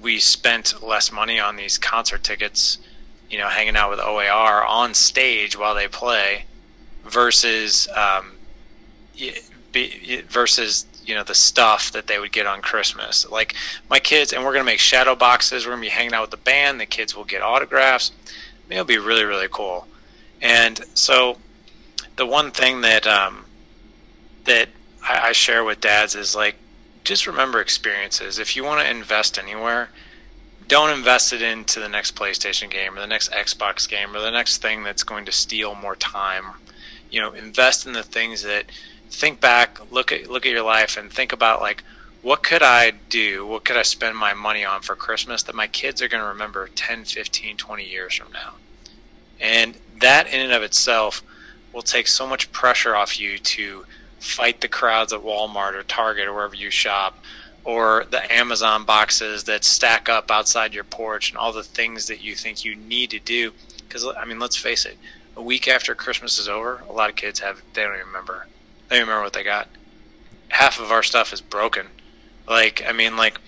we 0.00 0.18
spent 0.18 0.82
less 0.82 1.10
money 1.10 1.40
on 1.40 1.56
these 1.56 1.78
concert 1.78 2.22
tickets 2.22 2.78
you 3.28 3.38
know 3.38 3.48
hanging 3.48 3.76
out 3.76 3.90
with 3.90 4.00
oar 4.00 4.64
on 4.64 4.94
stage 4.94 5.58
while 5.58 5.74
they 5.74 5.88
play 5.88 6.44
versus 7.08 7.88
um, 7.94 8.32
versus 10.28 10.86
you 11.04 11.14
know 11.14 11.22
the 11.22 11.34
stuff 11.34 11.92
that 11.92 12.06
they 12.06 12.18
would 12.18 12.32
get 12.32 12.46
on 12.46 12.60
Christmas. 12.60 13.28
Like 13.28 13.54
my 13.88 13.98
kids, 13.98 14.32
and 14.32 14.44
we're 14.44 14.52
gonna 14.52 14.64
make 14.64 14.80
shadow 14.80 15.14
boxes. 15.14 15.66
We're 15.66 15.72
gonna 15.72 15.82
be 15.82 15.88
hanging 15.88 16.14
out 16.14 16.22
with 16.22 16.30
the 16.30 16.36
band. 16.38 16.80
The 16.80 16.86
kids 16.86 17.16
will 17.16 17.24
get 17.24 17.42
autographs. 17.42 18.12
It'll 18.68 18.84
be 18.84 18.98
really 18.98 19.24
really 19.24 19.48
cool. 19.50 19.86
And 20.42 20.80
so 20.94 21.38
the 22.16 22.26
one 22.26 22.50
thing 22.50 22.80
that 22.82 23.06
um, 23.06 23.46
that 24.44 24.68
I, 25.02 25.28
I 25.28 25.32
share 25.32 25.64
with 25.64 25.80
dads 25.80 26.14
is 26.14 26.34
like 26.34 26.56
just 27.04 27.26
remember 27.26 27.60
experiences. 27.60 28.38
If 28.38 28.56
you 28.56 28.64
want 28.64 28.80
to 28.80 28.90
invest 28.90 29.38
anywhere, 29.38 29.90
don't 30.66 30.90
invest 30.90 31.32
it 31.32 31.40
into 31.40 31.78
the 31.78 31.88
next 31.88 32.16
PlayStation 32.16 32.68
game 32.68 32.96
or 32.96 33.00
the 33.00 33.06
next 33.06 33.30
Xbox 33.30 33.88
game 33.88 34.14
or 34.14 34.20
the 34.20 34.32
next 34.32 34.60
thing 34.60 34.82
that's 34.82 35.04
going 35.04 35.24
to 35.26 35.32
steal 35.32 35.76
more 35.76 35.94
time 35.94 36.44
you 37.16 37.22
know 37.22 37.32
invest 37.32 37.86
in 37.86 37.94
the 37.94 38.02
things 38.02 38.42
that 38.42 38.66
think 39.08 39.40
back 39.40 39.80
look 39.90 40.12
at 40.12 40.28
look 40.28 40.44
at 40.44 40.52
your 40.52 40.62
life 40.62 40.98
and 40.98 41.10
think 41.10 41.32
about 41.32 41.62
like 41.62 41.82
what 42.20 42.42
could 42.42 42.62
i 42.62 42.90
do? 43.08 43.46
What 43.46 43.64
could 43.64 43.76
i 43.78 43.82
spend 43.82 44.18
my 44.18 44.34
money 44.34 44.66
on 44.66 44.82
for 44.82 44.94
christmas 44.94 45.42
that 45.44 45.54
my 45.54 45.66
kids 45.66 46.02
are 46.02 46.08
going 46.08 46.22
to 46.22 46.28
remember 46.28 46.68
10 46.74 47.04
15 47.04 47.56
20 47.56 47.84
years 47.84 48.14
from 48.14 48.30
now? 48.32 48.52
And 49.40 49.78
that 50.00 50.26
in 50.26 50.40
and 50.40 50.52
of 50.52 50.62
itself 50.62 51.22
will 51.72 51.80
take 51.80 52.06
so 52.06 52.26
much 52.26 52.52
pressure 52.52 52.94
off 52.94 53.18
you 53.18 53.38
to 53.38 53.86
fight 54.18 54.60
the 54.60 54.68
crowds 54.68 55.14
at 55.14 55.20
walmart 55.20 55.72
or 55.72 55.84
target 55.84 56.28
or 56.28 56.34
wherever 56.34 56.54
you 56.54 56.70
shop 56.70 57.18
or 57.64 58.04
the 58.10 58.30
amazon 58.30 58.84
boxes 58.84 59.44
that 59.44 59.64
stack 59.64 60.10
up 60.10 60.30
outside 60.30 60.74
your 60.74 60.84
porch 60.84 61.30
and 61.30 61.38
all 61.38 61.52
the 61.52 61.62
things 61.62 62.08
that 62.08 62.22
you 62.22 62.34
think 62.34 62.62
you 62.62 62.76
need 62.76 63.08
to 63.08 63.20
do. 63.20 63.52
Because 63.78 64.06
i 64.20 64.26
mean 64.26 64.38
let's 64.38 64.56
face 64.56 64.84
it 64.84 64.98
a 65.36 65.42
week 65.42 65.68
after 65.68 65.94
Christmas 65.94 66.38
is 66.38 66.48
over, 66.48 66.82
a 66.88 66.92
lot 66.92 67.10
of 67.10 67.16
kids 67.16 67.40
have 67.40 67.62
they 67.74 67.82
don't 67.82 67.94
even 67.94 68.06
remember. 68.06 68.46
They 68.88 69.00
remember 69.00 69.22
what 69.22 69.32
they 69.32 69.44
got. 69.44 69.68
Half 70.48 70.80
of 70.80 70.90
our 70.90 71.02
stuff 71.02 71.32
is 71.32 71.40
broken. 71.40 71.86
Like 72.48 72.82
I 72.86 72.92
mean, 72.92 73.16
like 73.16 73.38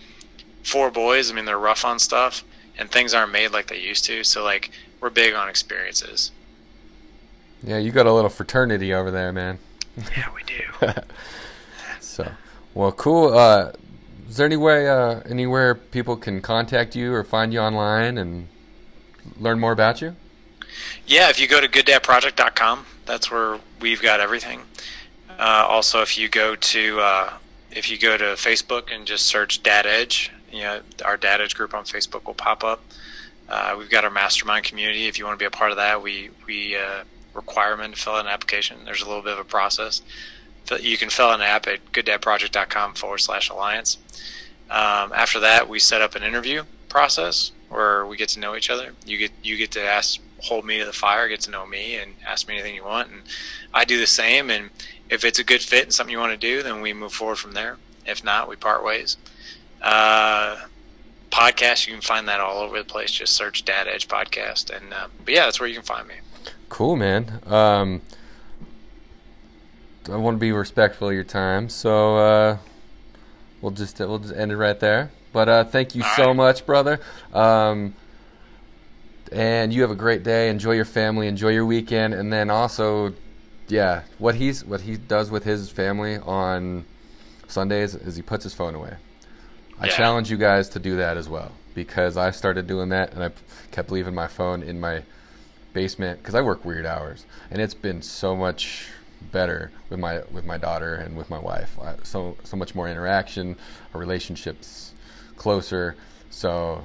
four 0.62 0.90
boys. 0.90 1.30
I 1.30 1.34
mean, 1.34 1.44
they're 1.44 1.58
rough 1.58 1.84
on 1.84 1.98
stuff, 1.98 2.44
and 2.78 2.90
things 2.90 3.14
aren't 3.14 3.32
made 3.32 3.52
like 3.52 3.68
they 3.68 3.80
used 3.80 4.04
to. 4.04 4.24
So 4.24 4.44
like 4.44 4.70
we're 5.00 5.10
big 5.10 5.34
on 5.34 5.48
experiences. 5.48 6.32
Yeah, 7.62 7.78
you 7.78 7.90
got 7.90 8.06
a 8.06 8.12
little 8.12 8.30
fraternity 8.30 8.94
over 8.94 9.10
there, 9.10 9.32
man. 9.32 9.58
Yeah, 10.16 10.28
we 10.34 10.42
do. 10.44 10.92
So, 12.18 12.32
well, 12.74 12.90
cool. 12.90 13.36
Uh, 13.36 13.70
is 14.28 14.38
there 14.38 14.46
any 14.46 14.56
way, 14.56 14.88
uh, 14.88 15.20
anywhere 15.20 15.76
people 15.76 16.16
can 16.16 16.40
contact 16.40 16.96
you 16.96 17.12
or 17.14 17.22
find 17.22 17.52
you 17.52 17.60
online 17.60 18.18
and 18.18 18.48
learn 19.38 19.60
more 19.60 19.70
about 19.70 20.02
you? 20.02 20.16
Yeah, 21.06 21.30
if 21.30 21.40
you 21.40 21.46
go 21.46 21.60
to 21.60 21.68
gooddadproject.com, 21.68 22.86
that's 23.06 23.30
where 23.30 23.58
we've 23.80 24.02
got 24.02 24.20
everything. 24.20 24.62
Uh, 25.38 25.64
also, 25.68 26.02
if 26.02 26.18
you 26.18 26.28
go 26.28 26.56
to 26.56 27.00
uh, 27.00 27.32
if 27.70 27.90
you 27.90 27.98
go 27.98 28.16
to 28.16 28.24
Facebook 28.24 28.92
and 28.94 29.06
just 29.06 29.26
search 29.26 29.62
Dad 29.62 29.86
Edge, 29.86 30.30
you 30.50 30.62
know 30.62 30.80
our 31.04 31.16
Dad 31.16 31.40
Edge 31.40 31.54
group 31.54 31.74
on 31.74 31.84
Facebook 31.84 32.26
will 32.26 32.34
pop 32.34 32.64
up. 32.64 32.82
Uh, 33.48 33.76
we've 33.78 33.90
got 33.90 34.04
our 34.04 34.10
mastermind 34.10 34.64
community. 34.64 35.06
If 35.06 35.18
you 35.18 35.24
want 35.24 35.38
to 35.38 35.42
be 35.42 35.46
a 35.46 35.50
part 35.50 35.70
of 35.70 35.76
that, 35.76 36.02
we 36.02 36.30
we 36.46 36.76
uh, 36.76 37.04
require 37.34 37.76
them 37.76 37.92
to 37.92 37.98
fill 37.98 38.14
out 38.14 38.26
an 38.26 38.30
application. 38.30 38.84
There's 38.84 39.02
a 39.02 39.06
little 39.06 39.22
bit 39.22 39.32
of 39.32 39.38
a 39.38 39.44
process. 39.44 40.02
You 40.80 40.98
can 40.98 41.08
fill 41.08 41.28
out 41.28 41.40
an 41.40 41.46
app 41.46 41.66
at 41.66 41.92
gooddadproject.com 41.92 42.94
forward 42.94 43.18
slash 43.18 43.48
alliance. 43.48 43.96
Um, 44.68 45.12
after 45.14 45.40
that, 45.40 45.66
we 45.66 45.78
set 45.78 46.02
up 46.02 46.14
an 46.14 46.22
interview 46.22 46.64
process 46.90 47.52
where 47.70 48.04
we 48.06 48.16
get 48.18 48.28
to 48.30 48.40
know 48.40 48.54
each 48.54 48.68
other. 48.68 48.92
You 49.06 49.16
get 49.18 49.32
you 49.42 49.56
get 49.56 49.70
to 49.72 49.82
ask, 49.82 50.20
hold 50.40 50.64
me 50.64 50.78
to 50.78 50.84
the 50.84 50.92
fire, 50.92 51.28
get 51.28 51.40
to 51.40 51.50
know 51.50 51.66
me, 51.66 51.96
and 51.96 52.14
ask 52.26 52.48
me 52.48 52.54
anything 52.54 52.74
you 52.74 52.84
want, 52.84 53.10
and 53.10 53.22
I 53.74 53.84
do 53.84 53.98
the 53.98 54.06
same. 54.06 54.50
And 54.50 54.70
if 55.10 55.24
it's 55.24 55.38
a 55.38 55.44
good 55.44 55.62
fit 55.62 55.84
and 55.84 55.92
something 55.92 56.12
you 56.12 56.18
want 56.18 56.32
to 56.32 56.38
do, 56.38 56.62
then 56.62 56.80
we 56.80 56.92
move 56.92 57.12
forward 57.12 57.36
from 57.38 57.52
there. 57.52 57.76
If 58.06 58.24
not, 58.24 58.48
we 58.48 58.56
part 58.56 58.84
ways. 58.84 59.16
Uh, 59.82 60.56
podcast, 61.30 61.86
you 61.86 61.92
can 61.92 62.02
find 62.02 62.28
that 62.28 62.40
all 62.40 62.58
over 62.58 62.78
the 62.78 62.84
place. 62.84 63.10
Just 63.10 63.34
search 63.34 63.64
Dad 63.64 63.86
Edge 63.86 64.08
Podcast, 64.08 64.74
and 64.74 64.92
uh, 64.92 65.08
but 65.24 65.34
yeah, 65.34 65.44
that's 65.44 65.60
where 65.60 65.68
you 65.68 65.74
can 65.74 65.84
find 65.84 66.08
me. 66.08 66.14
Cool, 66.68 66.96
man. 66.96 67.40
Um, 67.46 68.02
I 70.10 70.16
want 70.16 70.36
to 70.36 70.40
be 70.40 70.52
respectful 70.52 71.08
of 71.08 71.14
your 71.14 71.24
time, 71.24 71.68
so 71.68 72.16
uh, 72.16 72.58
we'll 73.60 73.72
just 73.72 73.98
we'll 73.98 74.18
just 74.18 74.34
end 74.34 74.52
it 74.52 74.56
right 74.56 74.78
there. 74.78 75.10
But 75.32 75.48
uh, 75.48 75.64
thank 75.64 75.94
you 75.94 76.02
All 76.02 76.16
so 76.16 76.26
right. 76.28 76.36
much, 76.36 76.66
brother. 76.66 77.00
Um, 77.32 77.94
and 79.32 79.72
you 79.72 79.82
have 79.82 79.90
a 79.90 79.96
great 79.96 80.22
day. 80.22 80.48
Enjoy 80.48 80.72
your 80.72 80.84
family. 80.84 81.28
Enjoy 81.28 81.48
your 81.50 81.66
weekend, 81.66 82.14
and 82.14 82.32
then 82.32 82.50
also 82.50 83.14
yeah, 83.68 84.02
what 84.18 84.36
he's 84.36 84.64
what 84.64 84.82
he 84.82 84.96
does 84.96 85.30
with 85.30 85.44
his 85.44 85.70
family 85.70 86.16
on 86.16 86.84
Sundays 87.46 87.94
is 87.94 88.16
he 88.16 88.22
puts 88.22 88.44
his 88.44 88.54
phone 88.54 88.74
away. 88.74 88.94
I 89.80 89.86
Yeah. 89.86 89.96
challenge 89.96 90.30
you 90.30 90.36
guys 90.36 90.68
to 90.70 90.78
do 90.78 90.96
that 90.96 91.16
as 91.16 91.28
well 91.28 91.52
because 91.74 92.16
I 92.16 92.30
started 92.30 92.66
doing 92.66 92.88
that 92.88 93.12
and 93.12 93.22
I 93.22 93.30
kept 93.70 93.90
leaving 93.92 94.14
my 94.14 94.26
phone 94.26 94.62
in 94.62 94.80
my 94.80 95.02
basement 95.72 96.18
because 96.20 96.34
I 96.34 96.40
work 96.40 96.64
weird 96.64 96.86
hours 96.86 97.24
and 97.50 97.60
it's 97.62 97.74
been 97.74 98.02
so 98.02 98.34
much 98.34 98.88
better 99.30 99.70
with 99.90 100.00
my 100.00 100.22
with 100.32 100.44
my 100.44 100.56
daughter 100.58 100.94
and 100.94 101.16
with 101.16 101.28
my 101.30 101.38
wife. 101.38 101.78
I, 101.80 101.96
so 102.02 102.36
so 102.42 102.56
much 102.56 102.74
more 102.74 102.88
interaction, 102.88 103.56
our 103.92 104.00
relationships 104.00 104.92
closer. 105.36 105.94
So 106.30 106.84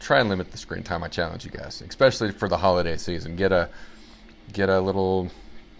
try 0.00 0.20
and 0.20 0.28
limit 0.28 0.50
the 0.50 0.58
screen 0.58 0.82
time. 0.82 1.02
I 1.04 1.08
challenge 1.08 1.44
you 1.44 1.50
guys, 1.50 1.82
especially 1.86 2.32
for 2.32 2.48
the 2.48 2.56
holiday 2.58 2.96
season. 2.96 3.36
Get 3.36 3.52
a 3.52 3.68
get 4.52 4.68
a 4.68 4.80
little 4.80 5.30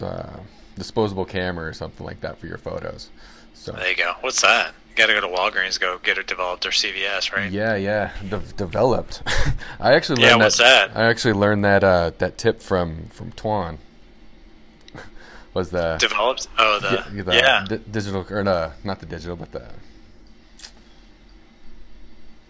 uh, 0.01 0.39
disposable 0.77 1.25
camera 1.25 1.67
or 1.67 1.73
something 1.73 2.05
like 2.05 2.21
that 2.21 2.39
for 2.39 2.47
your 2.47 2.59
photos. 2.59 3.11
So 3.55 3.73
There 3.73 3.91
you 3.91 3.97
go. 3.97 4.15
What's 4.21 4.43
that? 4.43 4.75
You 4.91 4.97
got 4.97 5.07
to 5.07 5.15
go 5.15 5.21
to 5.23 5.27
Walgreens, 5.29 5.79
go 5.81 5.99
get 5.99 6.19
it 6.19 6.27
developed 6.27 6.65
or 6.67 6.71
CVS, 6.71 7.33
right? 7.35 7.51
yeah, 7.51 7.75
yeah, 7.77 8.13
de- 8.29 8.39
developed. 8.57 9.23
I 9.81 9.95
actually 9.95 10.23
learned 10.23 10.39
Yeah, 10.39 10.45
what's 10.45 10.59
that? 10.59 10.97
I 10.97 11.05
actually 11.07 11.35
learned 11.35 11.65
that 11.65 11.83
uh, 11.83 12.11
that 12.19 12.39
tip 12.39 12.61
from 12.63 13.07
from 13.09 13.33
Twan. 13.33 13.79
Was 15.55 15.71
the 15.71 15.97
Developed? 15.99 16.49
Oh, 16.59 16.79
the 16.81 17.05
yeah, 17.15 17.23
the 17.23 17.35
yeah. 17.35 17.65
di- 17.69 17.79
digital 17.91 18.27
or 18.31 18.43
no, 18.45 18.73
not 18.85 19.01
the 19.01 19.07
digital, 19.07 19.37
but 19.37 19.53
the 19.53 19.69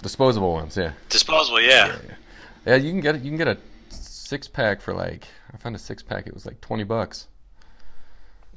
disposable 0.05 0.53
ones. 0.53 0.77
Yeah. 0.77 0.93
Disposable, 1.09 1.61
yeah. 1.61 1.87
Yeah, 1.87 1.97
yeah. 2.07 2.15
Yeah, 2.67 2.77
you 2.77 2.91
can 2.93 3.01
get. 3.01 3.15
You 3.17 3.31
can 3.31 3.37
get 3.37 3.49
a 3.49 3.59
six 3.91 4.47
pack 4.49 4.81
for 4.81 4.95
like 4.95 5.27
I 5.53 5.57
found 5.57 5.75
a 5.75 5.79
six 5.79 6.03
pack. 6.03 6.27
It 6.27 6.35
was 6.35 6.47
like 6.47 6.61
twenty 6.61 6.85
bucks. 6.85 7.27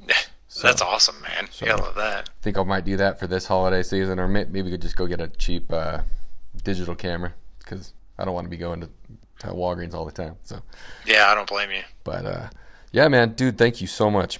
That's 0.61 0.81
awesome, 0.81 1.15
man. 1.21 1.47
so- 1.51 1.65
you 1.65 1.71
gotta 1.71 1.83
love 1.83 1.95
that. 1.95 2.29
I 2.29 2.41
think 2.41 2.57
I 2.57 2.63
might 2.63 2.85
do 2.85 2.97
that 2.97 3.19
for 3.19 3.27
this 3.27 3.45
holiday 3.47 3.83
season, 3.83 4.19
or 4.19 4.27
maybe 4.27 4.61
we 4.61 4.71
could 4.71 4.81
just 4.81 4.95
go 4.95 5.05
get 5.07 5.19
a 5.21 5.27
cheap 5.27 5.71
uh, 5.71 5.99
digital 6.63 6.95
camera 6.95 7.33
because 7.59 7.93
I 8.17 8.25
don't 8.25 8.33
want 8.33 8.45
to 8.45 8.49
be 8.49 8.57
going 8.57 8.81
to, 8.81 8.89
to 9.39 9.47
Walgreens 9.47 9.93
all 9.93 10.05
the 10.05 10.11
time. 10.11 10.35
So, 10.43 10.61
Yeah, 11.05 11.27
I 11.29 11.35
don't 11.35 11.47
blame 11.47 11.69
you. 11.71 11.83
but 12.03 12.25
uh, 12.25 12.47
yeah, 12.91 13.07
man, 13.09 13.33
dude, 13.33 13.57
thank 13.57 13.81
you 13.81 13.87
so 13.87 14.09
much 14.09 14.39